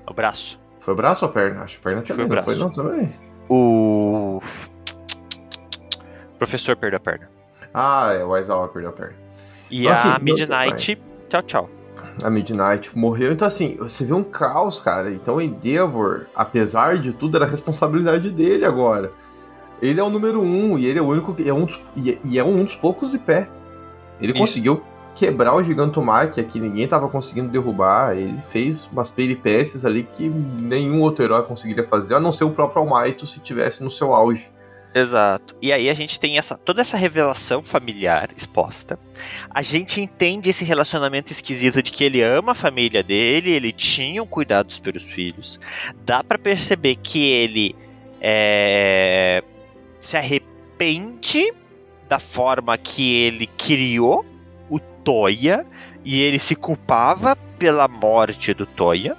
o 0.06 0.14
braço. 0.14 0.60
Foi 0.84 0.94
braço 0.94 1.24
ou 1.24 1.30
perna? 1.32 1.62
Acho 1.62 1.76
que 1.78 1.82
perna 1.82 2.02
Foi 2.02 2.08
também. 2.08 2.24
o 2.24 2.28
não 2.28 2.34
braço. 2.34 2.46
foi 2.46 2.58
não 2.58 2.70
também. 2.70 3.14
O 3.48 4.40
professor 6.38 6.76
perdeu 6.76 6.98
a 6.98 7.00
perna. 7.00 7.28
Ah, 7.72 8.12
é, 8.12 8.24
o 8.24 8.34
Aizawa 8.34 8.68
perdeu 8.68 8.90
a 8.90 8.92
perna. 8.92 9.14
E 9.70 9.80
Então, 9.82 9.92
assim, 9.92 10.08
a 10.08 10.18
Midnight, 10.18 11.02
tchau, 11.28 11.42
tchau. 11.42 11.70
A 12.22 12.30
Midnight 12.30 12.96
morreu. 12.96 13.32
Então, 13.32 13.46
assim, 13.48 13.76
você 13.78 14.04
vê 14.04 14.12
um 14.12 14.22
caos, 14.22 14.80
cara. 14.80 15.10
Então, 15.10 15.36
o 15.36 15.40
Endeavor, 15.40 16.26
apesar 16.34 16.98
de 16.98 17.12
tudo, 17.12 17.36
era 17.36 17.46
a 17.46 17.48
responsabilidade 17.48 18.30
dele 18.30 18.64
agora. 18.64 19.10
Ele 19.82 19.98
é 19.98 20.02
o 20.04 20.10
número 20.10 20.40
um 20.40 20.78
e 20.78 20.86
ele 20.86 20.98
é 20.98 21.02
o 21.02 21.06
único 21.06 21.34
que 21.34 21.48
é 21.48 21.52
um 21.52 21.64
dos, 21.64 21.80
e, 21.96 22.12
é- 22.12 22.18
e 22.24 22.38
é 22.38 22.44
um 22.44 22.62
dos 22.62 22.76
poucos 22.76 23.10
de 23.10 23.18
pé. 23.18 23.48
Ele 24.20 24.32
Isso. 24.32 24.40
conseguiu 24.40 24.82
quebrar 25.14 25.54
o 25.54 25.62
Gigantomachia 25.62 26.42
que 26.42 26.58
ninguém 26.60 26.88
tava 26.88 27.08
conseguindo 27.08 27.48
derrubar. 27.48 28.16
Ele 28.16 28.38
fez 28.38 28.88
umas 28.92 29.10
peripécias 29.10 29.84
ali 29.84 30.02
que 30.02 30.28
nenhum 30.28 31.00
outro 31.00 31.24
herói 31.24 31.42
conseguiria 31.44 31.84
fazer, 31.84 32.14
a 32.14 32.20
não 32.20 32.32
ser 32.32 32.44
o 32.44 32.50
próprio 32.50 32.82
Almighty 32.82 33.26
se 33.26 33.40
tivesse 33.40 33.82
no 33.82 33.90
seu 33.90 34.12
auge. 34.12 34.52
Exato. 34.94 35.56
E 35.60 35.72
aí 35.72 35.90
a 35.90 35.94
gente 35.94 36.20
tem 36.20 36.38
essa 36.38 36.56
toda 36.56 36.80
essa 36.80 36.96
revelação 36.96 37.64
familiar 37.64 38.30
exposta. 38.36 38.96
A 39.50 39.60
gente 39.60 40.00
entende 40.00 40.50
esse 40.50 40.64
relacionamento 40.64 41.32
esquisito 41.32 41.82
de 41.82 41.90
que 41.90 42.04
ele 42.04 42.22
ama 42.22 42.52
a 42.52 42.54
família 42.54 43.02
dele, 43.02 43.50
ele 43.50 43.72
tinha 43.72 44.22
um 44.22 44.26
cuidados 44.26 44.78
pelos 44.78 45.02
filhos. 45.02 45.58
Dá 46.04 46.22
pra 46.22 46.38
perceber 46.38 46.94
que 46.96 47.28
ele 47.28 47.74
é, 48.20 49.42
se 49.98 50.16
arrepende 50.16 51.52
da 52.08 52.20
forma 52.20 52.78
que 52.78 53.16
ele 53.22 53.48
criou 53.48 54.24
Toya 55.04 55.66
e 56.04 56.20
ele 56.22 56.38
se 56.38 56.54
culpava 56.54 57.36
pela 57.58 57.86
morte 57.86 58.52
do 58.54 58.66
Toya. 58.66 59.16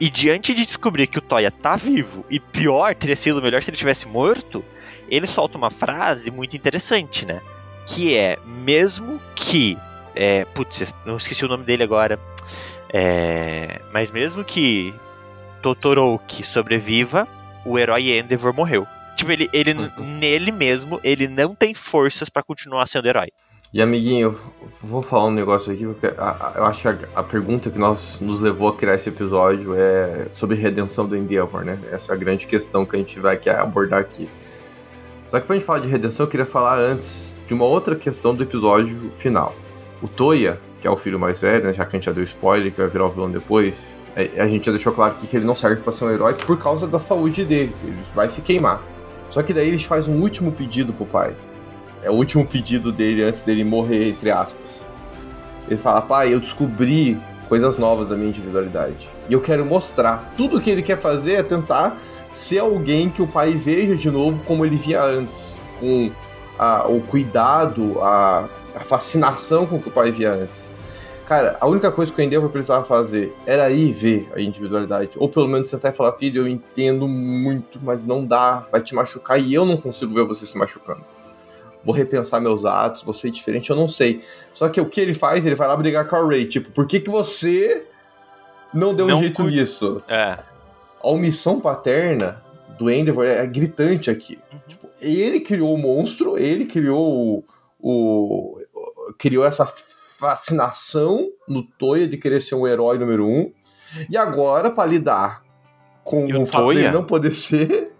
E 0.00 0.10
diante 0.10 0.52
de 0.52 0.66
descobrir 0.66 1.06
que 1.06 1.18
o 1.18 1.22
Toya 1.22 1.50
tá 1.52 1.76
vivo, 1.76 2.26
e 2.28 2.40
pior, 2.40 2.94
teria 2.96 3.14
sido 3.14 3.40
melhor 3.40 3.62
se 3.62 3.70
ele 3.70 3.76
tivesse 3.76 4.08
morto, 4.08 4.64
ele 5.08 5.26
solta 5.26 5.56
uma 5.56 5.70
frase 5.70 6.30
muito 6.30 6.56
interessante, 6.56 7.24
né? 7.24 7.40
Que 7.86 8.16
é, 8.16 8.36
mesmo 8.44 9.20
que. 9.36 9.78
É, 10.16 10.44
putz, 10.46 10.92
não 11.06 11.16
esqueci 11.16 11.44
o 11.44 11.48
nome 11.48 11.64
dele 11.64 11.84
agora. 11.84 12.18
É, 12.92 13.80
mas 13.92 14.10
mesmo 14.10 14.44
que 14.44 14.94
Totoroki 15.62 16.44
sobreviva, 16.44 17.26
o 17.64 17.78
herói 17.78 18.16
Endeavor 18.18 18.52
morreu. 18.52 18.86
Tipo, 19.16 19.30
ele, 19.32 19.48
ele 19.52 19.72
Uhum. 19.74 20.18
nele 20.18 20.50
mesmo, 20.50 21.00
ele 21.04 21.28
não 21.28 21.54
tem 21.54 21.72
forças 21.72 22.28
pra 22.28 22.42
continuar 22.42 22.86
sendo 22.86 23.06
herói. 23.06 23.30
E 23.74 23.82
amiguinho, 23.82 24.28
eu 24.62 24.68
vou 24.84 25.02
falar 25.02 25.24
um 25.26 25.30
negócio 25.32 25.72
aqui, 25.72 25.84
porque 25.84 26.06
a- 26.16 26.30
a- 26.30 26.52
eu 26.58 26.64
acho 26.64 26.80
que 26.80 26.88
a, 26.88 26.96
a 27.16 27.22
pergunta 27.24 27.70
que 27.72 27.78
nós, 27.78 28.20
nos 28.20 28.40
levou 28.40 28.68
a 28.68 28.76
criar 28.76 28.94
esse 28.94 29.08
episódio 29.08 29.74
é 29.74 30.28
sobre 30.30 30.54
redenção 30.56 31.04
do 31.08 31.16
Endeavor, 31.16 31.64
né? 31.64 31.76
Essa 31.90 32.12
é 32.12 32.14
a 32.14 32.16
grande 32.16 32.46
questão 32.46 32.86
que 32.86 32.94
a 32.94 32.98
gente 33.00 33.18
vai 33.18 33.36
abordar 33.58 33.98
aqui. 33.98 34.28
Só 35.26 35.40
que 35.40 35.46
pra 35.48 35.56
gente 35.56 35.64
falar 35.64 35.80
de 35.80 35.88
redenção, 35.88 36.24
eu 36.24 36.30
queria 36.30 36.46
falar 36.46 36.78
antes 36.78 37.34
de 37.48 37.52
uma 37.52 37.64
outra 37.64 37.96
questão 37.96 38.32
do 38.32 38.44
episódio 38.44 39.10
final. 39.10 39.52
O 40.00 40.06
Toya, 40.06 40.60
que 40.80 40.86
é 40.86 40.90
o 40.90 40.96
filho 40.96 41.18
mais 41.18 41.40
velho, 41.40 41.64
né, 41.64 41.72
já 41.72 41.84
que 41.84 41.96
a 41.96 41.98
gente 41.98 42.06
já 42.06 42.12
deu 42.12 42.22
spoiler, 42.22 42.70
que 42.70 42.78
vai 42.80 42.88
virar 42.88 43.06
o 43.06 43.10
vilão 43.10 43.28
depois, 43.28 43.88
é, 44.14 44.40
a 44.40 44.46
gente 44.46 44.66
já 44.66 44.70
deixou 44.70 44.92
claro 44.92 45.14
aqui 45.14 45.26
que 45.26 45.36
ele 45.36 45.44
não 45.46 45.54
serve 45.56 45.82
pra 45.82 45.90
ser 45.90 46.04
um 46.04 46.10
herói 46.12 46.34
por 46.34 46.56
causa 46.60 46.86
da 46.86 47.00
saúde 47.00 47.44
dele, 47.44 47.74
ele 47.82 47.96
vai 48.14 48.28
se 48.28 48.40
queimar. 48.40 48.80
Só 49.30 49.42
que 49.42 49.52
daí 49.52 49.66
ele 49.66 49.80
faz 49.80 50.06
um 50.06 50.20
último 50.20 50.52
pedido 50.52 50.92
pro 50.92 51.06
pai. 51.06 51.34
É 52.04 52.10
o 52.10 52.14
último 52.14 52.46
pedido 52.46 52.92
dele 52.92 53.22
antes 53.24 53.42
dele 53.42 53.64
morrer, 53.64 54.08
entre 54.10 54.30
aspas. 54.30 54.86
Ele 55.66 55.76
fala: 55.76 56.02
Pai, 56.02 56.32
eu 56.34 56.38
descobri 56.40 57.18
coisas 57.48 57.78
novas 57.78 58.08
da 58.08 58.16
minha 58.16 58.28
individualidade. 58.28 59.08
E 59.28 59.32
eu 59.32 59.40
quero 59.40 59.64
mostrar. 59.64 60.32
Tudo 60.36 60.60
que 60.60 60.68
ele 60.70 60.82
quer 60.82 60.98
fazer 60.98 61.32
é 61.34 61.42
tentar 61.42 61.96
ser 62.30 62.58
alguém 62.58 63.08
que 63.08 63.22
o 63.22 63.26
pai 63.26 63.52
veja 63.52 63.96
de 63.96 64.10
novo 64.10 64.42
como 64.44 64.64
ele 64.66 64.76
via 64.76 65.02
antes. 65.02 65.64
Com 65.80 66.10
a- 66.58 66.86
o 66.88 67.00
cuidado, 67.00 68.00
a, 68.02 68.48
a 68.74 68.80
fascinação 68.80 69.66
com 69.66 69.80
que 69.80 69.88
o 69.88 69.92
pai 69.92 70.10
via 70.10 70.32
antes. 70.32 70.68
Cara, 71.26 71.56
a 71.58 71.66
única 71.66 71.90
coisa 71.90 72.12
que 72.12 72.20
o 72.20 72.22
Endeavor 72.22 72.50
precisava 72.50 72.84
fazer 72.84 73.34
era 73.46 73.70
ir 73.70 73.92
ver 73.94 74.28
a 74.36 74.40
individualidade. 74.42 75.12
Ou 75.16 75.26
pelo 75.26 75.48
menos 75.48 75.70
sentar 75.70 75.90
e 75.90 75.96
falar: 75.96 76.12
Filho, 76.12 76.42
eu 76.42 76.48
entendo 76.48 77.08
muito, 77.08 77.78
mas 77.82 78.04
não 78.04 78.26
dá, 78.26 78.66
vai 78.70 78.82
te 78.82 78.94
machucar 78.94 79.40
e 79.40 79.54
eu 79.54 79.64
não 79.64 79.78
consigo 79.78 80.12
ver 80.12 80.24
você 80.26 80.44
se 80.44 80.58
machucando 80.58 81.00
vou 81.84 81.94
repensar 81.94 82.40
meus 82.40 82.64
atos, 82.64 83.02
vou 83.02 83.12
ser 83.14 83.30
diferente, 83.30 83.68
eu 83.70 83.76
não 83.76 83.88
sei. 83.88 84.22
Só 84.52 84.68
que 84.68 84.80
o 84.80 84.86
que 84.86 85.00
ele 85.00 85.14
faz, 85.14 85.44
ele 85.44 85.54
vai 85.54 85.68
lá 85.68 85.76
brigar 85.76 86.08
com 86.08 86.16
a 86.16 86.26
Ray, 86.26 86.46
tipo, 86.46 86.70
por 86.70 86.86
que, 86.86 87.00
que 87.00 87.10
você 87.10 87.84
não 88.72 88.94
deu 88.94 89.06
um 89.06 89.10
Não 89.10 89.20
jeito 89.20 89.42
cuida- 89.42 89.56
nisso? 89.60 90.02
É. 90.08 90.38
A 91.02 91.08
omissão 91.08 91.60
paterna 91.60 92.42
do 92.78 92.90
Endeavor 92.90 93.26
é 93.26 93.46
gritante 93.46 94.10
aqui. 94.10 94.38
Tipo, 94.66 94.88
ele 95.00 95.38
criou 95.40 95.74
o 95.74 95.78
monstro, 95.78 96.38
ele 96.38 96.64
criou 96.64 96.98
o, 96.98 97.44
o- 97.78 98.58
o- 98.74 99.12
criou 99.18 99.44
essa 99.44 99.64
fascinação 99.66 101.28
no 101.46 101.62
Toya 101.62 102.08
de 102.08 102.16
querer 102.16 102.40
ser 102.40 102.54
um 102.54 102.66
herói 102.66 102.98
número 102.98 103.26
um. 103.26 103.52
E 104.10 104.16
agora, 104.16 104.70
pra 104.70 104.86
lidar 104.86 105.42
com 106.02 106.26
E 106.26 106.34
o, 106.34 106.42
o 106.42 106.46
fato 106.46 106.64
Toya? 106.64 106.78
dele 106.78 106.90
não 106.92 107.04
poder 107.04 107.32
ser, 107.34 107.92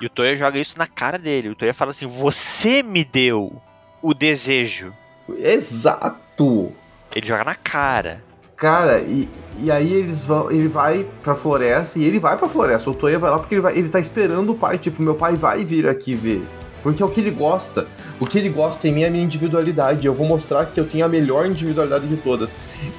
E 0.00 0.06
o 0.06 0.10
Toya 0.10 0.36
joga 0.36 0.58
isso 0.58 0.78
na 0.78 0.86
cara 0.86 1.18
dele. 1.18 1.50
O 1.50 1.54
Toya 1.54 1.74
fala 1.74 1.90
assim: 1.90 2.06
Você 2.06 2.82
me 2.82 3.04
deu 3.04 3.60
o 4.02 4.14
desejo. 4.14 4.92
exato. 5.28 6.72
Ele 7.14 7.26
joga 7.26 7.44
na 7.44 7.54
cara. 7.54 8.22
Cara, 8.56 9.00
e, 9.00 9.28
e 9.58 9.70
aí 9.70 9.92
eles 9.92 10.22
vão, 10.22 10.50
ele 10.50 10.68
vai 10.68 11.06
pra 11.22 11.34
floresta 11.34 11.98
e 11.98 12.04
ele 12.04 12.18
vai 12.18 12.36
pra 12.36 12.48
floresta. 12.48 12.90
O 12.90 12.94
Toya 12.94 13.18
vai 13.18 13.30
lá 13.30 13.38
porque 13.38 13.54
ele, 13.54 13.62
vai, 13.62 13.76
ele 13.76 13.88
tá 13.88 13.98
esperando 13.98 14.52
o 14.52 14.54
pai. 14.54 14.78
Tipo, 14.78 15.02
meu 15.02 15.14
pai 15.14 15.36
vai 15.36 15.64
vir 15.64 15.88
aqui 15.88 16.14
ver. 16.14 16.46
Porque 16.82 17.02
é 17.02 17.06
o 17.06 17.08
que 17.08 17.20
ele 17.20 17.30
gosta. 17.30 17.86
O 18.18 18.26
que 18.26 18.38
ele 18.38 18.48
gosta 18.48 18.86
em 18.86 18.92
mim 18.92 19.02
é 19.02 19.08
a 19.08 19.10
minha 19.10 19.24
individualidade. 19.24 20.06
Eu 20.06 20.14
vou 20.14 20.26
mostrar 20.26 20.66
que 20.66 20.78
eu 20.78 20.86
tenho 20.86 21.04
a 21.04 21.08
melhor 21.08 21.46
individualidade 21.46 22.06
de 22.06 22.16
todas. 22.18 22.50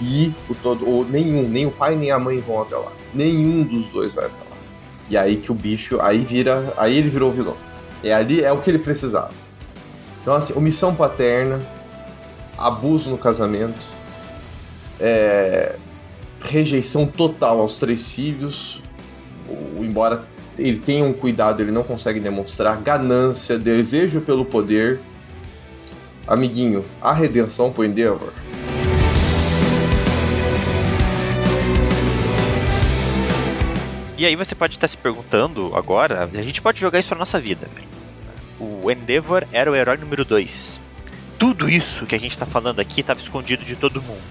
E 0.01 0.33
o 0.49 0.55
todo, 0.55 0.87
ou 0.87 1.05
nenhum, 1.05 1.47
nem 1.47 1.65
o 1.65 1.71
pai 1.71 1.95
nem 1.95 2.11
a 2.11 2.19
mãe 2.19 2.39
vão 2.39 2.61
até 2.61 2.75
lá. 2.75 2.91
Nenhum 3.13 3.63
dos 3.63 3.87
dois 3.87 4.13
vai 4.13 4.25
até. 4.25 4.40
E 5.11 5.17
aí 5.17 5.35
que 5.35 5.51
o 5.51 5.53
bicho, 5.53 5.99
aí 5.99 6.19
vira, 6.19 6.73
aí 6.77 6.97
ele 6.97 7.09
virou 7.09 7.33
vilão. 7.33 7.57
É 8.01 8.13
ali, 8.13 8.41
é 8.41 8.51
o 8.53 8.61
que 8.61 8.71
ele 8.71 8.79
precisava. 8.79 9.31
Então 10.21 10.33
assim, 10.33 10.53
omissão 10.53 10.95
paterna, 10.95 11.59
abuso 12.57 13.09
no 13.09 13.17
casamento, 13.17 13.85
é, 15.01 15.75
rejeição 16.41 17.05
total 17.05 17.59
aos 17.59 17.75
três 17.75 18.07
filhos, 18.07 18.81
embora 19.77 20.23
ele 20.57 20.79
tenha 20.79 21.03
um 21.03 21.11
cuidado, 21.11 21.61
ele 21.61 21.73
não 21.73 21.83
consegue 21.83 22.21
demonstrar, 22.21 22.77
ganância, 22.77 23.59
desejo 23.59 24.21
pelo 24.21 24.45
poder. 24.45 25.01
Amiguinho, 26.25 26.85
a 27.01 27.11
redenção 27.11 27.69
pro 27.69 27.83
Endeavor. 27.83 28.31
E 34.21 34.25
aí 34.27 34.35
você 34.35 34.53
pode 34.53 34.75
estar 34.75 34.87
se 34.87 34.95
perguntando 34.95 35.71
agora, 35.75 36.29
a 36.31 36.41
gente 36.43 36.61
pode 36.61 36.79
jogar 36.79 36.99
isso 36.99 37.07
pra 37.07 37.17
nossa 37.17 37.39
vida. 37.39 37.67
velho. 37.73 37.87
O 38.59 38.91
Endeavor 38.91 39.43
era 39.51 39.71
o 39.71 39.75
herói 39.75 39.97
número 39.97 40.23
2. 40.23 40.79
Tudo 41.39 41.67
isso 41.67 42.05
que 42.05 42.13
a 42.13 42.19
gente 42.19 42.37
tá 42.37 42.45
falando 42.45 42.79
aqui 42.79 43.01
estava 43.01 43.19
escondido 43.19 43.65
de 43.65 43.75
todo 43.75 43.99
mundo. 43.99 44.21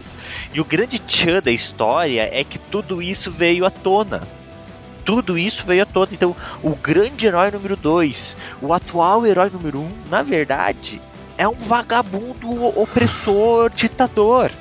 E 0.55 0.61
o 0.61 0.65
grande 0.65 1.01
tchan 1.01 1.43
da 1.43 1.51
história 1.51 2.31
é 2.33 2.45
que 2.45 2.57
tudo 2.57 3.03
isso 3.03 3.33
veio 3.33 3.67
à 3.67 3.71
tona. 3.71 4.23
Tudo 5.05 5.37
isso 5.37 5.67
veio 5.67 5.83
à 5.83 5.87
tona. 5.87 6.11
Então, 6.13 6.37
o 6.63 6.77
grande 6.77 7.27
herói 7.27 7.51
número 7.51 7.75
2, 7.75 8.37
o 8.63 8.73
atual 8.73 9.27
herói 9.27 9.51
número 9.51 9.81
1, 9.81 9.83
um, 9.83 9.93
na 10.09 10.23
verdade, 10.23 11.03
é 11.37 11.49
um 11.49 11.57
vagabundo 11.57 12.49
opressor, 12.81 13.71
ditador. 13.71 14.53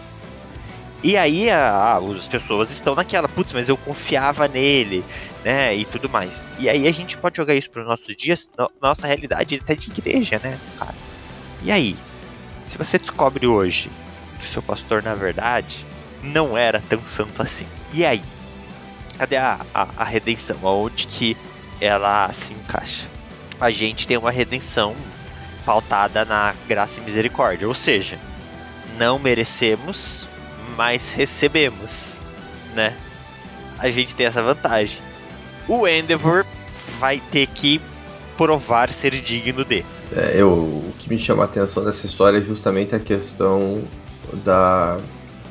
E 1.01 1.15
aí 1.15 1.49
a- 1.49 1.97
as 1.97 2.27
pessoas 2.27 2.71
estão 2.71 2.93
naquela, 2.95 3.27
putz, 3.27 3.53
mas 3.53 3.69
eu 3.69 3.77
confiava 3.77 4.47
nele, 4.47 5.03
né? 5.43 5.75
E 5.75 5.85
tudo 5.85 6.09
mais. 6.09 6.49
E 6.59 6.69
aí 6.69 6.87
a 6.87 6.91
gente 6.91 7.17
pode 7.17 7.37
jogar 7.37 7.55
isso 7.55 7.69
para 7.69 7.81
os 7.81 7.87
nossos 7.87 8.15
dias, 8.15 8.49
no- 8.57 8.69
nossa 8.81 9.07
realidade 9.07 9.59
até 9.61 9.75
de 9.75 9.89
igreja, 9.89 10.39
né, 10.43 10.57
cara? 10.77 10.95
E 11.63 11.71
aí? 11.71 11.95
Se 12.65 12.77
você 12.77 12.99
descobre 12.99 13.47
hoje 13.47 13.89
que 14.39 14.45
o 14.45 14.49
seu 14.49 14.61
pastor, 14.61 15.01
na 15.01 15.15
verdade, 15.15 15.85
não 16.21 16.57
era 16.57 16.81
tão 16.89 16.99
santo 17.03 17.41
assim. 17.41 17.65
E 17.93 18.05
aí? 18.05 18.21
Cadê 19.17 19.37
a, 19.37 19.59
a, 19.73 19.87
a 19.97 20.03
redenção? 20.03 20.57
Aonde 20.63 21.07
que 21.07 21.35
ela 21.81 22.31
se 22.33 22.53
encaixa? 22.53 23.05
A 23.59 23.69
gente 23.71 24.07
tem 24.07 24.17
uma 24.17 24.31
redenção 24.31 24.95
pautada 25.65 26.23
na 26.25 26.53
graça 26.67 26.99
e 26.99 27.03
misericórdia. 27.03 27.67
Ou 27.67 27.73
seja, 27.73 28.17
não 28.97 29.17
merecemos, 29.19 30.27
mas 30.75 31.11
recebemos, 31.11 32.17
né? 32.73 32.95
A 33.77 33.89
gente 33.89 34.13
tem 34.13 34.25
essa 34.25 34.41
vantagem. 34.41 34.97
O 35.67 35.87
Endeavor 35.87 36.45
vai 36.99 37.21
ter 37.31 37.47
que 37.47 37.79
provar 38.37 38.89
ser 38.91 39.11
digno 39.11 39.63
de. 39.63 39.85
É, 40.15 40.33
eu, 40.35 40.49
o 40.49 40.93
que 40.97 41.09
me 41.09 41.19
chama 41.19 41.43
a 41.43 41.45
atenção 41.45 41.83
dessa 41.83 42.05
história 42.05 42.37
é 42.37 42.41
justamente 42.41 42.95
a 42.95 42.99
questão 42.99 43.81
da 44.43 44.99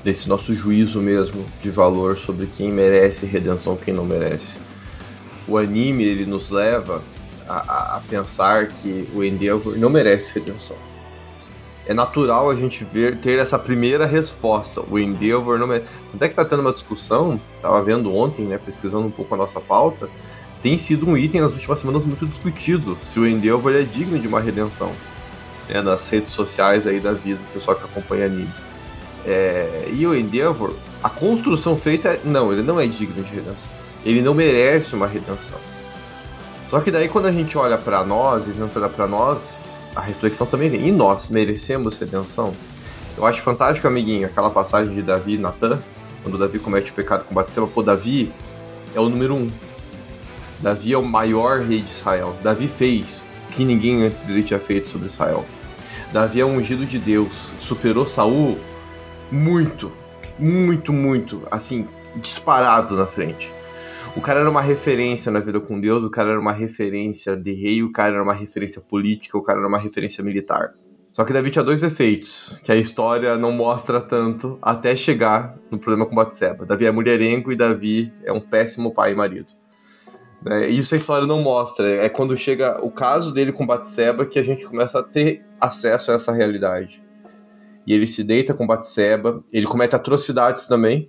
desse 0.05 0.29
nosso 0.29 0.55
juízo 0.55 1.01
mesmo 1.01 1.45
de 1.61 1.71
valor 1.71 2.17
sobre 2.17 2.47
quem 2.47 2.71
merece 2.71 3.27
redenção 3.27 3.77
quem 3.77 3.93
não 3.93 4.05
merece. 4.05 4.59
O 5.47 5.59
anime 5.59 6.05
ele 6.05 6.25
nos 6.25 6.51
leva 6.51 7.03
a, 7.49 7.97
a 7.97 8.01
pensar 8.09 8.69
que 8.69 9.09
o 9.15 9.25
Endeavor 9.25 9.77
não 9.77 9.91
merece 9.91 10.35
redenção. 10.35 10.77
É 11.89 11.95
natural 11.95 12.51
a 12.51 12.55
gente 12.55 12.85
ver 12.85 13.17
ter 13.17 13.39
essa 13.39 13.59
primeira 13.59 14.05
resposta. 14.05 14.83
O 14.91 14.99
Endeavor 14.99 15.59
não 15.59 15.67
merece. 15.67 15.91
Até 16.15 16.29
que 16.29 16.35
tá 16.35 16.45
tendo 16.45 16.61
uma 16.61 16.73
discussão, 16.73 17.41
tava 17.63 17.83
vendo 17.83 18.15
ontem, 18.15 18.45
né, 18.45 18.59
pesquisando 18.59 19.07
um 19.07 19.11
pouco 19.11 19.35
a 19.35 19.39
nossa 19.39 19.59
pauta, 19.59 20.07
tem 20.61 20.77
sido 20.77 21.09
um 21.09 21.17
item 21.17 21.41
nas 21.41 21.55
últimas 21.55 21.81
semanas 21.81 22.05
muito 22.05 22.27
discutido 22.27 22.99
se 23.03 23.19
o 23.19 23.27
Endeavor 23.27 23.73
é 23.73 23.83
digno 23.83 24.19
de 24.19 24.29
uma 24.29 24.39
redenção. 24.39 24.93
Né, 25.67 25.81
nas 25.81 26.07
redes 26.11 26.31
sociais 26.33 26.87
aí 26.87 27.01
da 27.01 27.13
vida, 27.13 27.41
do 27.41 27.53
pessoal 27.55 27.75
que 27.75 27.85
acompanha 27.85 28.27
anime. 28.27 28.53
É, 29.25 29.89
e 29.91 30.07
o 30.07 30.15
Endeavor, 30.15 30.75
a 31.03 31.09
construção 31.09 31.75
feita, 31.75 32.21
não, 32.23 32.53
ele 32.53 32.63
não 32.63 32.79
é 32.79 32.87
digno 32.87 33.23
de 33.25 33.35
redenção. 33.35 33.71
Ele 34.05 34.21
não 34.21 34.35
merece 34.35 34.95
uma 34.95 35.07
redenção. 35.07 35.59
Só 36.69 36.81
que 36.81 36.91
daí 36.91 37.09
quando 37.09 37.27
a 37.27 37.33
gente 37.33 37.57
olha 37.57 37.79
para 37.79 38.05
nós, 38.05 38.47
e 38.47 38.51
não 38.51 38.71
olha 38.77 38.89
para 38.91 39.07
nós, 39.07 39.63
a 39.95 40.01
reflexão 40.01 40.47
também 40.47 40.71
vem. 40.71 40.89
E 40.89 40.93
nós 40.93 41.29
merecemos 41.29 41.99
redenção? 41.99 42.55
Eu 43.17 43.27
acho 43.27 43.43
fantástico, 43.43 43.87
amiguinho, 43.87 44.27
aquela 44.27 44.51
passagem 44.51 44.95
de 44.95 45.03
Davi 45.03 45.35
e 45.35 45.39
Natan, 45.39 45.83
quando 46.23 46.39
Davi 46.39 46.59
comete 46.59 46.91
o 46.91 46.95
pecado 46.95 47.25
com 47.25 47.35
Batseba. 47.35 47.67
Pô, 47.67 47.83
Davi 47.83 48.33
é 48.95 49.01
o 49.01 49.09
número 49.09 49.35
um. 49.35 49.51
Davi 50.61 50.93
é 50.93 50.99
o 50.99 51.03
maior 51.03 51.61
rei 51.61 51.83
de 51.83 51.91
Israel. 51.91 52.37
Davi 52.43 52.69
fez 52.69 53.25
o 53.49 53.53
que 53.53 53.65
ninguém 53.65 54.05
antes 54.05 54.23
dele 54.23 54.43
tinha 54.43 54.61
feito 54.61 54.89
sobre 54.89 55.07
Israel. 55.07 55.45
Davi 56.13 56.41
é 56.41 56.45
um 56.45 56.57
ungido 56.57 56.87
de 56.87 56.99
Deus. 56.99 57.51
Superou 57.59 58.07
Saul 58.07 58.59
muito, 59.31 59.93
muito, 60.39 60.93
muito, 60.93 61.43
assim, 61.51 61.87
disparado 62.17 62.97
na 62.97 63.07
frente. 63.07 63.51
O 64.19 64.21
cara 64.21 64.41
era 64.41 64.51
uma 64.51 64.61
referência 64.61 65.31
na 65.31 65.39
vida 65.39 65.61
com 65.61 65.81
Deus, 65.81 66.03
o 66.03 66.11
cara 66.11 66.31
era 66.31 66.41
uma 66.41 66.51
referência 66.51 67.37
de 67.37 67.53
rei, 67.53 67.85
o 67.85 67.93
cara 67.93 68.15
era 68.15 68.23
uma 68.23 68.35
referência 68.35 68.83
política, 68.83 69.39
o 69.39 69.43
cara 69.43 69.61
era 69.61 69.69
uma 69.69 69.79
referência 69.79 70.25
militar. 70.25 70.75
Só 71.13 71.25
que 71.25 71.33
Davi 71.33 71.53
tinha 71.53 71.63
dois 71.63 71.83
defeitos, 71.83 72.61
que 72.65 72.73
a 72.73 72.75
história 72.75 73.39
não 73.39 73.53
mostra 73.53 74.01
tanto 74.01 74.59
até 74.61 74.97
chegar 74.97 75.57
no 75.71 75.79
problema 75.79 76.05
com 76.05 76.17
Batseba. 76.17 76.67
Davi 76.67 76.87
é 76.87 76.91
mulherengo 76.91 77.53
e 77.53 77.57
Davi 77.57 78.13
é 78.25 78.33
um 78.33 78.41
péssimo 78.41 78.93
pai 78.93 79.13
e 79.13 79.15
marido. 79.15 79.53
É, 80.47 80.67
isso 80.67 80.95
a 80.95 80.97
história 80.97 81.25
não 81.25 81.41
mostra. 81.41 81.89
É 81.89 82.09
quando 82.09 82.37
chega 82.37 82.85
o 82.85 82.91
caso 82.91 83.33
dele 83.33 83.53
com 83.53 83.65
Batseba 83.65 84.27
que 84.27 84.41
a 84.41 84.43
gente 84.43 84.67
começa 84.67 84.99
a 84.99 85.03
ter 85.05 85.45
acesso 85.61 86.11
a 86.11 86.15
essa 86.15 86.33
realidade 86.33 87.01
e 87.87 87.95
ele 87.95 88.09
se 88.09 88.25
deita 88.25 88.53
com 88.53 88.67
Batseba. 88.67 89.45
Ele 89.53 89.67
comete 89.67 89.95
atrocidades 89.95 90.67
também. 90.67 91.09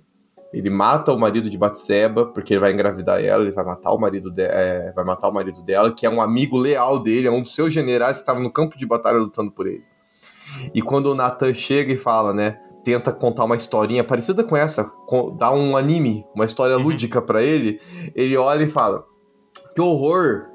Ele 0.52 0.68
mata 0.68 1.12
o 1.12 1.18
marido 1.18 1.48
de 1.48 1.56
Batseba 1.56 2.26
porque 2.26 2.54
ele 2.54 2.60
vai 2.60 2.72
engravidar 2.72 3.22
ela, 3.24 3.42
ele 3.42 3.52
vai 3.52 3.64
matar 3.64 3.92
o 3.92 3.98
marido 3.98 4.30
de, 4.30 4.42
é, 4.42 4.92
vai 4.94 5.04
matar 5.04 5.28
o 5.28 5.32
marido 5.32 5.62
dela, 5.62 5.94
que 5.94 6.04
é 6.04 6.10
um 6.10 6.20
amigo 6.20 6.56
leal 6.56 6.98
dele, 6.98 7.28
é 7.28 7.30
um 7.30 7.42
dos 7.42 7.54
seus 7.54 7.72
generais 7.72 8.16
que 8.16 8.22
estava 8.22 8.40
no 8.40 8.50
campo 8.50 8.76
de 8.76 8.86
batalha 8.86 9.18
lutando 9.18 9.52
por 9.52 9.66
ele. 9.66 9.84
E 10.74 10.82
quando 10.82 11.06
o 11.06 11.14
Nathan 11.14 11.54
chega 11.54 11.92
e 11.92 11.96
fala, 11.96 12.34
né, 12.34 12.58
tenta 12.82 13.12
contar 13.12 13.44
uma 13.44 13.54
historinha 13.54 14.02
parecida 14.02 14.42
com 14.42 14.56
essa, 14.56 14.90
dá 15.38 15.52
um 15.52 15.76
anime, 15.76 16.24
uma 16.34 16.44
história 16.44 16.76
uhum. 16.76 16.82
lúdica 16.82 17.22
para 17.22 17.42
ele, 17.42 17.80
ele 18.14 18.36
olha 18.36 18.64
e 18.64 18.68
fala: 18.68 19.04
"Que 19.74 19.80
horror! 19.80 20.48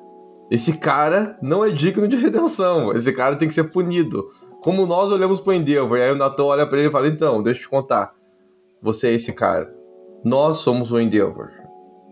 Esse 0.51 0.77
cara 0.77 1.37
não 1.41 1.65
é 1.65 1.69
digno 1.69 2.07
de 2.07 2.17
redenção. 2.17 2.91
Esse 2.91 3.11
cara 3.11 3.35
tem 3.35 3.47
que 3.47 3.53
ser 3.53 3.63
punido 3.63 4.27
como 4.65 4.87
nós 4.87 5.11
olhamos 5.11 5.39
pro 5.39 5.53
Endeavor, 5.53 5.99
e 5.99 6.01
aí 6.01 6.11
o 6.11 6.15
Natan 6.15 6.45
olha 6.45 6.65
pra 6.65 6.79
ele 6.79 6.87
e 6.87 6.91
fala, 6.91 7.07
então, 7.07 7.43
deixa 7.43 7.59
eu 7.59 7.63
te 7.65 7.69
contar, 7.69 8.15
você 8.81 9.09
é 9.09 9.13
esse 9.13 9.31
cara. 9.31 9.71
Nós 10.26 10.57
somos 10.57 10.91
o 10.91 10.99
Endeavor. 10.99 11.51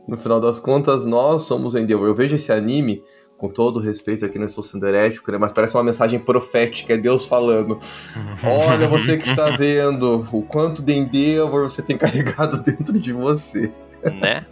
No 0.07 0.16
final 0.16 0.39
das 0.39 0.59
contas, 0.59 1.03
nós 1.03 1.41
somos 1.41 1.74
o 1.74 1.80
Endeavor. 1.80 2.07
Eu 2.07 2.14
vejo 2.14 2.36
esse 2.36 2.51
anime, 2.51 3.01
com 3.39 3.49
todo 3.49 3.80
respeito 3.80 4.24
aqui, 4.24 4.38
não 4.38 4.45
estou 4.45 4.64
sendo 4.64 4.88
herético, 4.88 5.32
né, 5.32 5.39
mas 5.39 5.51
parece 5.51 5.76
uma 5.76 5.84
mensagem 5.84 6.20
profética, 6.20 6.93
é 6.93 6.97
Deus 6.97 7.26
falando. 7.26 7.80
Olha, 8.45 8.88
você 8.88 9.18
que 9.18 9.26
está 9.26 9.49
vendo 9.57 10.28
o 10.32 10.43
quanto 10.43 10.84
de 10.84 10.93
Endeavor 10.93 11.64
você 11.64 11.82
tem 11.82 11.97
carregado 11.97 12.57
dentro 12.61 12.99
de 12.99 13.11
você. 13.11 13.72
Né? 14.03 14.45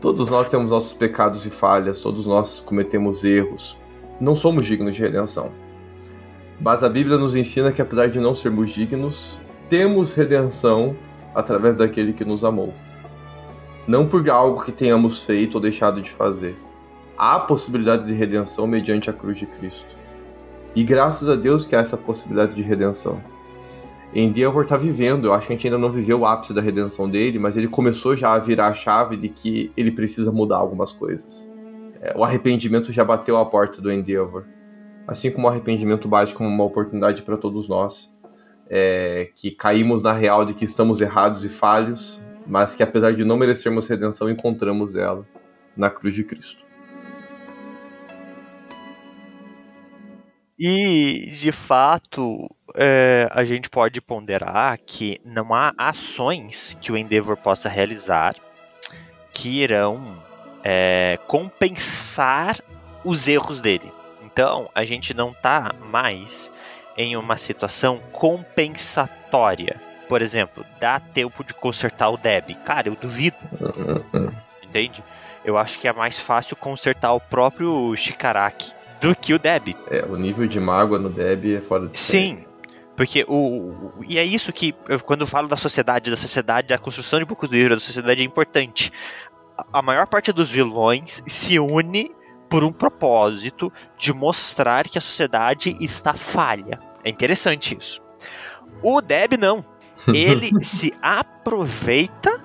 Todos 0.00 0.30
nós 0.30 0.48
temos 0.48 0.70
nossos 0.70 0.92
pecados 0.92 1.44
e 1.46 1.50
falhas, 1.50 1.98
todos 1.98 2.28
nós 2.28 2.60
cometemos 2.60 3.24
erros. 3.24 3.76
Não 4.20 4.36
somos 4.36 4.66
dignos 4.66 4.94
de 4.94 5.02
redenção. 5.02 5.50
Mas 6.60 6.84
a 6.84 6.88
Bíblia 6.88 7.18
nos 7.18 7.34
ensina 7.34 7.72
que, 7.72 7.82
apesar 7.82 8.08
de 8.08 8.20
não 8.20 8.36
sermos 8.36 8.70
dignos, 8.70 9.40
temos 9.68 10.14
redenção 10.14 10.96
através 11.36 11.76
daquele 11.76 12.14
que 12.14 12.24
nos 12.24 12.42
amou. 12.42 12.72
Não 13.86 14.08
por 14.08 14.28
algo 14.30 14.64
que 14.64 14.72
tenhamos 14.72 15.22
feito 15.22 15.56
ou 15.56 15.60
deixado 15.60 16.00
de 16.00 16.10
fazer. 16.10 16.56
Há 17.16 17.38
possibilidade 17.38 18.06
de 18.06 18.14
redenção 18.14 18.66
mediante 18.66 19.10
a 19.10 19.12
cruz 19.12 19.38
de 19.38 19.44
Cristo. 19.44 19.94
E 20.74 20.82
graças 20.82 21.28
a 21.28 21.36
Deus 21.36 21.66
que 21.66 21.76
há 21.76 21.80
essa 21.80 21.96
possibilidade 21.96 22.54
de 22.54 22.62
redenção. 22.62 23.20
Endeavor 24.14 24.62
está 24.62 24.78
vivendo, 24.78 25.26
eu 25.26 25.34
acho 25.34 25.46
que 25.46 25.52
a 25.52 25.56
gente 25.56 25.66
ainda 25.66 25.78
não 25.78 25.90
viveu 25.90 26.20
o 26.20 26.26
ápice 26.26 26.54
da 26.54 26.62
redenção 26.62 27.08
dele, 27.08 27.38
mas 27.38 27.54
ele 27.54 27.68
começou 27.68 28.16
já 28.16 28.32
a 28.32 28.38
virar 28.38 28.68
a 28.68 28.74
chave 28.74 29.16
de 29.16 29.28
que 29.28 29.70
ele 29.76 29.90
precisa 29.90 30.32
mudar 30.32 30.56
algumas 30.56 30.90
coisas. 30.90 31.50
É, 32.00 32.16
o 32.16 32.24
arrependimento 32.24 32.90
já 32.92 33.04
bateu 33.04 33.36
a 33.36 33.44
porta 33.44 33.80
do 33.82 33.92
Endeavor 33.92 34.44
assim 35.06 35.30
como 35.30 35.46
o 35.46 35.50
arrependimento 35.50 36.08
bate 36.08 36.34
como 36.34 36.48
uma 36.48 36.64
oportunidade 36.64 37.22
para 37.22 37.36
todos 37.36 37.68
nós, 37.68 38.14
é, 38.68 39.30
que 39.34 39.50
caímos 39.50 40.02
na 40.02 40.12
real 40.12 40.44
de 40.44 40.54
que 40.54 40.64
estamos 40.64 41.00
errados 41.00 41.44
e 41.44 41.48
falhos, 41.48 42.22
mas 42.46 42.74
que 42.74 42.82
apesar 42.82 43.12
de 43.14 43.24
não 43.24 43.36
merecermos 43.36 43.86
redenção, 43.88 44.30
encontramos 44.30 44.96
ela 44.96 45.26
na 45.76 45.90
cruz 45.90 46.14
de 46.14 46.24
Cristo. 46.24 46.64
E, 50.58 51.30
de 51.32 51.52
fato, 51.52 52.48
é, 52.74 53.28
a 53.30 53.44
gente 53.44 53.68
pode 53.68 54.00
ponderar 54.00 54.78
que 54.86 55.20
não 55.22 55.54
há 55.54 55.74
ações 55.76 56.76
que 56.80 56.90
o 56.90 56.96
Endeavor 56.96 57.36
possa 57.36 57.68
realizar 57.68 58.34
que 59.34 59.60
irão 59.60 60.22
é, 60.64 61.18
compensar 61.26 62.58
os 63.04 63.28
erros 63.28 63.60
dele. 63.60 63.92
Então, 64.24 64.70
a 64.74 64.82
gente 64.84 65.12
não 65.12 65.30
está 65.30 65.74
mais 65.90 66.50
em 66.96 67.16
uma 67.16 67.36
situação 67.36 68.00
compensatória. 68.12 69.80
Por 70.08 70.22
exemplo, 70.22 70.64
dá 70.80 71.00
tempo 71.00 71.42
de 71.44 71.52
consertar 71.52 72.10
o 72.10 72.16
Deb. 72.16 72.54
Cara, 72.64 72.88
eu 72.88 72.96
duvido. 72.96 73.36
Entende? 74.62 75.02
Eu 75.44 75.58
acho 75.58 75.78
que 75.78 75.88
é 75.88 75.92
mais 75.92 76.18
fácil 76.18 76.56
consertar 76.56 77.12
o 77.12 77.20
próprio 77.20 77.94
Shikaraki 77.96 78.72
do 79.00 79.14
que 79.14 79.34
o 79.34 79.38
Deb. 79.38 79.76
É, 79.90 80.04
o 80.04 80.16
nível 80.16 80.46
de 80.46 80.58
mágoa 80.58 80.98
no 80.98 81.08
Deb 81.08 81.56
é 81.56 81.60
fora 81.60 81.86
de 81.86 81.96
Sim. 81.96 82.44
Porque 82.96 83.24
o. 83.28 83.92
E 84.08 84.18
é 84.18 84.24
isso 84.24 84.52
que, 84.52 84.72
quando 85.04 85.20
eu 85.20 85.26
falo 85.26 85.46
da 85.46 85.56
sociedade, 85.56 86.10
da 86.10 86.16
sociedade, 86.16 86.68
da 86.68 86.78
construção 86.78 87.18
de 87.18 87.26
Boku 87.26 87.46
do 87.46 87.54
Hero, 87.54 87.74
da 87.74 87.80
sociedade 87.80 88.22
é 88.22 88.24
importante. 88.24 88.90
A 89.72 89.82
maior 89.82 90.06
parte 90.06 90.32
dos 90.32 90.50
vilões 90.50 91.22
se 91.26 91.58
une 91.58 92.10
por 92.48 92.64
um 92.64 92.72
propósito 92.72 93.72
de 93.96 94.12
mostrar 94.12 94.88
que 94.88 94.98
a 94.98 95.00
sociedade 95.00 95.76
está 95.80 96.14
falha. 96.14 96.78
É 97.04 97.10
interessante 97.10 97.76
isso. 97.78 98.00
O 98.82 99.00
Deb 99.00 99.34
não. 99.38 99.64
Ele 100.12 100.62
se 100.62 100.92
aproveita 101.00 102.44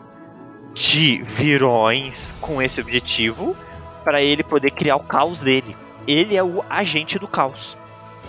de 0.73 1.21
virões 1.23 2.33
com 2.39 2.61
esse 2.61 2.79
objetivo 2.79 3.55
para 4.03 4.21
ele 4.21 4.43
poder 4.43 4.71
criar 4.71 4.95
o 4.95 5.03
caos 5.03 5.41
dele. 5.41 5.75
Ele 6.07 6.35
é 6.35 6.43
o 6.43 6.63
agente 6.69 7.19
do 7.19 7.27
caos. 7.27 7.77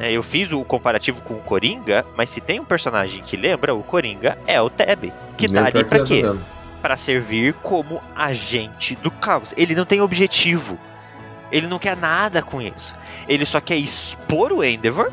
É, 0.00 0.10
eu 0.10 0.22
fiz 0.22 0.50
o 0.52 0.64
comparativo 0.64 1.22
com 1.22 1.34
o 1.34 1.40
Coringa, 1.40 2.04
mas 2.16 2.30
se 2.30 2.40
tem 2.40 2.58
um 2.58 2.64
personagem 2.64 3.22
que 3.22 3.36
lembra 3.36 3.74
o 3.74 3.82
Coringa, 3.82 4.38
é 4.46 4.60
o 4.60 4.68
Deb. 4.68 5.12
Que 5.36 5.48
tá 5.48 5.66
ali 5.66 5.84
pra 5.84 6.02
quê? 6.04 6.22
Para 6.80 6.96
servir 6.96 7.54
como 7.62 8.02
agente 8.16 8.96
do 8.96 9.10
caos. 9.10 9.54
Ele 9.56 9.74
não 9.74 9.84
tem 9.84 10.00
objetivo. 10.00 10.78
Ele 11.52 11.66
não 11.66 11.78
quer 11.78 11.96
nada 11.96 12.42
com 12.42 12.60
isso. 12.62 12.94
Ele 13.28 13.44
só 13.44 13.60
quer 13.60 13.76
expor 13.76 14.52
o 14.52 14.64
Endeavor 14.64 15.12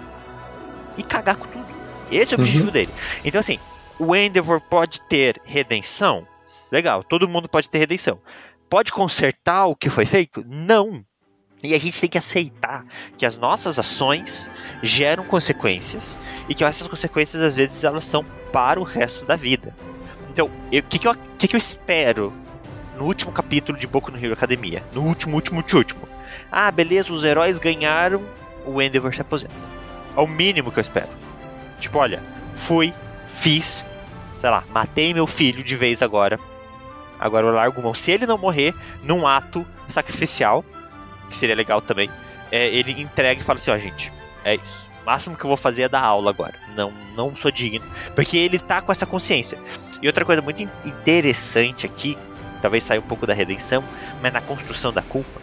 e 0.97 1.03
cagar 1.03 1.35
com 1.35 1.45
tudo. 1.45 1.67
Esse 2.09 2.33
é 2.33 2.37
o 2.37 2.39
objetivo 2.39 2.67
uhum. 2.67 2.71
dele. 2.71 2.89
Então, 3.23 3.39
assim, 3.39 3.59
o 3.99 4.15
Endeavor 4.15 4.61
pode 4.61 5.01
ter 5.01 5.39
redenção? 5.43 6.25
Legal, 6.71 7.03
todo 7.03 7.27
mundo 7.27 7.49
pode 7.49 7.69
ter 7.69 7.77
redenção. 7.77 8.19
Pode 8.69 8.91
consertar 8.91 9.65
o 9.65 9.75
que 9.75 9.89
foi 9.89 10.05
feito? 10.05 10.43
Não. 10.47 11.03
E 11.61 11.73
a 11.73 11.79
gente 11.79 11.99
tem 11.99 12.09
que 12.09 12.17
aceitar 12.17 12.85
que 13.17 13.25
as 13.25 13.35
nossas 13.35 13.77
ações 13.77 14.49
geram 14.81 15.25
consequências 15.25 16.17
e 16.47 16.55
que 16.55 16.63
essas 16.63 16.87
consequências 16.87 17.41
às 17.41 17.55
vezes 17.55 17.83
elas 17.83 18.05
são 18.05 18.23
para 18.53 18.79
o 18.79 18.83
resto 18.83 19.25
da 19.25 19.35
vida. 19.35 19.75
Então, 20.31 20.47
o 20.47 20.83
que, 20.83 20.97
que, 20.97 21.07
eu, 21.07 21.15
que, 21.37 21.47
que 21.49 21.55
eu 21.55 21.57
espero 21.57 22.33
no 22.99 23.05
último 23.05 23.31
capítulo 23.31 23.77
de 23.77 23.87
Boku 23.87 24.11
no 24.11 24.17
Hero 24.17 24.33
Academia? 24.33 24.83
No 24.93 25.03
último, 25.03 25.35
último, 25.35 25.63
último. 25.73 26.01
Ah, 26.51 26.69
beleza, 26.69 27.13
os 27.13 27.23
heróis 27.23 27.57
ganharam, 27.57 28.21
o 28.65 28.81
Endeavor 28.81 29.15
se 29.15 29.21
aposenta. 29.21 29.53
É 30.17 30.19
o 30.19 30.27
mínimo 30.27 30.69
que 30.69 30.79
eu 30.79 30.81
espero. 30.81 31.07
Tipo, 31.79 31.97
olha, 31.97 32.21
fui, 32.53 32.93
fiz, 33.25 33.85
sei 34.41 34.49
lá, 34.49 34.65
matei 34.73 35.13
meu 35.13 35.25
filho 35.25 35.63
de 35.63 35.77
vez 35.77 36.01
agora. 36.01 36.37
Agora 37.17 37.47
eu 37.47 37.53
largo 37.53 37.81
mão. 37.81 37.93
Se 37.93 38.11
ele 38.11 38.25
não 38.25 38.37
morrer 38.37 38.75
num 39.01 39.25
ato 39.25 39.65
sacrificial, 39.87 40.65
que 41.29 41.37
seria 41.37 41.55
legal 41.55 41.79
também, 41.79 42.09
é, 42.51 42.67
ele 42.67 43.01
entrega 43.01 43.39
e 43.39 43.43
fala 43.45 43.57
assim, 43.57 43.71
ó, 43.71 43.77
gente, 43.77 44.11
é 44.43 44.55
isso. 44.55 44.89
O 45.01 45.05
máximo 45.05 45.37
que 45.37 45.45
eu 45.45 45.47
vou 45.47 45.57
fazer 45.57 45.83
é 45.83 45.89
dar 45.89 46.01
aula 46.01 46.29
agora. 46.29 46.55
Não, 46.75 46.91
não 47.15 47.33
sou 47.33 47.49
digno. 47.49 47.85
Porque 48.13 48.35
ele 48.35 48.59
tá 48.59 48.81
com 48.81 48.91
essa 48.91 49.05
consciência. 49.05 49.57
E 50.01 50.07
outra 50.07 50.25
coisa 50.25 50.41
muito 50.41 50.61
interessante 50.83 51.85
aqui, 51.85 52.17
talvez 52.61 52.83
saia 52.83 52.99
um 52.99 53.03
pouco 53.03 53.25
da 53.27 53.33
redenção, 53.33 53.83
mas 54.21 54.31
na 54.33 54.41
construção 54.41 54.91
da 54.93 55.01
culpa, 55.01 55.39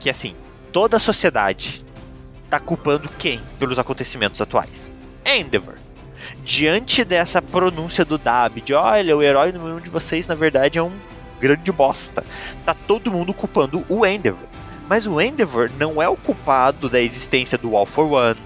que 0.00 0.08
assim, 0.10 0.34
toda 0.72 0.96
a 0.96 1.00
sociedade 1.00 1.84
tá 2.50 2.58
culpando 2.58 3.08
quem 3.18 3.40
pelos 3.58 3.78
acontecimentos 3.78 4.40
atuais? 4.40 4.92
Endeavor. 5.24 5.74
Diante 6.42 7.04
dessa 7.04 7.40
pronúncia 7.42 8.04
do 8.04 8.18
Dab, 8.18 8.60
de 8.60 8.74
olha, 8.74 9.16
o 9.16 9.22
herói 9.22 9.52
número 9.52 9.76
um 9.76 9.80
de 9.80 9.88
vocês 9.90 10.26
na 10.26 10.34
verdade 10.34 10.78
é 10.78 10.82
um 10.82 10.92
grande 11.40 11.70
bosta. 11.70 12.24
Tá 12.64 12.74
todo 12.74 13.12
mundo 13.12 13.32
culpando 13.34 13.84
o 13.88 14.04
Endeavor. 14.06 14.46
Mas 14.88 15.06
o 15.06 15.20
Endeavor 15.20 15.70
não 15.78 16.00
é 16.02 16.08
o 16.08 16.16
culpado 16.16 16.88
da 16.88 17.00
existência 17.00 17.58
do 17.58 17.76
All 17.76 17.84
for 17.86 18.10
One. 18.10 18.36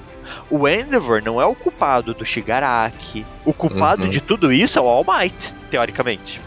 O 0.51 0.67
Endeavor 0.69 1.23
não 1.23 1.41
é 1.41 1.45
o 1.47 1.55
culpado 1.55 2.13
do 2.15 2.25
Shigaraki. 2.25 3.25
O 3.45 3.53
culpado 3.53 4.05
Uhum. 4.05 4.11
de 4.11 4.21
tudo 4.21 4.53
isso 4.53 4.79
é 4.79 4.83
o 4.83 4.87
All 4.89 5.05
Might, 5.07 5.55
teoricamente. 5.71 6.41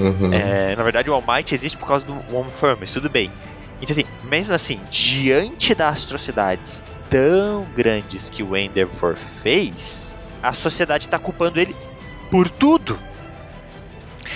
Uhum. 0.00 0.32
É, 0.32 0.74
na 0.74 0.82
verdade, 0.82 1.10
o 1.10 1.14
All 1.14 1.22
Might 1.26 1.54
existe 1.54 1.76
por 1.76 1.86
causa 1.86 2.04
do 2.04 2.12
One 2.34 2.50
Firm, 2.50 2.82
tudo 2.92 3.10
bem. 3.10 3.30
Então, 3.82 3.92
assim, 3.92 4.04
mesmo 4.24 4.54
assim, 4.54 4.80
diante 4.90 5.74
das 5.74 6.04
atrocidades 6.04 6.82
tão 7.08 7.66
grandes 7.76 8.28
que 8.28 8.42
o 8.42 8.56
Endeavor 8.56 9.16
fez, 9.16 10.16
a 10.42 10.52
sociedade 10.52 11.06
está 11.06 11.18
culpando 11.18 11.60
ele 11.60 11.74
por 12.30 12.48
tudo. 12.48 12.98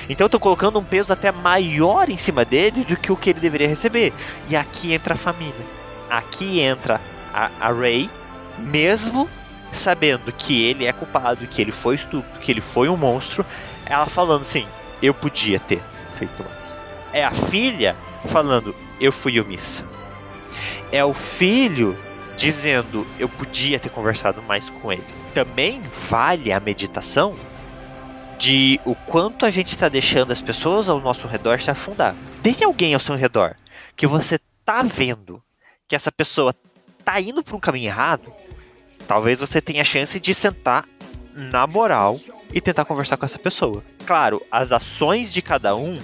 Então, 0.08 0.28
tô 0.28 0.38
colocando 0.38 0.78
um 0.78 0.84
peso 0.84 1.12
até 1.12 1.32
maior 1.32 2.10
em 2.10 2.16
cima 2.16 2.44
dele 2.44 2.84
do 2.84 2.96
que 2.96 3.10
o 3.10 3.16
que 3.16 3.30
ele 3.30 3.40
deveria 3.40 3.68
receber. 3.68 4.12
E 4.48 4.56
aqui 4.56 4.92
entra 4.92 5.14
a 5.14 5.16
família. 5.16 5.54
Aqui 6.10 6.60
entra 6.60 7.00
a, 7.32 7.50
a 7.58 7.72
Ray, 7.72 8.10
mesmo 8.58 9.28
sabendo 9.72 10.30
que 10.32 10.64
ele 10.64 10.86
é 10.86 10.92
culpado, 10.92 11.46
que 11.46 11.60
ele 11.60 11.72
foi 11.72 11.94
estúpido, 11.96 12.38
que 12.40 12.50
ele 12.50 12.60
foi 12.60 12.88
um 12.88 12.96
monstro, 12.96 13.44
ela 13.86 14.06
falando 14.06 14.42
assim: 14.42 14.66
eu 15.06 15.14
podia 15.14 15.58
ter 15.60 15.82
feito 16.12 16.42
mais. 16.42 16.78
É 17.12 17.24
a 17.24 17.30
filha 17.30 17.96
falando: 18.28 18.74
eu 19.00 19.12
fui 19.12 19.38
omissa. 19.40 19.84
É 20.90 21.04
o 21.04 21.14
filho 21.14 21.98
dizendo: 22.36 23.06
eu 23.18 23.28
podia 23.28 23.78
ter 23.78 23.88
conversado 23.88 24.42
mais 24.42 24.68
com 24.70 24.92
ele. 24.92 25.04
Também 25.32 25.80
vale 26.08 26.52
a 26.52 26.60
meditação 26.60 27.34
de 28.38 28.80
o 28.84 28.94
quanto 28.94 29.46
a 29.46 29.50
gente 29.50 29.68
está 29.68 29.88
deixando 29.88 30.32
as 30.32 30.40
pessoas 30.40 30.88
ao 30.88 31.00
nosso 31.00 31.26
redor 31.26 31.60
se 31.60 31.70
afundar. 31.70 32.14
Tem 32.42 32.56
alguém 32.64 32.94
ao 32.94 33.00
seu 33.00 33.14
redor 33.14 33.56
que 33.96 34.06
você 34.06 34.38
tá 34.64 34.82
vendo 34.82 35.42
que 35.86 35.94
essa 35.94 36.10
pessoa 36.10 36.54
tá 37.04 37.20
indo 37.20 37.42
para 37.42 37.56
um 37.56 37.60
caminho 37.60 37.86
errado, 37.86 38.32
talvez 39.06 39.38
você 39.38 39.60
tenha 39.60 39.82
a 39.82 39.84
chance 39.84 40.18
de 40.18 40.32
sentar 40.32 40.84
na 41.34 41.66
moral 41.66 42.18
e 42.54 42.60
tentar 42.60 42.84
conversar 42.84 43.16
com 43.16 43.26
essa 43.26 43.38
pessoa. 43.38 43.82
Claro, 44.06 44.40
as 44.50 44.70
ações 44.70 45.32
de 45.32 45.42
cada 45.42 45.74
um 45.74 45.98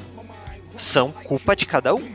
são 0.77 1.13
culpa 1.13 1.55
de 1.55 1.65
cada 1.65 1.95
um. 1.95 2.11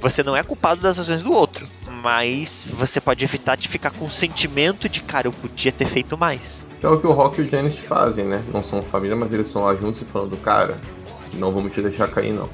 Você 0.00 0.22
não 0.22 0.36
é 0.36 0.42
culpado 0.42 0.80
das 0.80 0.98
ações 0.98 1.22
do 1.22 1.32
outro, 1.32 1.66
mas 2.02 2.62
você 2.66 3.00
pode 3.00 3.24
evitar 3.24 3.56
de 3.56 3.68
ficar 3.68 3.90
com 3.92 4.04
o 4.04 4.10
sentimento 4.10 4.88
de, 4.88 5.00
cara, 5.00 5.28
eu 5.28 5.32
podia 5.32 5.72
ter 5.72 5.86
feito 5.86 6.18
mais. 6.18 6.66
É 6.82 6.88
o 6.88 7.00
que 7.00 7.06
o 7.06 7.12
Rock 7.12 7.40
e 7.40 7.44
o 7.44 7.48
Janis 7.48 7.78
fazem, 7.78 8.26
né? 8.26 8.42
Não 8.52 8.62
são 8.62 8.82
família, 8.82 9.16
mas 9.16 9.32
eles 9.32 9.46
estão 9.46 9.64
lá 9.64 9.74
juntos 9.74 10.02
e 10.02 10.04
falando, 10.04 10.36
cara, 10.36 10.78
não 11.32 11.50
vamos 11.50 11.72
te 11.72 11.80
deixar 11.80 12.08
cair, 12.08 12.32
não. 12.32 12.48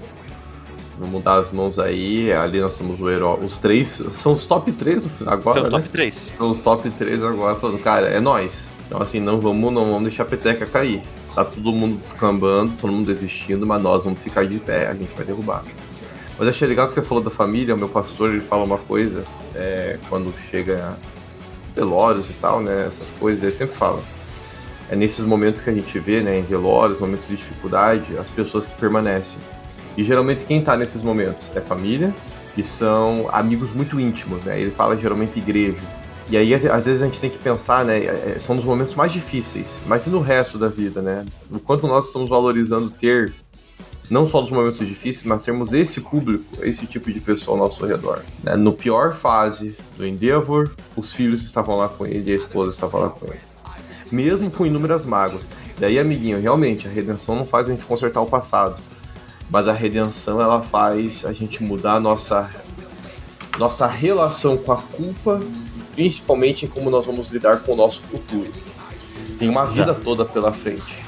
Vamos 0.99 1.24
dar 1.24 1.39
as 1.39 1.51
mãos 1.51 1.78
aí, 1.78 2.33
ali 2.33 2.61
nós 2.61 2.74
somos 2.74 3.01
o 3.01 3.11
herói. 3.11 3.45
Os 3.45 3.57
três, 3.57 4.01
são 4.12 4.35
os 4.35 4.45
top 4.45 4.70
3 4.70 5.05
no 5.05 5.11
final 5.11 5.35
agora, 5.35 5.55
São 5.55 5.62
os 5.64 5.68
né? 5.70 5.78
top 5.78 5.89
3. 5.89 6.14
São 6.39 6.51
os 6.51 6.61
top 6.61 6.91
3 6.91 7.24
agora, 7.24 7.57
falando, 7.57 7.83
cara, 7.83 8.07
é 8.07 8.20
nós. 8.20 8.70
Então 8.93 9.01
assim, 9.01 9.20
não 9.20 9.40
vamos, 9.40 9.72
não 9.72 9.86
vamos 9.86 10.03
deixar 10.03 10.24
a 10.24 10.26
peteca 10.26 10.66
cair. 10.66 11.01
Tá 11.34 11.43
todo 11.43 11.72
mundo 11.72 11.97
descambando, 11.97 12.74
todo 12.78 12.93
mundo 12.93 13.07
desistindo, 13.07 13.66
mas 13.66 13.82
nós 13.82 14.05
vamos 14.05 14.18
ficar 14.18 14.45
de 14.45 14.59
pé, 14.59 14.86
a 14.86 14.93
gente 14.93 15.16
vai 15.16 15.24
derrubar. 15.24 15.64
Mas 16.38 16.47
achei 16.47 16.68
legal 16.68 16.86
que 16.86 16.93
você 16.93 17.01
falou 17.01 17.24
da 17.24 17.30
família, 17.30 17.74
o 17.74 17.78
meu 17.78 17.88
pastor 17.88 18.28
ele 18.28 18.43
fala 18.43 18.64
uma 18.64 18.76
coisa, 18.76 19.24
é, 19.55 19.99
quando 20.11 20.30
chega 20.38 20.99
velórios 21.74 22.28
e 22.28 22.34
tal, 22.34 22.61
né? 22.61 22.84
Essas 22.86 23.11
coisas, 23.12 23.43
ele 23.43 23.53
sempre 23.53 23.74
fala. 23.76 24.03
É 24.90 24.95
nesses 24.95 25.24
momentos 25.24 25.62
que 25.62 25.70
a 25.70 25.72
gente 25.72 25.99
vê, 25.99 26.20
né, 26.20 26.40
em 26.40 26.43
velórios, 26.43 27.01
momentos 27.01 27.28
de 27.28 27.36
dificuldade, 27.36 28.18
as 28.18 28.28
pessoas 28.28 28.66
que 28.66 28.78
permanecem. 28.78 29.40
E 29.97 30.05
geralmente 30.05 30.45
quem 30.45 30.62
tá 30.62 30.76
nesses 30.76 31.03
momentos 31.03 31.51
é 31.55 31.62
família, 31.62 32.14
que 32.55 32.62
são 32.62 33.26
amigos 33.32 33.72
muito 33.72 33.99
íntimos, 33.99 34.45
né? 34.45 34.61
Ele 34.61 34.70
fala 34.70 34.99
geralmente 34.99 35.38
igreja. 35.38 35.80
E 36.33 36.37
aí, 36.39 36.55
às 36.55 36.87
vezes, 36.87 37.03
a 37.03 37.05
gente 37.05 37.20
tem 37.20 37.28
que 37.28 37.37
pensar, 37.37 37.85
né? 37.85 38.07
é, 38.07 38.39
São 38.39 38.57
os 38.57 38.64
momentos 38.64 38.95
mais 38.95 39.12
difíceis, 39.12 39.78
mas 39.85 40.07
e 40.07 40.11
no 40.11 40.18
resto 40.18 40.57
da 40.57 40.66
vida, 40.66 41.03
né? 41.03 41.26
O 41.51 41.59
quanto 41.59 41.87
nós 41.87 42.07
estamos 42.07 42.30
valorizando 42.30 42.89
ter, 42.89 43.35
não 44.09 44.24
só 44.24 44.41
nos 44.41 44.51
momentos 44.51 44.89
difíceis, 44.89 45.26
mas 45.26 45.45
termos 45.45 45.74
esse 45.74 46.01
público, 46.01 46.47
esse 46.62 46.87
tipo 46.87 47.12
de 47.12 47.20
pessoa 47.20 47.59
ao 47.59 47.62
nosso 47.62 47.85
redor. 47.85 48.22
né? 48.43 48.57
No 48.57 48.72
pior 48.72 49.12
fase 49.14 49.76
do 49.99 50.07
Endeavor, 50.07 50.70
os 50.97 51.14
filhos 51.14 51.45
estavam 51.45 51.76
lá 51.76 51.87
com 51.87 52.07
ele 52.07 52.30
e 52.30 52.33
a 52.33 52.37
esposa 52.39 52.72
estava 52.72 52.99
lá 52.99 53.11
com 53.11 53.26
ele. 53.26 53.43
Mesmo 54.11 54.51
com 54.51 54.64
inúmeras 54.64 55.05
mágoas. 55.05 55.47
Daí, 55.78 55.99
amiguinho, 55.99 56.41
realmente, 56.41 56.89
a 56.89 56.91
redenção 56.91 57.37
não 57.37 57.45
faz 57.45 57.68
a 57.68 57.72
gente 57.72 57.85
consertar 57.85 58.22
o 58.22 58.26
passado. 58.26 58.80
Mas 59.51 59.68
a 59.68 59.72
redenção, 59.74 60.41
ela 60.41 60.62
faz 60.62 61.26
a 61.26 61.33
gente 61.35 61.62
mudar 61.62 61.97
a 61.97 62.01
nossa, 62.01 62.49
nossa 63.59 63.87
relação 63.87 64.57
com 64.57 64.72
a 64.72 64.78
culpa 64.78 65.39
principalmente 65.95 66.64
em 66.64 66.68
como 66.68 66.90
nós 66.90 67.07
vamos 67.07 67.30
lidar 67.30 67.61
com 67.61 67.72
o 67.72 67.76
nosso 67.76 68.03
futuro. 68.03 68.51
Tem 69.38 69.49
uma 69.49 69.64
vida 69.64 69.95
toda 69.95 70.24
pela 70.24 70.53
frente. 70.53 71.03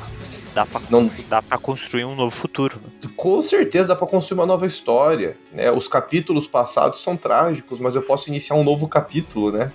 Dá 0.54 0.64
pra, 0.64 0.80
Não, 0.88 1.10
dá 1.28 1.42
pra 1.42 1.58
construir 1.58 2.04
um 2.04 2.14
novo 2.14 2.30
futuro. 2.30 2.80
com 3.16 3.42
certeza 3.42 3.88
dá 3.88 3.96
pra 3.96 4.06
construir 4.06 4.38
uma 4.38 4.46
nova 4.46 4.64
história. 4.66 5.36
Né? 5.52 5.70
Os 5.70 5.88
capítulos 5.88 6.46
passados 6.46 7.02
são 7.02 7.16
trágicos, 7.16 7.80
mas 7.80 7.96
eu 7.96 8.02
posso 8.02 8.28
iniciar 8.28 8.54
um 8.54 8.62
novo 8.62 8.86
capítulo, 8.86 9.50
né? 9.50 9.72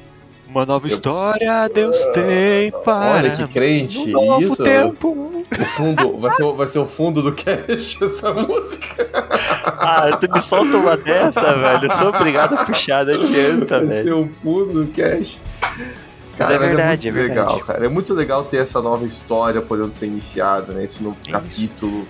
Uma 0.49 0.65
nova 0.65 0.87
Eu- 0.87 0.93
história 0.95 1.67
Deus 1.69 1.97
tem 2.07 2.71
para 2.83 3.13
Olha 3.17 3.29
que 3.35 3.47
crente, 3.47 3.99
um 3.99 4.07
novo 4.07 4.41
isso. 4.41 4.63
tempo. 4.63 5.43
O 5.59 5.65
fundo 5.65 6.17
vai 6.17 6.31
ser, 6.31 6.43
o- 6.43 6.53
vai 6.55 6.67
ser 6.67 6.79
o 6.79 6.85
fundo 6.85 7.21
do 7.21 7.31
cast 7.33 8.01
essa 8.03 8.33
música. 8.33 9.07
Ah, 9.65 10.09
você 10.19 10.27
me 10.27 10.41
solta 10.41 10.77
uma 10.77 10.97
dessa, 10.97 11.55
velho. 11.55 11.85
Eu 11.85 11.91
sou 11.91 12.09
obrigado 12.09 12.53
a 12.55 12.65
puxar, 12.65 13.05
não 13.05 13.21
adianta, 13.21 13.79
Vai 13.79 13.87
velho. 13.87 14.03
ser 14.03 14.13
o 14.13 14.29
fundo 14.43 14.85
do 14.85 14.87
cast. 14.91 15.39
Mas 16.37 16.49
é 16.51 16.57
verdade, 16.57 17.11
muito 17.11 17.19
é 17.19 17.27
legal, 17.27 17.45
verdade. 17.47 17.63
cara. 17.67 17.85
É 17.85 17.89
muito 17.89 18.13
legal 18.13 18.43
ter 18.45 18.57
essa 18.57 18.81
nova 18.81 19.05
história 19.05 19.61
podendo 19.61 19.91
ser 19.93 20.05
iniciada, 20.07 20.71
né? 20.73 20.83
Esse 20.85 21.03
novo 21.03 21.17
Isso. 21.21 21.31
capítulo. 21.31 22.07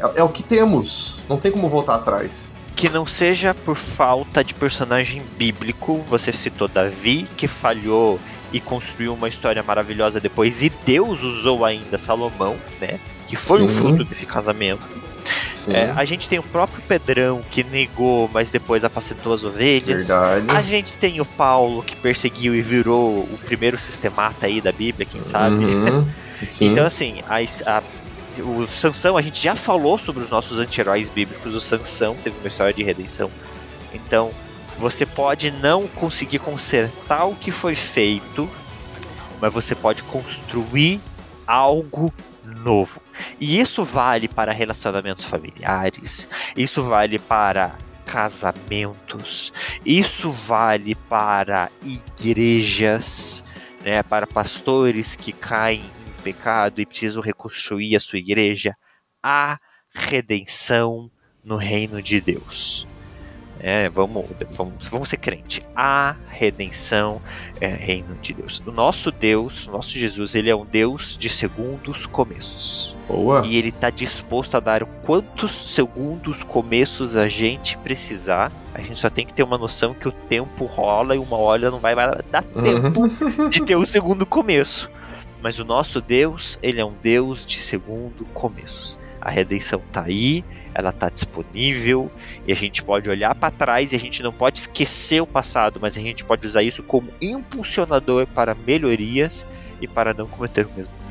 É, 0.00 0.20
é 0.20 0.22
o 0.24 0.28
que 0.28 0.42
temos. 0.42 1.20
Não 1.28 1.36
tem 1.38 1.52
como 1.52 1.68
voltar 1.68 1.94
atrás. 1.94 2.50
Que 2.74 2.88
não 2.88 3.06
seja 3.06 3.54
por 3.54 3.76
falta 3.76 4.42
de 4.42 4.54
personagem 4.54 5.22
bíblico. 5.38 5.98
Você 6.08 6.32
citou 6.32 6.66
Davi, 6.68 7.26
que 7.36 7.46
falhou 7.46 8.18
e 8.52 8.60
construiu 8.60 9.14
uma 9.14 9.28
história 9.28 9.62
maravilhosa 9.62 10.18
depois. 10.20 10.62
E 10.62 10.70
Deus 10.84 11.22
usou 11.22 11.64
ainda 11.64 11.96
Salomão, 11.96 12.56
né? 12.80 12.98
Que 13.28 13.36
foi 13.36 13.62
o 13.62 13.68
Sim. 13.68 13.74
fruto 13.76 14.04
desse 14.04 14.26
casamento. 14.26 14.82
É, 15.68 15.92
a 15.94 16.04
gente 16.04 16.28
tem 16.28 16.38
o 16.38 16.42
próprio 16.42 16.82
Pedrão, 16.82 17.42
que 17.50 17.62
negou, 17.62 18.28
mas 18.32 18.50
depois 18.50 18.84
apacentou 18.84 19.32
as 19.32 19.44
ovelhas. 19.44 20.08
verdade. 20.08 20.46
A 20.48 20.62
gente 20.62 20.96
tem 20.96 21.20
o 21.20 21.24
Paulo, 21.24 21.82
que 21.82 21.94
perseguiu 21.94 22.54
e 22.56 22.60
virou 22.62 23.20
o 23.20 23.38
primeiro 23.44 23.78
sistemata 23.78 24.46
aí 24.46 24.60
da 24.60 24.72
Bíblia, 24.72 25.06
quem 25.08 25.22
sabe. 25.22 25.64
Uhum. 25.64 26.08
Então, 26.60 26.84
assim, 26.84 27.22
a, 27.28 27.36
a- 27.70 27.82
o 28.40 28.66
Sansão, 28.68 29.16
a 29.16 29.22
gente 29.22 29.42
já 29.42 29.54
falou 29.54 29.98
sobre 29.98 30.22
os 30.22 30.30
nossos 30.30 30.58
anti-heróis 30.58 31.08
bíblicos. 31.08 31.54
O 31.54 31.60
Sansão 31.60 32.16
teve 32.22 32.38
uma 32.38 32.48
história 32.48 32.72
de 32.72 32.82
redenção. 32.82 33.30
Então, 33.92 34.32
você 34.78 35.04
pode 35.04 35.50
não 35.50 35.86
conseguir 35.86 36.38
consertar 36.38 37.24
o 37.24 37.36
que 37.36 37.50
foi 37.50 37.74
feito, 37.74 38.48
mas 39.40 39.52
você 39.52 39.74
pode 39.74 40.02
construir 40.04 41.00
algo 41.46 42.12
novo. 42.44 43.00
E 43.40 43.60
isso 43.60 43.84
vale 43.84 44.28
para 44.28 44.52
relacionamentos 44.52 45.24
familiares, 45.24 46.28
isso 46.56 46.82
vale 46.82 47.18
para 47.18 47.76
casamentos, 48.04 49.52
isso 49.84 50.30
vale 50.30 50.94
para 50.94 51.70
igrejas, 51.82 53.44
né, 53.84 54.02
para 54.02 54.26
pastores 54.26 55.16
que 55.16 55.32
caem 55.32 55.84
em 56.01 56.01
pecado 56.22 56.80
e 56.80 56.86
precisam 56.86 57.22
reconstruir 57.22 57.96
a 57.96 58.00
sua 58.00 58.18
igreja. 58.18 58.76
Há 59.22 59.58
redenção 59.94 61.10
no 61.44 61.56
reino 61.56 62.00
de 62.00 62.20
Deus. 62.20 62.86
É, 63.64 63.88
vamos, 63.88 64.26
vamos, 64.56 64.88
vamos 64.88 65.08
ser 65.08 65.18
crente. 65.18 65.62
A 65.76 66.16
redenção 66.28 67.22
é 67.60 67.68
reino 67.68 68.16
de 68.20 68.34
Deus. 68.34 68.60
O 68.66 68.72
nosso 68.72 69.12
Deus, 69.12 69.68
o 69.68 69.70
nosso 69.70 69.96
Jesus, 69.96 70.34
ele 70.34 70.50
é 70.50 70.56
um 70.56 70.66
Deus 70.66 71.16
de 71.16 71.28
segundos 71.28 72.04
começos. 72.04 72.96
Boa. 73.06 73.46
E 73.46 73.56
ele 73.56 73.68
está 73.68 73.88
disposto 73.88 74.56
a 74.56 74.60
dar 74.60 74.84
quantos 74.84 75.72
segundos 75.72 76.42
começos 76.42 77.14
a 77.14 77.28
gente 77.28 77.78
precisar. 77.78 78.50
A 78.74 78.80
gente 78.80 78.98
só 78.98 79.08
tem 79.08 79.24
que 79.24 79.32
ter 79.32 79.44
uma 79.44 79.58
noção 79.58 79.94
que 79.94 80.08
o 80.08 80.12
tempo 80.12 80.64
rola 80.64 81.14
e 81.14 81.18
uma 81.18 81.36
hora 81.36 81.70
não 81.70 81.78
vai 81.78 81.94
dar 81.94 82.42
tempo 82.42 83.08
de 83.48 83.62
ter 83.62 83.76
o 83.76 83.86
segundo 83.86 84.26
começo. 84.26 84.90
Mas 85.42 85.58
o 85.58 85.64
nosso 85.64 86.00
Deus, 86.00 86.58
ele 86.62 86.80
é 86.80 86.84
um 86.84 86.94
Deus 87.02 87.44
de 87.44 87.60
segundo 87.60 88.24
começos. 88.26 88.98
A 89.20 89.28
redenção 89.28 89.80
está 89.86 90.04
aí, 90.04 90.44
ela 90.72 90.90
está 90.90 91.08
disponível 91.08 92.10
e 92.46 92.52
a 92.52 92.56
gente 92.56 92.82
pode 92.82 93.10
olhar 93.10 93.34
para 93.34 93.50
trás 93.50 93.92
e 93.92 93.96
a 93.96 93.98
gente 93.98 94.22
não 94.22 94.32
pode 94.32 94.60
esquecer 94.60 95.20
o 95.20 95.26
passado, 95.26 95.78
mas 95.80 95.96
a 95.96 96.00
gente 96.00 96.24
pode 96.24 96.46
usar 96.46 96.62
isso 96.62 96.82
como 96.82 97.12
impulsionador 97.20 98.26
para 98.28 98.54
melhorias 98.54 99.44
e 99.80 99.88
para 99.88 100.14
não 100.14 100.26
cometer 100.26 100.66
o 100.66 100.70
mesmo. 100.76 101.01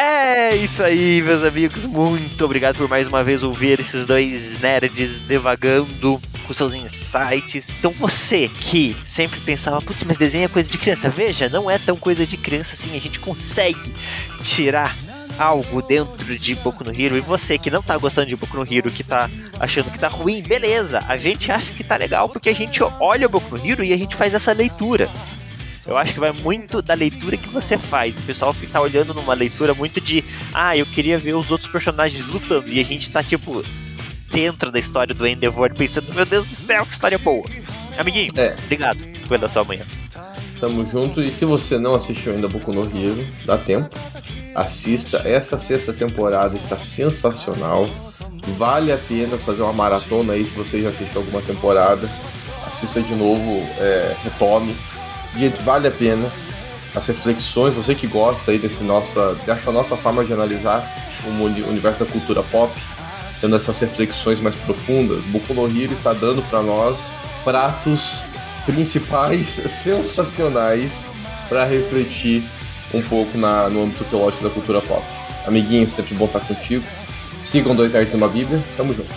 É 0.00 0.54
isso 0.54 0.80
aí, 0.84 1.20
meus 1.20 1.42
amigos. 1.42 1.84
Muito 1.84 2.44
obrigado 2.44 2.76
por 2.76 2.88
mais 2.88 3.08
uma 3.08 3.24
vez 3.24 3.42
ouvir 3.42 3.80
esses 3.80 4.06
dois 4.06 4.56
nerds 4.60 5.18
devagando 5.18 6.20
com 6.46 6.54
seus 6.54 6.72
insights. 6.72 7.68
Então 7.70 7.90
você 7.90 8.48
que 8.48 8.96
sempre 9.04 9.40
pensava, 9.40 9.82
putz, 9.82 10.04
mas 10.04 10.16
desenho 10.16 10.44
é 10.44 10.48
coisa 10.48 10.70
de 10.70 10.78
criança. 10.78 11.10
Veja, 11.10 11.48
não 11.48 11.68
é 11.68 11.80
tão 11.80 11.96
coisa 11.96 12.24
de 12.24 12.36
criança 12.36 12.74
assim. 12.74 12.96
A 12.96 13.00
gente 13.00 13.18
consegue 13.18 13.92
tirar 14.40 14.96
algo 15.36 15.82
dentro 15.82 16.38
de 16.38 16.54
Boku 16.54 16.84
no 16.84 16.92
Hero. 16.92 17.16
E 17.16 17.20
você 17.20 17.58
que 17.58 17.68
não 17.68 17.82
tá 17.82 17.98
gostando 17.98 18.28
de 18.28 18.36
Boku 18.36 18.56
no 18.56 18.72
Hero, 18.72 18.92
que 18.92 19.02
tá 19.02 19.28
achando 19.58 19.90
que 19.90 19.98
tá 19.98 20.06
ruim, 20.06 20.42
beleza. 20.42 21.04
A 21.08 21.16
gente 21.16 21.50
acha 21.50 21.74
que 21.74 21.82
tá 21.82 21.96
legal 21.96 22.28
porque 22.28 22.50
a 22.50 22.54
gente 22.54 22.80
olha 23.00 23.26
o 23.26 23.30
Boku 23.30 23.58
no 23.58 23.66
Hero 23.66 23.82
e 23.82 23.92
a 23.92 23.96
gente 23.96 24.14
faz 24.14 24.32
essa 24.32 24.52
leitura. 24.52 25.10
Eu 25.88 25.96
acho 25.96 26.12
que 26.12 26.20
vai 26.20 26.32
muito 26.32 26.82
da 26.82 26.92
leitura 26.92 27.36
que 27.38 27.48
você 27.48 27.78
faz. 27.78 28.18
O 28.18 28.22
pessoal 28.22 28.52
fica 28.52 28.78
olhando 28.78 29.14
numa 29.14 29.32
leitura 29.32 29.72
muito 29.72 30.02
de, 30.02 30.22
ah, 30.52 30.76
eu 30.76 30.84
queria 30.84 31.16
ver 31.16 31.34
os 31.34 31.50
outros 31.50 31.70
personagens 31.70 32.28
lutando. 32.28 32.68
E 32.68 32.78
a 32.78 32.84
gente 32.84 33.10
tá, 33.10 33.22
tipo, 33.22 33.64
dentro 34.30 34.70
da 34.70 34.78
história 34.78 35.14
do 35.14 35.26
Endeavor, 35.26 35.74
pensando, 35.74 36.12
meu 36.12 36.26
Deus 36.26 36.44
do 36.46 36.52
céu, 36.54 36.84
que 36.84 36.92
história 36.92 37.16
boa. 37.16 37.44
Amiguinho, 37.96 38.28
É. 38.36 38.54
obrigado 38.64 38.98
pela 39.28 39.48
tua 39.48 39.64
manhã. 39.64 39.86
Tamo 40.60 40.88
junto. 40.90 41.22
E 41.22 41.32
se 41.32 41.46
você 41.46 41.78
não 41.78 41.94
assistiu 41.94 42.34
ainda 42.34 42.48
Boku 42.48 42.70
no 42.72 42.82
Hero, 42.84 43.26
dá 43.46 43.56
tempo. 43.56 43.88
Assista. 44.54 45.22
Essa 45.24 45.56
sexta 45.56 45.92
temporada 45.94 46.54
está 46.54 46.78
sensacional. 46.78 47.88
Vale 48.58 48.92
a 48.92 48.98
pena 48.98 49.38
fazer 49.38 49.62
uma 49.62 49.72
maratona 49.72 50.34
aí 50.34 50.44
se 50.44 50.54
você 50.54 50.82
já 50.82 50.90
assistiu 50.90 51.20
alguma 51.22 51.40
temporada. 51.40 52.10
Assista 52.66 53.00
de 53.00 53.14
novo, 53.14 53.66
é, 53.78 54.14
retome. 54.22 54.76
Gente, 55.38 55.62
vale 55.62 55.86
a 55.88 55.90
pena. 55.90 56.30
As 56.94 57.06
reflexões, 57.06 57.74
você 57.74 57.94
que 57.94 58.06
gosta 58.06 58.50
aí 58.50 58.58
desse 58.58 58.82
nossa, 58.82 59.34
dessa 59.46 59.70
nossa 59.70 59.96
forma 59.96 60.24
de 60.24 60.32
analisar 60.32 60.90
o 61.24 61.28
uni- 61.44 61.62
universo 61.62 62.04
da 62.04 62.10
cultura 62.10 62.42
pop, 62.42 62.72
tendo 63.40 63.54
essas 63.54 63.78
reflexões 63.78 64.40
mais 64.40 64.54
profundas, 64.56 65.22
Boku 65.26 65.52
no 65.54 65.66
Hero 65.68 65.92
está 65.92 66.12
dando 66.12 66.42
para 66.48 66.62
nós 66.62 66.98
pratos 67.44 68.26
principais 68.66 69.48
sensacionais 69.68 71.06
para 71.48 71.64
refletir 71.64 72.42
um 72.92 73.02
pouco 73.02 73.36
na, 73.38 73.68
no 73.68 73.84
âmbito 73.84 74.04
teológico 74.04 74.42
da 74.44 74.50
cultura 74.50 74.80
pop. 74.80 75.04
Amiguinho, 75.46 75.88
sempre 75.88 76.14
bom 76.14 76.24
estar 76.24 76.40
contigo. 76.40 76.84
Sigam 77.40 77.76
dois 77.76 77.94
artes 77.94 78.12
e 78.12 78.16
uma 78.16 78.28
Bíblia. 78.28 78.62
Tamo 78.76 78.92
junto. 78.94 79.08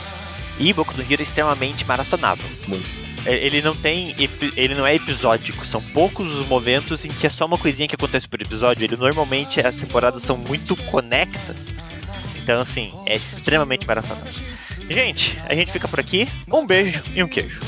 E 0.60 0.72
Boku 0.74 0.94
no 0.96 1.04
Hero 1.04 1.22
é 1.22 1.24
extremamente 1.24 1.86
maratonável. 1.86 2.46
Muito. 2.68 2.86
É, 3.26 3.34
Ele 3.34 3.62
não 3.62 3.76
tem. 3.76 4.16
Ele 4.56 4.76
não 4.76 4.86
é 4.86 4.96
episódico. 4.96 5.66
São 5.66 5.82
poucos 5.82 6.32
os 6.38 6.48
momentos 6.48 7.06
em 7.06 7.10
que 7.10 7.28
é 7.28 7.30
só 7.30 7.46
uma 7.46 7.58
coisinha 7.58 7.88
que 7.88 7.96
acontece 7.96 8.28
por 8.28 8.42
episódio. 8.42 8.84
Ele 8.84 8.96
normalmente 8.96 9.60
as 9.66 9.76
temporadas 9.76 10.24
são 10.24 10.38
muito 10.38 10.76
conectas. 10.76 11.74
Então, 12.44 12.60
assim, 12.60 12.92
é 13.06 13.16
extremamente 13.16 13.86
maratonável. 13.86 14.34
Gente, 14.90 15.40
a 15.48 15.56
gente 15.56 15.72
fica 15.72 15.88
por 15.88 16.00
aqui. 16.00 16.28
Um 16.52 16.66
beijo 16.66 17.02
e 17.16 17.24
um 17.24 17.28
queijo. 17.28 17.62